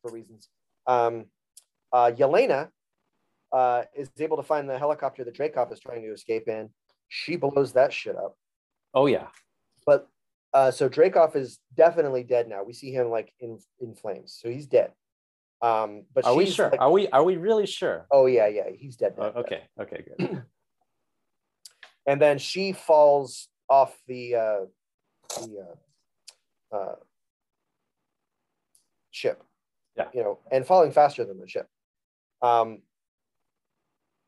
[0.00, 0.48] for reasons.
[0.86, 1.26] Um,
[1.92, 2.70] uh, Yelena
[3.52, 6.70] uh, is able to find the helicopter that Dreykov is trying to escape in.
[7.08, 8.36] She blows that shit up.
[8.94, 9.28] Oh yeah.
[9.86, 10.08] But
[10.54, 12.62] uh, so Dreykov is definitely dead now.
[12.64, 14.92] We see him like in in flames, so he's dead.
[15.62, 16.70] Um, but Are we sure?
[16.70, 18.06] like- Are we are we really sure?
[18.10, 19.14] oh yeah, yeah, he's dead.
[19.16, 19.62] Oh, okay.
[19.80, 20.04] Okay.
[20.18, 20.42] Good.
[22.06, 24.60] and then she falls off the uh,
[25.40, 25.76] the
[26.72, 26.94] uh, uh,
[29.10, 29.42] ship.
[29.96, 30.08] Yeah.
[30.14, 31.68] you know, and falling faster than the ship.
[32.40, 32.80] Um,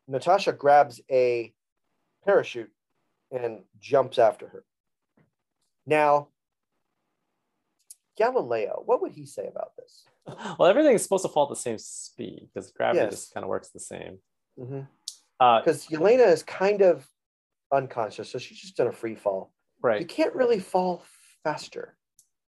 [0.06, 1.54] Natasha grabs a
[2.24, 2.70] parachute
[3.32, 4.64] and jumps after her.
[5.86, 6.28] Now,
[8.18, 10.04] Galileo, what would he say about this?
[10.58, 13.10] well, everything is supposed to fall at the same speed because gravity Yes.
[13.12, 14.18] just kind of works the same.
[14.56, 14.86] Because
[15.40, 17.06] Uh, Yelena is kind of
[17.72, 19.52] unconscious, so she's just in a free fall.
[19.82, 20.00] Right.
[20.00, 21.02] You can't really fall
[21.42, 21.96] faster.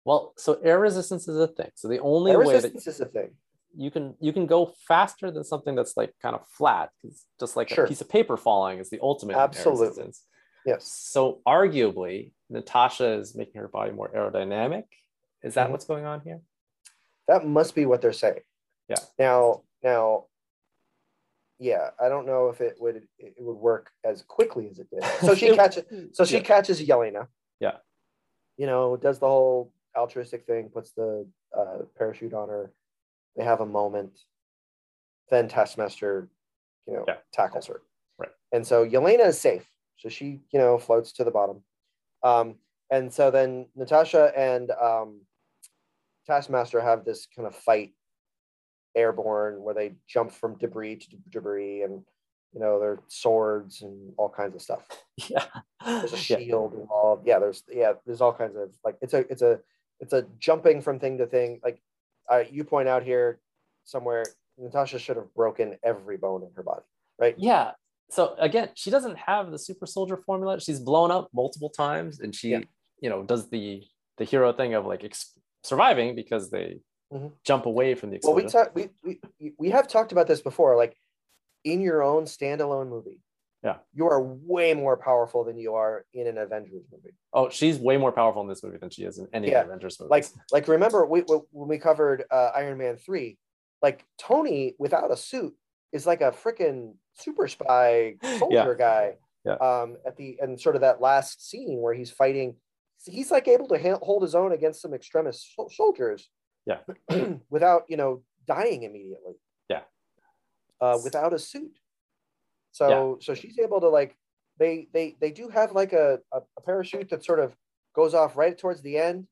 [0.05, 1.71] Well, so air resistance is a thing.
[1.75, 3.31] So the only Air way that resistance is a thing.
[3.75, 6.91] you can you can go faster than something that's like kind of flat.
[7.03, 7.85] It's just like Sure.
[7.85, 10.23] a piece of paper falling is the ultimate in air resistance.
[10.65, 10.85] Yes.
[10.85, 14.85] So arguably, Natasha is making her body more aerodynamic.
[15.43, 15.71] Is that Mhm.
[15.71, 16.41] what's going on here?
[17.27, 18.41] That must be what they're saying.
[18.89, 18.97] Yeah.
[19.17, 20.25] Now, now,
[21.59, 25.03] yeah, I don't know if it would it would work as quickly as it did.
[25.21, 25.83] So she catches.
[26.13, 26.43] So she Yeah.
[26.43, 27.27] catches Yelena.
[27.59, 27.77] Yeah.
[28.57, 31.25] You know, does the whole altruistic thing, puts the
[31.57, 32.71] uh, parachute on her.
[33.35, 34.19] They have a moment.
[35.29, 36.29] Then Taskmaster,
[36.85, 37.17] you know, Yeah.
[37.31, 37.81] tackles her.
[38.17, 38.31] Right.
[38.51, 39.65] And so Yelena is safe.
[39.97, 41.63] So she, you know, floats to the bottom.
[42.23, 42.55] Um,
[42.91, 45.21] and so then Natasha and um,
[46.27, 47.93] Taskmaster have this kind of fight
[48.95, 52.01] airborne where they jump from debris to debris and
[52.53, 54.87] you know their swords and all kinds of stuff
[55.29, 55.43] Yeah.
[55.85, 56.37] there's a Yeah.
[56.39, 59.59] shield involved yeah there's yeah there's all kinds of like it's a it's a
[59.99, 61.81] it's a jumping from thing to thing like
[62.31, 63.39] uh, you point out here
[63.83, 64.23] somewhere
[64.57, 66.83] natasha should have broken every bone in her body
[67.19, 67.71] right Yeah.
[68.11, 70.59] So again, she doesn't have the super soldier formula.
[70.61, 72.59] She's blown up multiple times, and she, Yeah.
[73.01, 73.81] you know, does the
[74.19, 75.33] the hero thing of like ex-
[75.65, 76.79] surviving because they
[77.13, 77.31] Mhm.
[77.43, 80.97] jump away from the well we we, we we have talked about this before like
[81.63, 83.19] in your own standalone movie
[83.63, 83.77] Yeah.
[83.93, 87.97] you are way more powerful than you are in an avengers movie oh, she's way
[87.97, 89.61] more powerful in this movie than she is in any Yeah.
[89.65, 90.09] Avengers movie.
[90.09, 91.21] like like remember we
[91.51, 93.37] when we covered uh, Iron Man three,
[93.83, 95.53] like Tony without a suit
[95.91, 99.17] is like a freaking super spy soldier guy.
[99.45, 99.57] Yeah.
[99.69, 102.55] Um, at the and sort of that last scene where he's fighting,
[103.05, 106.29] he's like able to ha- hold his own against some extremist sol- soldiers.
[106.65, 106.79] Yeah.
[107.49, 109.33] without you know dying immediately.
[109.69, 109.81] Yeah.
[110.81, 111.77] Uh, without a suit.
[112.71, 114.17] So so she's able to like
[114.59, 117.55] they they they do have like a, a, a parachute that sort of
[117.95, 119.27] goes off right towards the end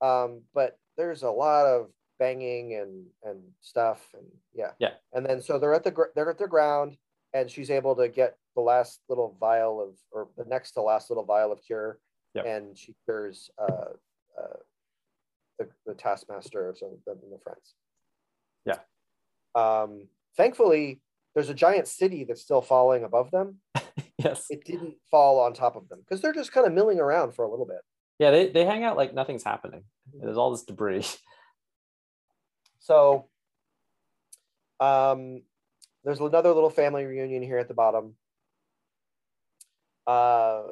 [0.00, 1.88] um, but there's a lot of
[2.18, 4.94] banging and and stuff and yeah Yeah.
[5.12, 6.96] and then so they're at the gr- they're at the ground
[7.32, 11.10] and she's able to get the last little vial of or the next to last
[11.10, 11.98] little vial of cure
[12.34, 12.44] Yep.
[12.46, 13.92] and she cures uh,
[14.40, 14.56] uh,
[15.58, 17.74] the, the taskmaster of some of the friends
[18.64, 18.78] Yeah.
[19.54, 21.00] um thankfully
[21.34, 23.56] there's a giant city that's still falling above them
[24.18, 24.46] yes.
[24.50, 27.44] it didn't fall on top of them because they're just kind of milling around for
[27.44, 27.80] a little bit
[28.20, 29.82] Yeah, they, they hang out like nothing's happening.
[30.12, 31.06] There's all this debris.
[32.80, 33.28] So
[34.80, 35.42] um,
[36.04, 38.14] there's another little family reunion here at the bottom.
[40.06, 40.62] Uh,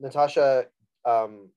[0.00, 0.66] Natasha
[1.04, 1.48] um,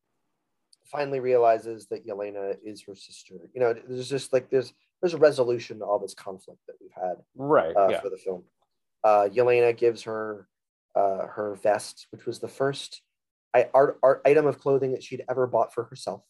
[0.86, 3.36] finally realizes that Yelena is her sister.
[3.54, 6.92] You know, there's just like there's there's a resolution to all this conflict that we've
[6.94, 7.76] had Right.
[7.76, 8.02] uh, yeah.
[8.02, 8.44] for the film.
[9.04, 10.48] Uh, Yelena gives her
[10.96, 13.02] uh, her vest, which was the first
[13.54, 16.24] I, art, art item of clothing that she'd ever bought for herself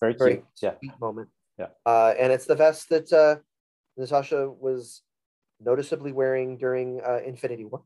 [0.00, 0.74] very very cute.
[0.82, 0.90] Yeah.
[1.00, 1.28] moment.
[1.58, 1.68] Yeah.
[1.86, 3.36] Uh, and it's the vest that uh,
[3.96, 5.02] Natasha was
[5.60, 7.82] noticeably wearing during uh, Infinity War.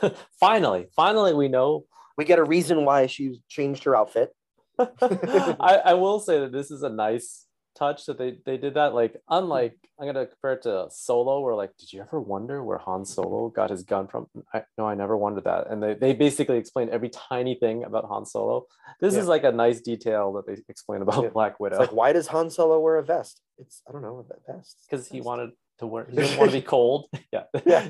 [0.40, 1.86] finally, finally, we know.
[2.16, 4.34] We get a reason why she changed her outfit.
[4.78, 7.46] I, I will say that this is a nice
[7.76, 8.94] touch that they, they did that.
[8.94, 12.62] Like, unlike, I'm going to compare it to Solo, where, like, did you ever wonder
[12.62, 14.26] where Han Solo got his gun from?
[14.52, 15.68] I, no, I never wondered that.
[15.70, 18.66] And they, they basically explain every tiny thing about Han Solo.
[19.00, 19.20] This Yeah.
[19.20, 21.30] is like a nice detail that they explain about Yeah.
[21.30, 23.40] Black It's Widow like, why does Han Solo wear a vest?
[23.58, 24.76] It's I don't know a vest.
[24.88, 27.06] because he wanted to wear, he didn't want to be cold.
[27.32, 27.44] Yeah.
[27.66, 27.88] Yeah,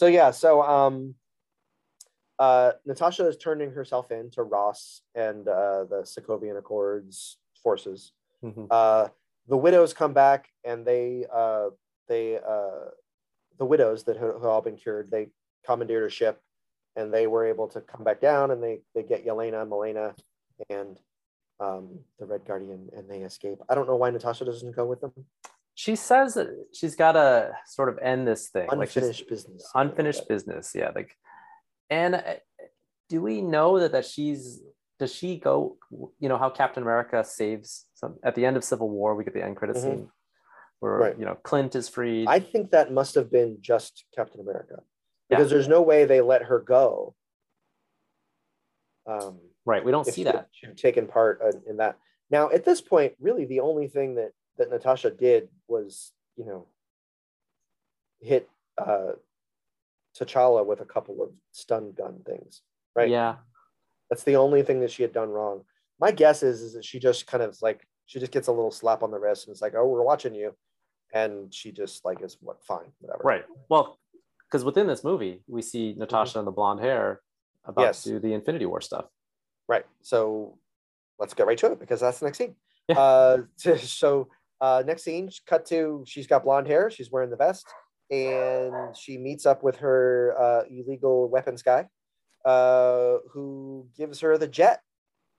[0.00, 1.14] So yeah, so um,
[2.38, 8.12] uh, Natasha is turning herself in to Ross and uh, the Sokovian Accords forces.
[8.42, 8.66] Mhm.
[8.70, 9.08] uh,
[9.46, 11.68] the widows come back and they uh,
[12.08, 12.88] they uh,
[13.58, 15.28] the widows that have, all been cured they
[15.66, 16.40] commandeered a ship
[16.96, 20.14] and they were able to come back down and they they get Yelena, Melina,
[20.70, 20.98] and
[21.60, 23.58] um, the Red Guardian and they escape.
[23.68, 25.12] I don't know why Natasha doesn't go with them.
[25.74, 28.66] She says that she's got to sort of end this thing.
[28.68, 29.70] like Unfinished business.
[29.74, 31.16] unfinished business yeah like
[31.88, 32.22] and uh,
[33.08, 34.60] do we know that that she's
[34.98, 35.76] does she go
[36.18, 39.32] you know how captain america saves some at the end of civil war we get
[39.34, 39.82] the end credit Mhm.
[39.82, 40.10] scene
[40.80, 41.18] where Right.
[41.18, 44.82] you know clint is freed I think that must have been just Captain America
[45.30, 47.14] because there's no way they let her go.
[49.06, 51.98] Um, right we don't see that had taken part in that.
[52.30, 56.66] Now, at this point, really, the only thing that that Natasha did was, you know,
[58.20, 58.48] hit
[58.78, 59.12] uh,
[60.18, 62.62] T'Challa with a couple of stun gun things.
[62.94, 63.08] Right.
[63.08, 63.36] yeah
[64.10, 65.62] That's the only thing that she had done wrong.
[66.00, 68.70] My guess is is that she just kind of like she just gets a little
[68.72, 70.52] slap on the wrist and it's like, oh, we're watching you,
[71.14, 73.22] and she just like is what fine, whatever.
[73.24, 73.98] right well
[74.48, 77.20] because within this movie we see natasha and the blonde hair
[77.64, 78.02] about Yes.
[78.02, 79.04] to do the infinity war stuff
[79.68, 79.84] Right.
[80.02, 80.58] So
[81.20, 82.56] let's get right to it because that's the next scene.
[82.88, 82.98] Yeah.
[82.98, 83.42] Uh,
[83.76, 84.26] so
[84.60, 87.66] uh, next scene, cut to she's got blonde hair, she's wearing the vest,
[88.10, 91.88] and she meets up with her uh, illegal weapons guy,
[92.44, 94.80] uh, who gives her the jet,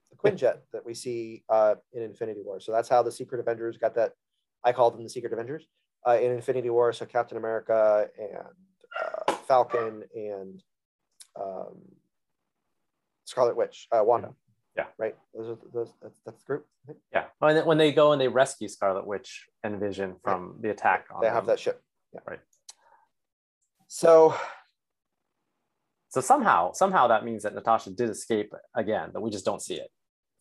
[0.10, 2.60] the Quinjet that we see uh, in Infinity War.
[2.60, 4.14] So that's how the Secret Avengers got that.
[4.64, 5.65] I call them the Secret Avengers
[6.07, 6.93] uh, in Infinity War.
[6.93, 8.38] So Captain America and
[9.02, 10.64] uh, Falcon and
[11.39, 11.81] um,
[13.26, 14.34] Scarlet Witch, Wanda.
[14.77, 14.85] Yeah.
[14.98, 15.15] Right.
[15.34, 15.93] Those are those.
[16.02, 16.65] That's, that's the group.
[17.14, 20.69] Yeah when they, when they go and they rescue scarlet witch and vision from the
[20.69, 21.48] attack on They have them.
[21.48, 21.81] that ship.
[22.14, 22.22] Yeah.
[22.27, 22.39] Right.
[23.88, 24.35] So
[26.10, 29.76] so somehow somehow that means that natasha did escape again but we just don't see
[29.76, 29.89] it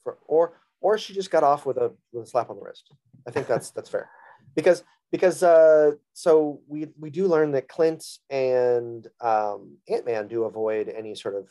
[0.02, 2.93] for or or she just got off with a with a slap on the wrist.
[3.27, 4.09] I think that's that's fair.
[4.57, 4.82] Because
[5.12, 11.15] because uh so we we do learn that Clint and um Ant-Man do avoid any
[11.15, 11.48] sort of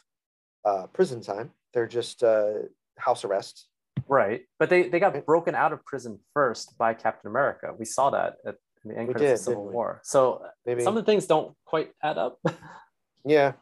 [0.66, 1.52] uh prison time.
[1.74, 2.54] They're just uh
[2.98, 3.68] house arrest.
[4.08, 4.42] Right.
[4.58, 7.74] But they, they got broken out of prison first by Captain America.
[7.78, 9.70] We saw that at in the end of did, Civil?
[9.70, 10.00] War.
[10.04, 12.40] So Maybe some of the things don't quite add up.
[13.26, 13.54] yeah.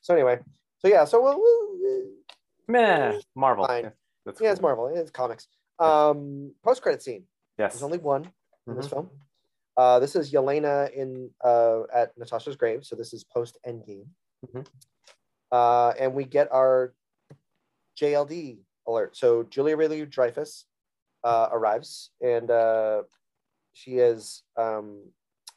[0.00, 0.38] So anyway,
[0.78, 2.08] so yeah, so we'll, we'll
[2.68, 3.18] Meh.
[3.34, 3.66] Marvel.
[3.68, 3.90] Yeah,
[4.40, 4.60] yeah, it's.
[4.60, 5.48] Marvel, it's comics.
[5.78, 7.24] Um post credit scene.
[7.58, 7.74] Yes.
[7.74, 8.30] There's only one
[8.66, 8.90] in this Mhm.
[8.90, 9.10] film.
[9.76, 14.04] Uh, this is Yelena in uh, at Natasha's grave, so this is post Endgame.
[14.46, 14.66] Mhm.
[15.50, 16.94] Uh, and we get our
[18.00, 19.16] JLD alert.
[19.16, 20.64] So Julia Louis Dreyfus
[21.24, 23.02] uh, arrives, and uh,
[23.72, 25.00] she is um,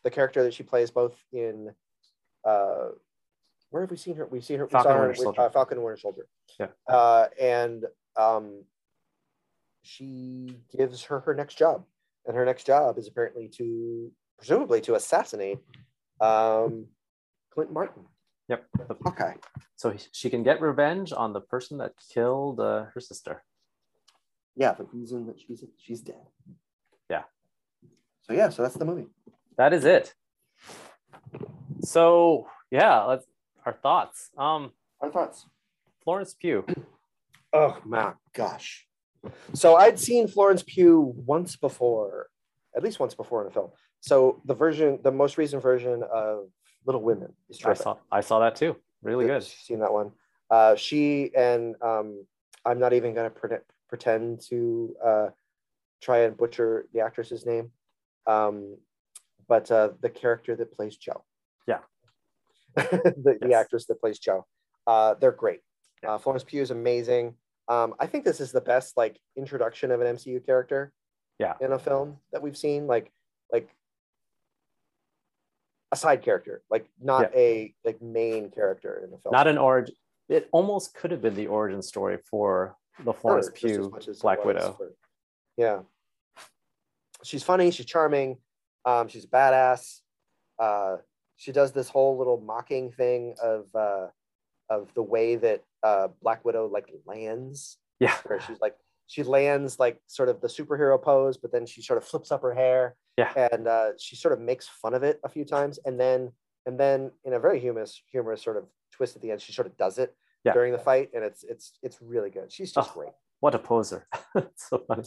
[0.03, 1.71] the character that she plays both in.
[2.43, 2.89] Uh,
[3.71, 4.27] where have we seen her?
[4.27, 4.67] We've seen her.
[4.67, 5.41] Falcon we saw her Winter with, Soldier.
[5.41, 6.27] Uh, Falcon and Winter Soldier.
[6.59, 6.67] Yeah.
[6.87, 7.85] Uh, and
[8.15, 8.63] um,
[9.81, 11.83] she gives her her next job,
[12.25, 15.59] and her next job is apparently to presumably to assassinate
[16.21, 16.87] um,
[17.53, 18.03] Clint Barton.
[18.47, 18.65] Yep.
[19.07, 19.33] Okay.
[19.75, 23.43] So he- she can get revenge on the person that killed uh, her sister.
[24.55, 26.21] Yeah, the reason that she's she's dead.
[27.09, 27.23] Yeah.
[28.21, 29.07] So yeah, so that's the movie.
[29.57, 30.13] That is it.
[31.81, 33.25] So yeah, let's
[33.65, 34.29] our thoughts.
[34.37, 35.45] Um, Our thoughts.
[36.03, 36.65] Florence Pugh.
[37.53, 38.85] Oh my gosh.
[39.53, 42.27] So I'd seen Florence Pugh once before,
[42.75, 43.69] at least once before in a film.
[44.01, 46.49] So the version, the most recent version of
[46.85, 48.75] Little Women is I saw I saw that too.
[49.01, 49.43] Really good.
[49.43, 50.11] Seen that one.
[50.49, 52.25] Uh, she and um,
[52.65, 53.57] I'm not even gonna pre-
[53.89, 55.27] pretend to uh,
[56.01, 57.71] try and butcher the actress's name,
[58.27, 58.77] um,
[59.47, 61.23] but uh, the character that plays Jo.
[61.67, 61.79] Yeah.
[62.75, 64.45] the, the actress that plays Jo.
[64.85, 65.61] Uh, they're great.
[66.03, 66.13] Yeah.
[66.13, 67.35] Uh, Florence Pugh is amazing.
[67.67, 70.91] Um, I think this is the best like introduction of an MCU character.
[71.39, 71.53] Yeah.
[71.59, 73.11] In a film that we've seen, like
[73.51, 73.69] like
[75.95, 79.31] a side character, like not a like main character in the film.
[79.33, 79.95] Not an origin.
[80.29, 84.19] It almost could have been the origin story for the Florence as Pugh much as
[84.19, 84.73] Black Widow.
[84.77, 84.93] for-
[85.57, 85.79] yeah.
[87.23, 87.71] She's funny.
[87.71, 88.37] She's charming.
[88.85, 89.99] Um, she's a badass.
[90.59, 90.97] Uh,
[91.37, 94.07] she does this whole little mocking thing of uh,
[94.69, 98.15] of the way that uh, Black Widow like lands, Yeah.
[98.25, 98.75] where she's like
[99.07, 102.41] she lands like sort of the superhero pose, but then she sort of flips up
[102.41, 102.95] her hair.
[103.17, 103.31] Yeah.
[103.51, 106.31] And uh, she sort of makes fun of it a few times, and then
[106.65, 109.67] and then in a very humorous humorous sort of twist at the end, she sort
[109.67, 110.53] of does it Yeah.
[110.53, 112.51] during the fight, and it's it's it's really good.
[112.51, 112.93] She's just Oh.
[112.99, 113.13] great.
[113.41, 114.07] What a poser.
[114.55, 115.03] so funny.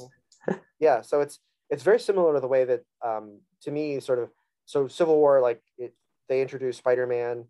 [0.81, 4.31] yeah so it's it's very similar to the way that um to me sort of
[4.65, 5.95] so civil war like it
[6.29, 7.45] they introduced spider-man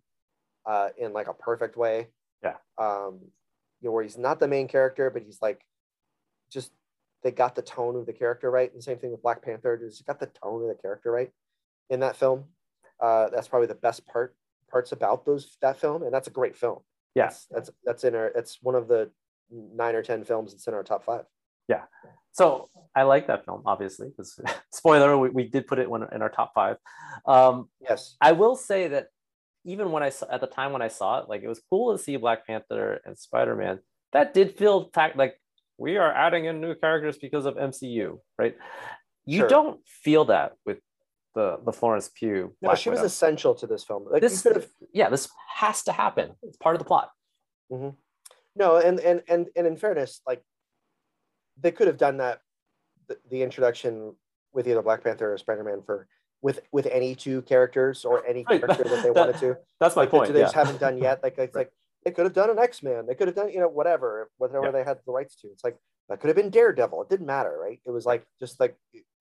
[0.66, 2.08] uh in like a perfect way
[2.42, 2.56] Yeah.
[2.78, 3.20] um
[3.80, 5.60] you know where he's not the main character but he's like
[6.52, 6.72] just
[7.22, 10.06] they got the tone of the character right and same thing with black panther just
[10.06, 11.30] got the tone of the character right
[11.90, 12.44] in that film
[13.00, 14.34] uh that's probably the best part
[14.70, 16.78] parts about those that film and that's a great film
[17.14, 17.24] Yeah.
[17.26, 19.10] that's that's, that's in our it's one of the
[19.50, 21.24] nine or ten films that's in our top five
[21.68, 21.84] Yeah,
[22.32, 24.38] So I like that film, obviously, because
[24.72, 26.76] spoiler, we, we did put it one in our top five.
[27.26, 29.08] Um, yes I will say that
[29.64, 31.96] even when I saw at the time when I saw it, like it was cool
[31.96, 33.80] to see Black Panther and Spider Man.
[34.12, 35.34] That did feel fact like
[35.78, 38.56] we are adding in new characters because of MCU, right?
[39.24, 39.48] You Sure.
[39.48, 40.78] don't feel that with
[41.34, 42.54] the the Florence Pugh.
[42.60, 44.06] No, Black she was essential to this film.
[44.10, 46.32] Like this you could have yeah, this has to happen.
[46.42, 47.10] It's part of the plot.
[47.72, 47.90] Mm-hmm.
[48.56, 50.42] no, and and and and in fairness, like
[51.60, 52.40] they could have done that,
[53.08, 54.14] the, the introduction
[54.52, 56.08] with either Black Panther or Spider Man for
[56.40, 59.58] with with any two characters or any Right, character that they that- wanted to.
[59.80, 60.32] That's my Like, they- point.
[60.32, 60.44] They yeah.
[60.46, 61.22] just haven't done yet.
[61.22, 61.70] Like it's like
[62.04, 63.06] they could have done an X Man.
[63.06, 64.70] They could have done you know whatever whatever Yeah.
[64.72, 65.48] they had the rights to.
[65.48, 65.76] It's like
[66.08, 67.02] that could have been Daredevil.
[67.02, 67.80] It didn't matter, right?
[67.86, 68.76] It was like just like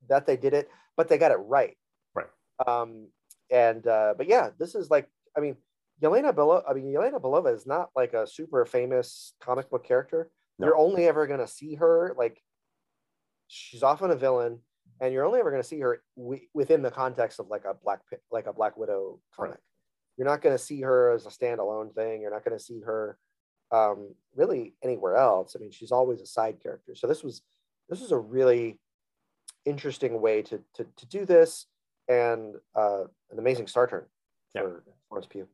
[0.10, 1.76] that they did it, but they got it right.
[2.16, 2.28] Right.
[2.66, 3.08] Um,
[3.52, 5.58] and uh, but yeah, this is like I mean,
[6.02, 6.64] Yelena Belova.
[6.70, 10.30] I mean, Yelena Belova is not like a super famous comic book character.
[10.60, 10.68] No.
[10.68, 12.42] You're only ever gonna see her like
[13.48, 14.60] she's often a villain,
[15.02, 18.00] and you're only ever gonna see her wi- within the context of like a black
[18.32, 19.56] like a Black Widow Right.
[20.18, 22.22] You're not gonna see her as a standalone thing.
[22.22, 23.18] You're not gonna see her
[23.72, 25.56] um, really anywhere else.
[25.56, 26.96] I mean, she's always a side character.
[26.96, 27.42] So this was
[27.90, 28.80] this was a really
[29.66, 31.68] interesting way to to, to do this,
[32.08, 34.06] and uh, an amazing star turn
[34.56, 34.62] Yeah.
[34.62, 35.48] for Florence Pugh.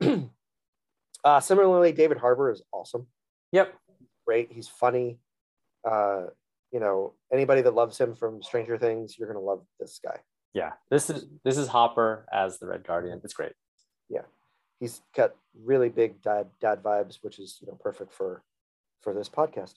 [1.24, 3.06] uh, similarly, David Harbour is awesome.
[3.52, 3.74] Yep.
[4.26, 4.52] Great.
[4.52, 5.18] He's funny.
[5.88, 6.26] Uh,
[6.72, 10.18] you know, anybody that loves him from Stranger Things, you're gonna love this guy.
[10.54, 10.72] Yeah.
[10.90, 13.20] This is this is Hopper as the Red Guardian.
[13.24, 13.52] It's great.
[14.08, 14.22] Yeah,
[14.80, 18.42] he's got really big dad dad vibes, which is you know perfect for
[19.00, 19.74] for this podcast.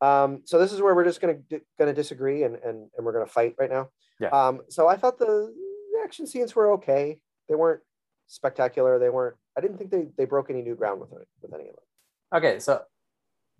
[0.00, 1.38] Um, so this is where we're just gonna
[1.78, 3.88] gonna disagree and and and we're gonna fight right now.
[4.20, 4.28] Yeah.
[4.28, 5.54] Um, so I thought the
[6.04, 7.18] action scenes were okay.
[7.48, 7.82] They weren't
[8.26, 8.98] spectacular.
[8.98, 9.36] They weren't.
[9.56, 11.84] I didn't think they they broke any new ground with it with any of them.
[12.34, 12.82] Okay, so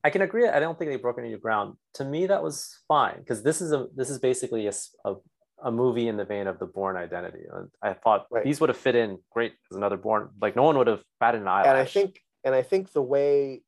[0.04, 0.48] I can agree.
[0.48, 1.76] I don't think they broke any new ground.
[1.94, 4.72] To me, that was fine because this is a this is basically a,
[5.04, 5.14] a,
[5.62, 7.44] a movie in the vein of the Bourne Identity.
[7.52, 8.44] And I thought Right.
[8.44, 10.30] these would have fit in great as another Bourne.
[10.40, 11.66] Like no one would have batted an eyelash.
[11.68, 13.62] and I think and I think the way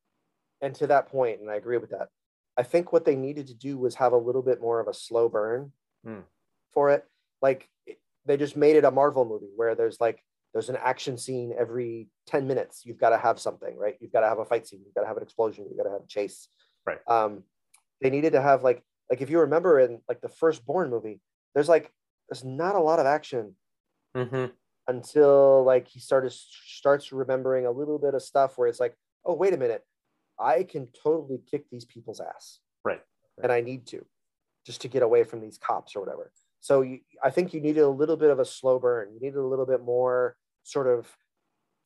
[0.60, 2.08] and to that point, and I agree with that.
[2.56, 4.94] I think what they needed to do was have a little bit more of a
[4.94, 5.72] slow burn
[6.04, 6.20] Hmm.
[6.72, 7.04] for it.
[7.40, 7.68] Like
[8.24, 12.08] they just made it a Marvel movie where there's like there's an action scene every
[12.26, 12.84] 10 minutes.
[12.84, 13.96] You've got to have something, right?
[14.00, 15.84] You've got to have a fight scene, you've got to have an explosion, you've got
[15.84, 16.48] to have a chase.
[16.86, 17.00] Right.
[17.06, 17.44] Um
[18.00, 21.20] they needed to have like like if you remember in like the first Bourne movie,
[21.54, 21.92] there's like
[22.28, 23.56] there's not a lot of action
[24.16, 24.52] Mhm.
[24.86, 29.34] until like he started starts remembering a little bit of stuff where it's like, oh
[29.34, 29.84] wait a minute,
[30.38, 33.02] I can totally kick these people's ass, Right.
[33.42, 34.06] and I need to,
[34.64, 36.32] just to get away from these cops or whatever.
[36.60, 39.12] So you, I think you needed a little bit of a slow burn.
[39.14, 41.16] You needed a little bit more sort of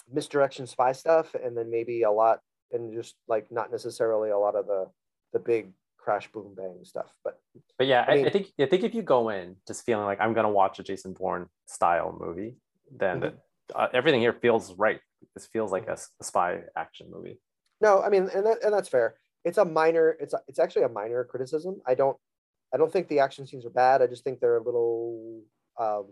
[0.08, 2.40] misdirection spy stuff, and then maybe a lot,
[2.72, 4.90] and just like not necessarily a lot of the
[5.32, 5.72] the big
[6.02, 7.14] crash boom bang stuff.
[7.24, 7.40] But
[7.78, 10.20] but yeah, I mean- I think I think if you go in just feeling like
[10.20, 12.56] I'm gonna watch a Jason Bourne style movie,
[12.90, 13.34] then Mhm.
[13.74, 15.00] uh, everything here feels right.
[15.34, 17.40] This feels like a spy action movie.
[17.80, 19.16] no, I mean, and that, and that's fair.
[19.44, 20.10] It's a minor.
[20.20, 21.80] It's a, it's actually a minor criticism.
[21.86, 22.16] I don't
[22.74, 24.02] I don't think the action scenes are bad.
[24.02, 25.42] I just think they're a little
[25.78, 26.06] um,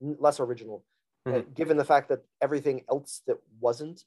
[0.00, 0.84] less original,
[1.26, 1.54] Mhm.
[1.54, 4.04] given the fact that everything else that wasn't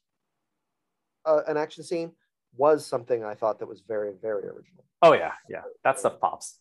[1.24, 2.12] uh, an action scene
[2.56, 4.84] was something I thought that was very very original.
[5.02, 6.58] Oh yeah, yeah, that stuff pops.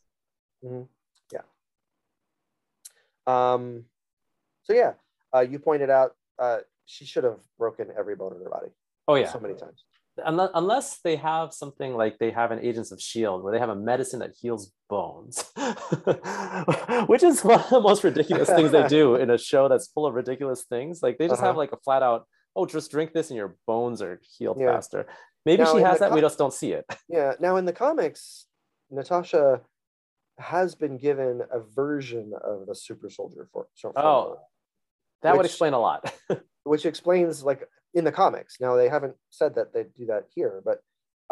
[0.61, 1.41] Yeah.
[3.25, 3.85] Um,
[4.63, 4.93] so yeah,
[5.35, 8.67] uh, you pointed out uh, she should have broken every bone in her body
[9.07, 9.83] Oh yeah, so many times.
[10.25, 13.69] unless, unless they have something like they have an Agents of Shield, where they have
[13.69, 15.43] a medicine that heals bones,
[17.07, 20.05] which is one of the most ridiculous things they do in a show that's full
[20.05, 21.01] of ridiculous things.
[21.03, 21.57] Like they just have Uh-huh.
[21.59, 24.67] like a flat out, oh, just drink this and your bones are healed Yeah.
[24.73, 25.07] faster.
[25.47, 26.85] Maybe Now, she has that, we just don't see it.
[27.07, 27.33] Yeah.
[27.39, 28.47] Now in the comics,
[28.91, 29.61] Natasha
[30.39, 34.39] has been given a version of the super soldier for, so- Oh.
[35.21, 36.13] That would explain a lot.
[36.65, 37.61] which explains like
[37.93, 38.57] in the comics.
[38.59, 40.79] Now they haven't said that they do that here, but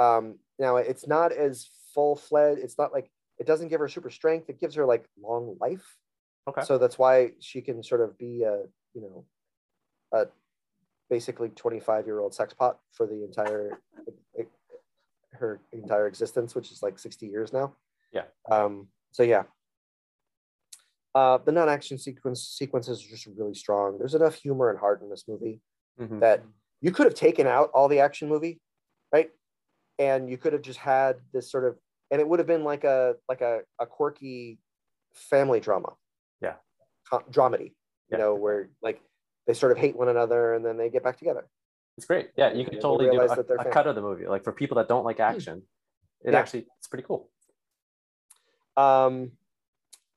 [0.02, 2.62] um, now it's not as full fledged.
[2.62, 4.50] It's not like it doesn't give her super strength.
[4.50, 5.86] It gives her like long life.
[6.48, 6.64] okay.
[6.64, 8.64] So that's why she can sort of be a
[8.94, 9.26] you know
[10.14, 10.28] a
[11.16, 13.80] basically 25 year old sex pot for the entire
[15.32, 17.74] her entire existence, which is like 60 years now.
[18.12, 18.24] Yeah.
[18.52, 19.44] Um, so yeah.
[21.14, 23.98] Uh, the non-action sequence sequences are just really strong.
[23.98, 25.62] There's enough humor and heart in this movie
[26.00, 26.20] Mhm.
[26.20, 26.44] that
[26.82, 28.62] you could have taken out all the action movie,
[29.14, 29.30] right?
[30.00, 31.78] And you could have just had this sort of,
[32.12, 34.60] and it would have been like a like a, a quirky
[35.14, 35.92] family drama.
[36.42, 36.56] Yeah.
[37.10, 37.76] Co- dramedy, you
[38.12, 38.18] Yeah.
[38.18, 39.02] know, where like
[39.48, 41.48] they sort of hate one another and then they get back together.
[41.98, 42.30] It's great.
[42.36, 44.28] Yeah, you they totally do a, a cut of the movie.
[44.28, 45.64] Like for people that don't like action,
[46.24, 46.40] it Yeah.
[46.40, 47.30] actually it's pretty cool.
[48.76, 49.32] Um,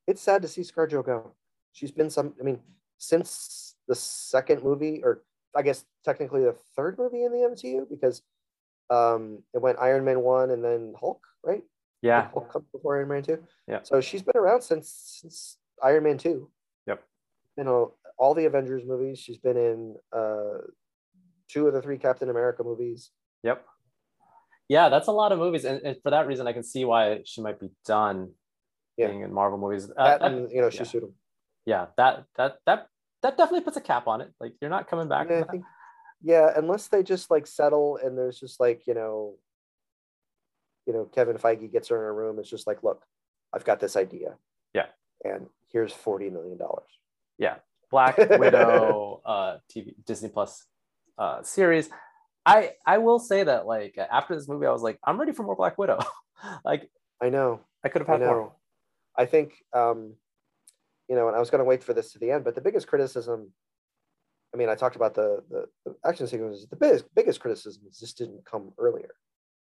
[0.07, 1.33] it's sad to see ScarJo go.
[1.73, 2.35] She's been some.
[2.41, 2.61] I mean,
[2.97, 5.23] since the second movie, or
[5.55, 8.23] I guess technically the third movie in the MCU, because
[8.91, 11.63] um, it went Iron Man one and then Hulk, right?
[12.03, 12.29] Yeah.
[12.33, 13.39] Hulk comes before Iron Man two.
[13.69, 13.81] Yeah.
[13.83, 16.51] So she's been around since since Iron Man two.
[16.87, 17.03] Yep.
[17.57, 19.19] You know, all the Avengers movies.
[19.19, 20.59] She's been in uh,
[21.49, 23.11] two of the three Captain America movies.
[23.45, 23.65] Yep.
[24.69, 27.23] Yeah, that's a lot of movies, and, and for that reason, I can see why
[27.25, 28.33] she might be done
[28.99, 29.07] Yeah.
[29.09, 29.89] being in Marvel movies.
[29.97, 30.81] Uh, That and you know, yeah.
[30.81, 31.11] Shisuda.
[31.65, 32.89] yeah, that that that
[33.23, 34.31] that definitely puts a cap on it.
[34.39, 35.29] Like you're not coming back.
[35.31, 35.65] Yeah, I think,
[36.23, 39.37] yeah, unless they just like settle and there's just like, you know,
[40.87, 42.39] you know, Kevin Feige gets her in a room.
[42.39, 43.05] It's just like, look,
[43.55, 44.37] I've got this idea.
[44.75, 44.87] Yeah.
[45.25, 46.59] And here's $40 million.
[47.91, 50.65] Black Widow uh, TV Disney Plus
[51.19, 51.89] uh, series.
[52.47, 55.43] I I will say that like after this movie, I was like, I'm ready for
[55.43, 55.99] more Black Widow.
[56.65, 56.91] like
[57.23, 57.61] I know.
[57.85, 58.53] I could have I had more.
[59.17, 60.15] I think, um,
[61.09, 62.61] you know, and I was going to wait for this to the end, but the
[62.61, 63.53] biggest criticism,
[64.55, 66.69] I mean, I talked about the, the, the action sequences.
[66.69, 69.11] The biggest, biggest criticism is this didn't come earlier.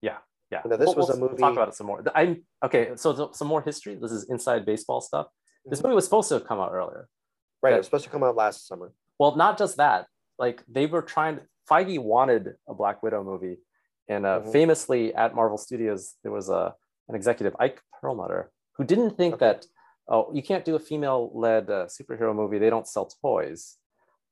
[0.01, 0.19] Yeah.
[0.65, 1.41] You know, this We'll- was a we'll movie.
[1.41, 2.05] Talk about it some more.
[2.15, 2.91] I'm okay.
[2.97, 3.95] So th- some more history.
[3.95, 5.29] This is inside baseball stuff.
[5.65, 5.85] This Mhm.
[5.85, 7.09] movie was supposed to have come out earlier.
[7.63, 7.75] Right.
[7.75, 8.93] It was supposed to come out last summer.
[9.19, 10.07] Well, not just that.
[10.39, 11.41] Like they were trying.
[11.71, 13.59] Feige wanted a Black Widow movie,
[14.09, 14.53] and uh, Mhm.
[14.53, 16.75] famously at Marvel Studios, there was a
[17.09, 19.47] an executive, Ike Perlmutter, who didn't think Okay.
[19.47, 19.67] that
[20.09, 22.59] oh, you can't do a female-led uh, superhero movie.
[22.59, 23.77] They don't sell toys.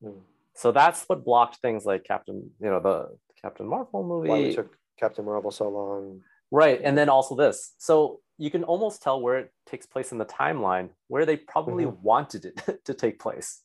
[0.03, 0.19] Hmm.
[0.55, 4.29] So that's what blocked things like Captain, you know, the Captain Marvel movie.
[4.29, 6.23] Why we took Captain Marvel so long.
[6.51, 6.81] Right.
[6.83, 7.75] And then also this.
[7.79, 11.85] So you can almost tell where it takes place in the timeline, where they probably
[11.85, 12.03] Mm-hmm.
[12.03, 13.63] wanted it to take place.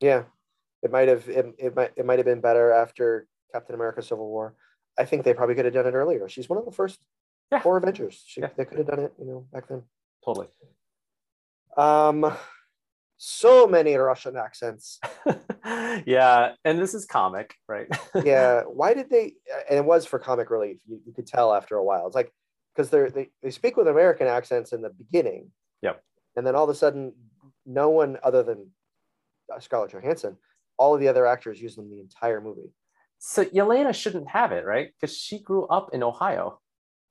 [0.00, 0.24] Yeah,
[0.82, 4.28] it might have it, it might it might have been better after Captain America: Civil
[4.28, 4.54] War.
[4.98, 6.28] I think they probably could have done it earlier.
[6.28, 6.98] She's one of the first
[7.52, 7.60] Yeah.
[7.60, 8.22] four Avengers.
[8.26, 8.48] She, Yeah.
[8.56, 9.82] They could have done it, you know, back then.
[10.24, 10.48] Totally.
[11.76, 12.32] Um,
[13.26, 15.00] so many Russian accents.
[16.06, 16.52] yeah.
[16.64, 17.86] And this is comic, right?
[18.24, 19.32] Yeah, why did they?
[19.68, 20.78] And it was for comic relief.
[20.86, 22.06] You, you could tell after a while.
[22.06, 22.32] It's like
[22.74, 25.50] because they're they they speak with American accents in the beginning.
[25.82, 26.02] Yep.
[26.36, 27.14] And then all of a sudden,
[27.64, 28.70] no one other than
[29.58, 30.36] Scarlett Johansson,
[30.76, 32.72] all of the other actors use them the entire movie.
[33.18, 34.90] so Yelena shouldn't have it, right?
[35.00, 36.60] Because she grew up in Ohio.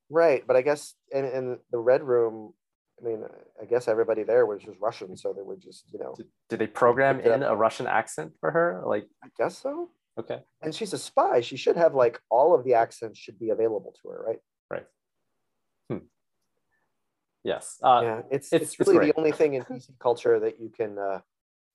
[0.09, 2.53] Right, but I guess in, in the red room,
[3.01, 3.23] I mean,
[3.61, 6.59] I guess everybody there was just Russian, so they would just, you know, Did, did
[6.59, 8.83] they program in a Russian accent for her?
[8.85, 9.89] Like, I guess so.
[10.19, 10.39] okay.
[10.61, 13.93] And she's a spy; she should have like all of the accents should be available
[14.01, 14.39] to her, right?
[14.69, 14.85] Right.
[17.43, 17.77] Yes.
[17.83, 19.13] Uh, yeah, it's it's- it's, it's really great.
[19.15, 21.19] the only thing in PC culture that you can uh,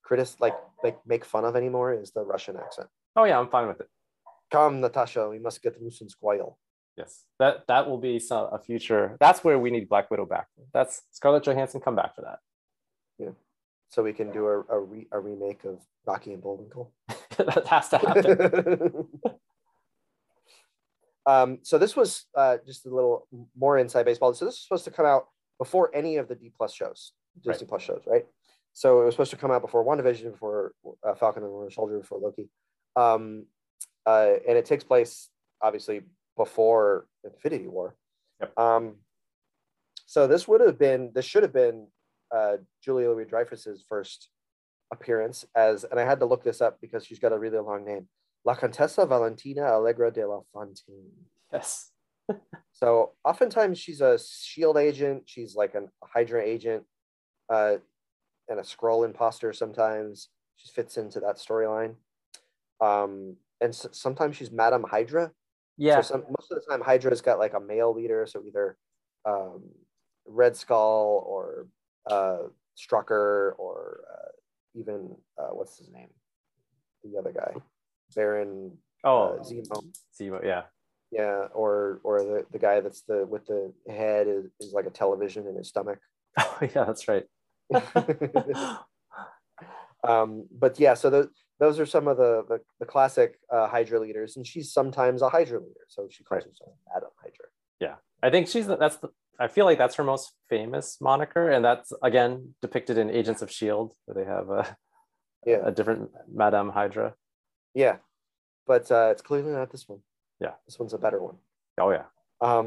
[0.02, 2.88] critic like like make fun of anymore is the Russian accent.
[3.16, 3.88] Oh yeah, I'm fine with it.
[4.50, 6.58] Come, Natasha, we must get and squeal.
[6.98, 9.16] Yes, that that will be some a future.
[9.20, 10.48] That's where we need Black Widow back.
[10.74, 11.80] That's Scarlett Johansson.
[11.80, 12.40] Come back for that.
[13.20, 13.30] Yeah,
[13.88, 16.92] so we can do a a, re, a remake of Rocky and Bullwinkle.
[17.36, 19.06] that has to happen.
[21.26, 24.34] um, so this was uh, just a little more inside baseball.
[24.34, 27.60] So this was supposed to come out before any of the D plus shows, Disney
[27.60, 27.68] Right.
[27.68, 28.26] plus shows, right?
[28.72, 30.72] So it was supposed to come out before WandaVision, before
[31.06, 32.48] uh, Falcon and the Winter Soldier, before Loki,
[32.96, 33.46] um,
[34.04, 35.28] uh, and it takes place
[35.60, 36.02] obviously
[36.38, 37.94] before Infinity War.
[38.40, 38.58] Yep.
[38.58, 38.94] Um,
[40.06, 41.88] so this would have been, this should have been
[42.34, 44.30] uh, Julia Louis Dreyfus's first
[44.90, 47.84] appearance as, and I had to look this up because she's got a really long
[47.84, 48.08] name,
[48.46, 51.10] La Contessa Valentina Allegra de la Fontaine.
[51.52, 51.90] yes.
[52.72, 55.24] So oftentimes she's a shield agent.
[55.26, 56.84] She's like an, a Hydra agent,
[57.52, 57.78] uh,
[58.48, 59.52] and a Skrull imposter.
[59.52, 61.96] Sometimes she fits into that storyline.
[62.80, 65.32] Um, and s- sometimes she's Madame Hydra.
[65.78, 66.00] Yeah.
[66.00, 68.26] So some, most of the time, Hydra's got like a male leader.
[68.26, 68.76] So either
[69.24, 69.62] um,
[70.26, 71.68] Red Skull or
[72.10, 74.32] uh, Strucker or uh,
[74.74, 76.08] even uh, what's his name,
[77.04, 77.54] the other guy,
[78.14, 79.84] Baron oh, uh, Zemo
[80.20, 80.44] Zemo.
[80.44, 80.62] Yeah.
[81.10, 84.90] yeah or or the, the guy that's the with the head is, is like a
[84.90, 85.98] television in his stomach
[86.38, 87.24] Oh yeah, that's right.
[90.06, 91.28] um but yeah so those
[91.60, 95.28] those are some of the the, the classic uh, hydra leaders and she's sometimes a
[95.28, 96.48] hydra leader so she calls Right.
[96.50, 97.46] herself madam hydra
[97.80, 99.08] Yeah, I think she's the- that's the.
[99.40, 103.50] I feel like that's her most famous moniker, and that's again depicted in Agents of
[103.52, 104.76] Shield, where they have a
[105.46, 106.10] yeah a different
[106.42, 107.14] Madame Hydra.
[107.74, 107.96] yeah
[108.66, 110.00] but uh it's clearly not this one
[110.40, 110.54] Yeah.
[110.66, 111.36] this one's a better one
[111.82, 112.06] Oh yeah.
[112.40, 112.66] um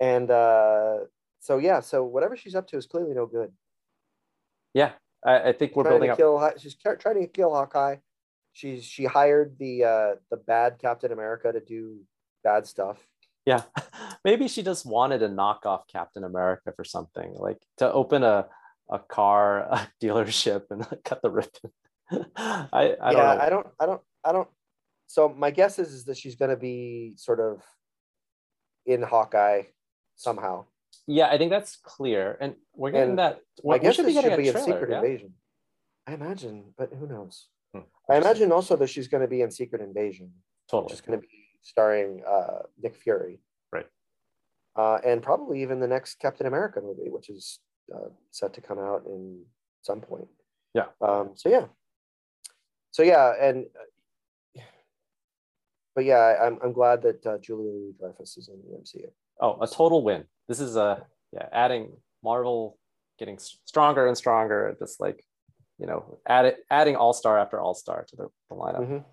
[0.00, 0.96] and uh
[1.46, 3.52] so yeah so whatever she's up to is clearly no good
[4.74, 4.92] Yeah.
[5.24, 6.18] I, I think we're trying building to up.
[6.18, 7.96] kill Hi- she's trying to kill hawkeye
[8.52, 12.00] she's she hired the uh the bad captain america to do
[12.44, 12.98] bad stuff
[13.46, 13.62] Yeah.
[14.24, 18.48] Maybe she just wanted to knock off Captain America for something, like to open a
[18.90, 21.70] a car a dealership and cut the ribbon.
[22.36, 23.40] I I don't yeah know.
[23.46, 24.48] i don't i don't i don't
[25.06, 27.62] so my guess is, is that she's going to be sort of
[28.84, 29.62] in hawkeye
[30.16, 30.64] somehow
[31.06, 33.40] yeah, I think that's clear, and we're getting And that.
[33.70, 34.72] i guess should it be should be a in trailer.
[34.72, 34.98] secret yeah?
[34.98, 35.32] invasion
[36.06, 39.50] i imagine but who knows Hmm, i imagine also that she's going to be in
[39.50, 40.30] secret invasion
[40.70, 40.92] totally.
[40.94, 43.40] is going to be starring uh nick fury
[43.72, 43.86] Right.
[44.76, 47.58] uh and probably even the next captain america movie which is
[47.94, 49.44] uh, set to come out in
[49.82, 50.28] some point
[50.74, 50.88] Yeah.
[51.00, 51.66] um so yeah
[52.96, 53.66] so yeah and
[54.56, 54.62] uh,
[55.94, 59.58] but yeah i'm, I'm glad that uh, julia louis dreyfus is in the mcu Oh,
[59.60, 60.24] a total win.
[60.48, 61.92] This is a yeah, adding
[62.22, 62.78] Marvel
[63.18, 64.76] getting stronger and stronger.
[64.78, 65.24] Just like
[65.78, 68.80] you know, add it, adding all star after all star to the, the lineup.
[68.88, 69.04] Mhm.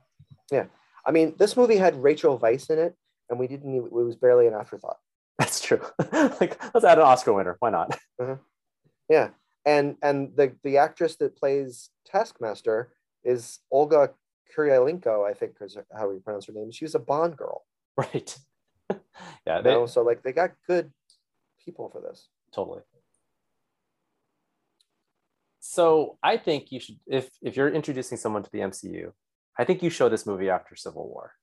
[0.51, 0.65] yeah
[1.05, 2.95] i mean this movie had rachel weisz in it
[3.29, 4.97] and we didn't even, it was barely an afterthought
[5.39, 5.81] That's true.
[6.39, 7.57] like let's add an Oscar winner.
[7.59, 7.97] Why not?
[9.09, 9.29] yeah
[9.65, 12.93] and and the the actress that plays taskmaster
[13.25, 14.11] is olga
[14.55, 17.65] kurylenko i think is how we pronounce her name She was a bond girl
[17.97, 18.35] Right.
[19.45, 19.85] yeah, you they, know?
[19.85, 20.91] so like they got good
[21.65, 22.81] people for this totally.
[25.59, 29.11] So I think you should, if if you're introducing someone to the MCU,
[29.57, 31.33] I think you show this movie after Civil War.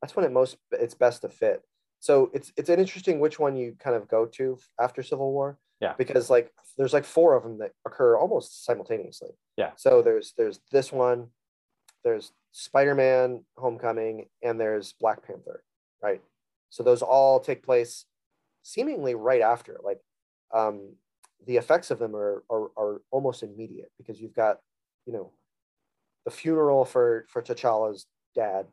[0.00, 1.62] that's when it most it's best to fit
[1.98, 5.58] so it's it's an interesting which one you kind of go to after civil war
[5.80, 5.94] Yeah.
[5.98, 9.72] because like there's like four of them that occur almost simultaneously Yeah.
[9.74, 11.20] so there's there's this one
[12.04, 15.64] there's spider-man homecoming and there's black panther
[16.00, 16.22] right
[16.70, 18.04] so those all take place
[18.68, 20.00] seemingly right after like
[20.52, 20.94] um
[21.46, 24.58] the effects of them are are, are almost immediate because you've got
[25.06, 25.32] you know
[26.24, 28.66] the funeral for for T'Challa's dad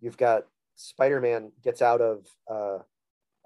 [0.00, 0.44] you've got
[0.76, 2.78] Spider-Man gets out of uh,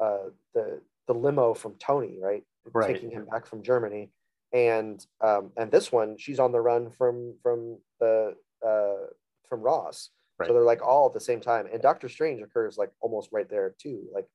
[0.02, 2.42] uh, the the limo from Tony, right?
[2.72, 2.94] Right.
[2.94, 4.10] Taking him back from Germany,
[4.52, 8.34] and um, and this one, she's on the run from from the
[8.66, 9.06] uh,
[9.48, 10.10] from Ross.
[10.38, 10.48] Right.
[10.48, 13.48] So they're like all at the same time, and Doctor Strange occurs like almost right
[13.48, 14.26] there too, like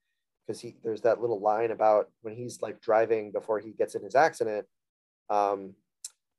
[0.46, 4.04] because he there's that little line about when he's like driving before he gets in
[4.04, 4.66] his accident.
[5.30, 5.76] Um,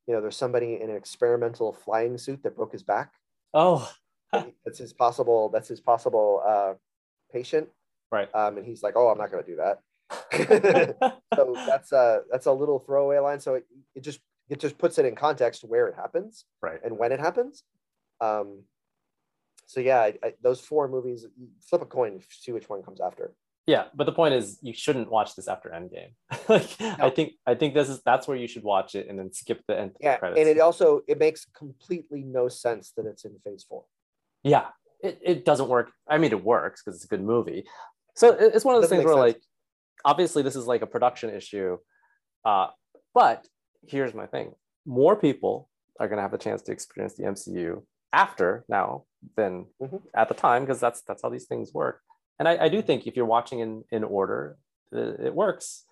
[0.06, 3.12] you know, there's somebody in an experimental flying suit that broke his back
[3.54, 3.90] Oh,
[4.64, 6.72] that's his possible that's his possible uh
[7.32, 7.68] patient
[8.10, 8.34] right.
[8.34, 9.78] um and he's like oh i'm not going to do that
[11.34, 14.98] so that's a that's a little throwaway line so it, it just it just puts
[14.98, 16.80] it in context where it happens right.
[16.82, 17.62] and when it happens
[18.20, 18.62] um
[19.66, 21.26] so yeah I, I, those four movies
[21.60, 23.32] flip a coin see which one comes after
[23.66, 26.14] Yeah, but the point is, you shouldn't watch this after Endgame.
[26.48, 29.32] like, I think I think this is that's where you should watch it and then
[29.32, 30.40] skip the end yeah credits.
[30.40, 33.84] and it also it makes completely no sense that it's in phase four
[34.42, 34.66] Yeah,
[35.02, 35.92] it, it doesn't work.
[36.08, 37.64] I mean, it works because it's a good movie.
[38.16, 39.34] So it- it's one of those things where, sense.
[39.36, 39.42] like,
[40.04, 41.78] obviously, this is like a production issue.
[42.44, 42.68] Uh,
[43.14, 43.46] but
[43.86, 44.54] here's my thing
[44.86, 45.68] more people
[46.00, 47.82] are going to have the chance to experience the MCU
[48.12, 49.04] after now
[49.36, 50.02] than Mhm.
[50.16, 52.00] at the time because that's that's how these things work.
[52.38, 54.56] And I, I do think if you're watching in in order,
[54.92, 55.84] it, it works.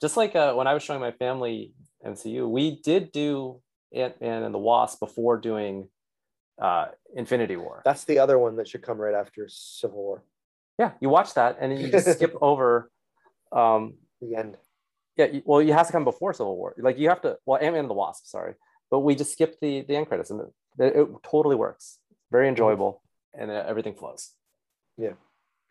[0.00, 1.72] Just like uh, when I was showing my family
[2.04, 3.60] MCU, we did do
[3.94, 5.88] Ant Man and the Wasp before doing
[6.60, 7.82] uh, Infinity War.
[7.84, 10.24] That's the other one that should come right after Civil War.
[10.78, 12.90] yeah, you watch that and then you just skip over.
[13.52, 14.56] Um, The end.
[15.16, 16.74] yeah, well, it has to come before Civil War.
[16.78, 17.36] Like you have to.
[17.46, 18.54] Well, Ant Man and the Wasp, sorry,
[18.90, 20.40] but we just skipped the the end credits and
[20.78, 21.98] it, it totally works.
[22.30, 23.02] Very enjoyable
[23.38, 24.32] and uh, everything flows.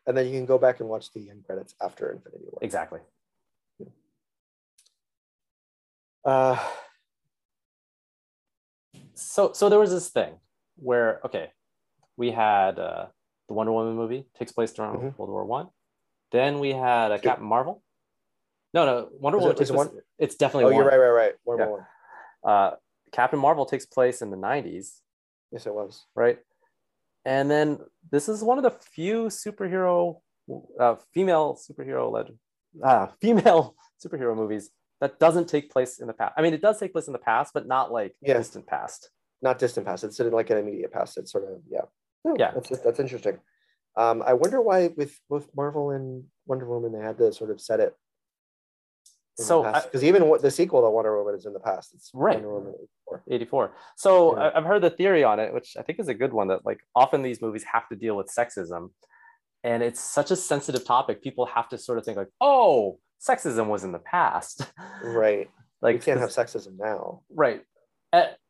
[0.08, 2.60] And then you can go back and watch the end credits after Infinity War.
[2.62, 3.00] Exactly.
[6.24, 6.58] Uh,
[9.16, 10.36] so so there was this thing
[10.76, 11.52] where okay
[12.16, 13.08] we had uh,
[13.48, 15.18] the wonder woman movie takes place during Mhm.
[15.18, 15.70] world war one
[16.32, 17.24] then we had a Two.
[17.24, 17.82] captain marvel
[18.74, 20.02] no no wonder Is woman it- takes place, one?
[20.20, 20.76] it's definitely oh, one.
[20.76, 21.34] you're right, right, right.
[21.44, 21.66] One Yeah.
[21.66, 21.90] more.
[22.44, 22.76] uh,
[23.12, 25.02] captain marvel takes place in the 90s
[25.52, 26.06] Yes, it was.
[26.16, 26.38] right
[27.26, 27.78] and then
[28.12, 30.20] this is one of the few superhero
[30.80, 32.38] uh, female superhero legend
[32.84, 34.70] uh, female superhero movies
[35.00, 37.20] that doesn't take place in the past i mean it does take place in the
[37.20, 38.38] past but not like Yeah.
[38.38, 39.10] distant past
[39.44, 40.04] Not distant past.
[40.04, 41.18] It's in like an immediate past.
[41.18, 41.86] It's sort of yeah.
[42.24, 42.52] No, Yeah.
[42.54, 43.40] That's that's interesting.
[43.98, 47.60] Um, I wonder why with both Marvel and Wonder Woman they had to sort of
[47.60, 47.92] set it.
[49.38, 51.88] So because even what the sequel to Wonder Woman is in the past.
[51.96, 52.36] It's Right.
[52.36, 52.74] Wonder Woman
[53.12, 53.24] 84.
[53.30, 54.44] 84 so Yeah.
[54.44, 56.66] I- i've heard the theory on it which i think is a good one that
[56.66, 58.90] like often these movies have to deal with sexism
[59.64, 63.68] and it's such a sensitive topic people have to sort of think like oh sexism
[63.68, 64.66] was in the past
[65.04, 65.50] Right.
[65.82, 67.22] like you can't have sexism now.
[67.34, 67.62] right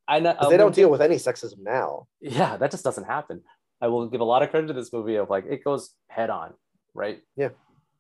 [0.08, 2.08] i know 'Cause they don't deal with any sexism now.
[2.22, 3.42] yeah that just doesn't happen
[3.82, 6.30] i will give a lot of credit to this movie of like it goes head
[6.30, 6.54] on
[6.94, 7.50] right Yeah.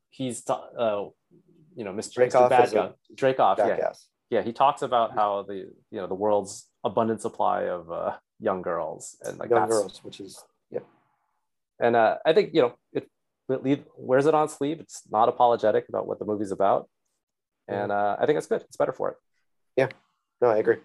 [0.09, 1.05] he's uh
[1.75, 2.49] you know mr, Dreykov mr.
[2.49, 3.91] bad is guy Dreykov, yeah.
[4.31, 5.53] Yeah he talks about how the
[5.91, 10.19] you know the world's abundant supply of uh young girls and like Young girls, which
[10.19, 10.79] is yeah.
[11.79, 13.07] and uh, I think you know it,
[13.49, 14.79] it leave, wears it on sleeve.
[14.79, 16.89] It's not apologetic about what the movie's about,
[17.67, 18.61] and uh, I think it's good.
[18.61, 19.17] It's better for it.
[19.77, 19.89] Yeah,
[20.41, 20.77] no, I agree.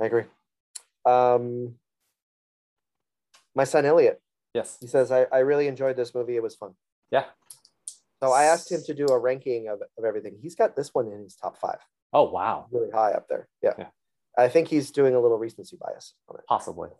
[0.00, 0.24] I agree.
[1.06, 1.76] Um,
[3.54, 4.20] my son Elliot,
[4.52, 4.76] Yes.
[4.80, 6.36] he says, I, I really enjoyed this movie.
[6.36, 6.72] It was fun.
[7.10, 7.24] Yeah.
[8.22, 10.36] So I asked him to do a ranking of, of everything.
[10.42, 11.78] He's got this one in his top five,
[12.12, 12.66] Oh wow.
[12.70, 13.48] really high up there.
[13.62, 13.74] Yeah.
[13.78, 13.86] Yeah.
[14.38, 16.44] I think he's doing a little recency bias on it.
[16.46, 16.90] Possibly.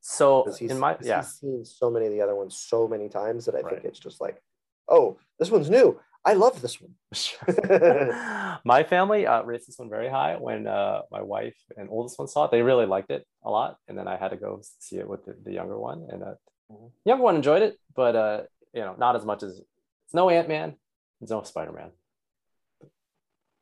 [0.00, 1.22] So he's, in my yeah.
[1.22, 3.98] he's seen so many of the other ones so many times that I think it's
[3.98, 4.40] just like,
[4.88, 5.98] oh, this one's new.
[6.24, 6.94] I love this one.
[8.64, 10.36] my family uh, rates this one very high.
[10.36, 13.78] When uh, my wife and oldest one saw it, they really liked it a lot,
[13.88, 16.34] and then I had to go see it with the, the younger one, and uh,
[16.70, 16.90] Mhm.
[17.04, 18.42] the younger one enjoyed it, but uh,
[18.72, 20.76] you know, not as much as it's no Ant Man,
[21.20, 21.90] it's no Spider Man.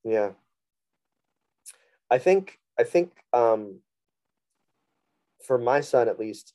[0.05, 0.31] Yeah.
[2.11, 3.81] I think I think um
[5.45, 6.55] for my son at least,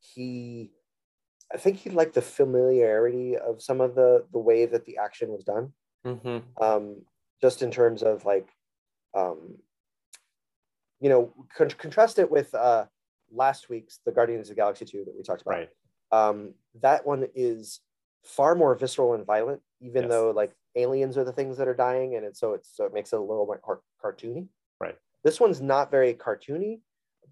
[0.00, 0.72] he
[1.52, 5.30] I think he liked the familiarity of some of the the way that the action
[5.30, 5.72] was done.
[6.06, 6.62] Mm-hmm.
[6.62, 7.02] Um
[7.40, 8.48] just in terms of like
[9.14, 9.58] um
[11.00, 12.86] you know con- contrast it with uh
[13.32, 15.70] last week's the Guardians of the Galaxy 2 that we talked about Right.
[16.10, 17.80] um, that one is
[18.24, 20.10] far more visceral and violent, even Yes.
[20.10, 22.92] though like aliens are the things that are dying, and it's so it's so it
[22.94, 24.48] makes it a little more car- cartoony.
[24.80, 24.98] Right.
[25.24, 26.80] This one's not very cartoony,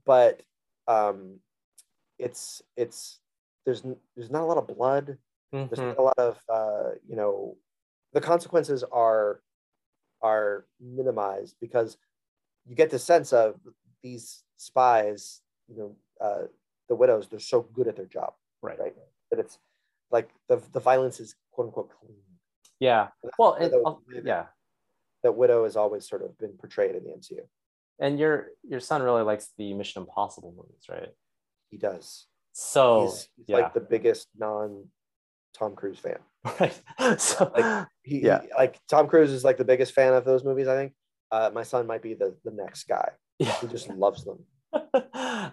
[0.05, 0.43] but
[0.89, 1.41] um,
[2.19, 3.21] it's it's
[3.65, 3.83] there's
[4.17, 5.19] there's not a lot of blood.
[5.71, 5.89] There's Mhm.
[5.89, 7.59] not a lot of uh, you know
[8.13, 9.43] the consequences are
[10.23, 11.99] are minimized because
[12.67, 13.61] you get the sense of
[14.03, 16.45] these spies, you know, uh,
[16.89, 18.79] the widows, they're so good at their job Right.
[18.79, 18.97] right?
[19.31, 19.59] That it's
[20.11, 22.23] like the the violence is quote unquote clean.
[22.81, 23.09] Yeah.
[23.39, 24.47] Well, Yeah, it, that the yeah.
[25.25, 27.41] That widow has always sort of been portrayed in the MCU.
[28.01, 31.13] And your your son really likes the Mission Impossible movies, right?
[31.71, 32.27] He does.
[32.53, 33.57] So he's he's yeah.
[33.57, 34.85] like the biggest non
[35.55, 36.19] Tom Cruise fan.
[36.61, 37.21] right.
[37.21, 38.43] So Like, He, Yeah.
[38.43, 40.69] he- like Tom Cruise is like the biggest fan of those movies.
[40.69, 40.93] I think.
[41.31, 43.11] Uh, my son might be the the next guy.
[43.39, 43.53] yeah.
[43.61, 44.39] He just loves them.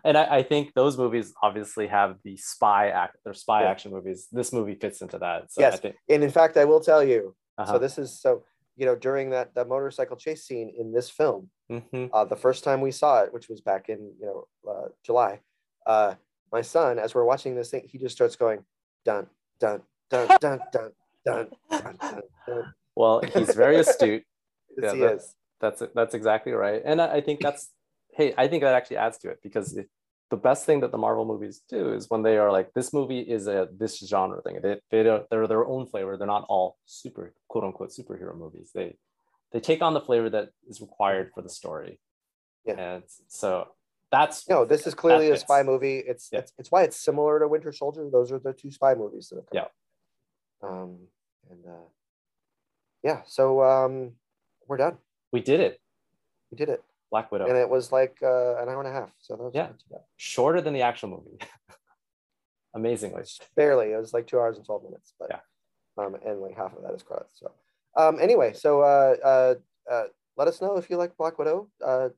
[0.03, 3.69] and I, I, think those movies obviously have the spy act or spy yeah.
[3.69, 5.95] action movies this movie fits into that so yes think...
[6.09, 7.73] and in fact i will tell you uh-huh.
[7.73, 8.43] so this is so
[8.75, 12.07] you know during that the motorcycle chase scene in this film mm-hmm.
[12.13, 15.39] uh, the first time we saw it which was back in you know uh, july
[15.87, 16.13] uh,
[16.51, 18.63] my son as we're watching this thing he just starts going
[19.05, 19.27] dun
[19.59, 20.91] dun dun dun dun
[21.25, 24.23] dun, dun, dun, dun, well he's very astute
[24.77, 25.35] yes, yeah, he that, is.
[25.61, 27.69] that's that's exactly right and I, I think that's
[28.15, 29.87] hey, I think that actually adds to it because if,
[30.31, 33.19] the best thing that the Marvel movies do is when they are like, this movie
[33.19, 34.59] is a this genre thing.
[34.61, 36.17] They, they are, they're their own flavor.
[36.17, 38.71] They're not all super quote unquote superhero movies.
[38.73, 38.97] They
[39.51, 41.99] they take on the flavor that is required for the story.
[42.65, 42.73] Yeah.
[42.79, 43.67] And so
[44.11, 45.99] that's No, this is clearly a spy movie.
[45.99, 46.39] It's, Yeah.
[46.39, 48.09] it's it's why it's similar to Winter Soldier.
[48.09, 49.67] Those are the two spy movies that have come Yeah.
[50.67, 50.71] out.
[50.71, 50.97] Um,
[51.51, 51.87] and uh,
[53.03, 54.13] yeah, so um,
[54.67, 54.97] we're done.
[55.31, 55.79] we did it.
[56.51, 56.83] We did it,
[57.15, 57.47] Black Widow.
[57.47, 59.09] and it was like uh, an hour and a half.
[59.19, 59.69] So that was Yeah.
[60.17, 61.37] Shorter than the actual movie.
[62.73, 63.23] Amazingly.
[63.55, 63.93] barely.
[63.93, 65.39] It was like two hours and twelve minutes, but Yeah.
[66.03, 67.39] um, and like half of that is credits.
[67.39, 67.51] So
[67.95, 69.55] um, anyway, so uh, uh,
[69.89, 70.03] uh,
[70.35, 71.69] let us know if you like Black Widow.
[71.83, 72.09] Uh,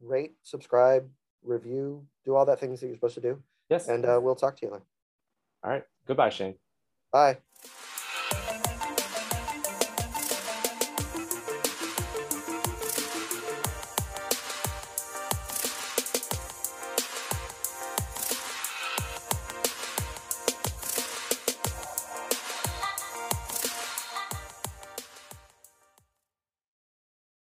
[0.00, 1.08] rate, subscribe,
[1.44, 3.40] review, do all that things that you're supposed to do,
[3.70, 3.86] Yes.
[3.86, 4.84] and uh, we'll talk to you later.
[5.62, 5.84] All right.
[6.08, 6.56] Goodbye, Shane.
[7.12, 7.38] Bye.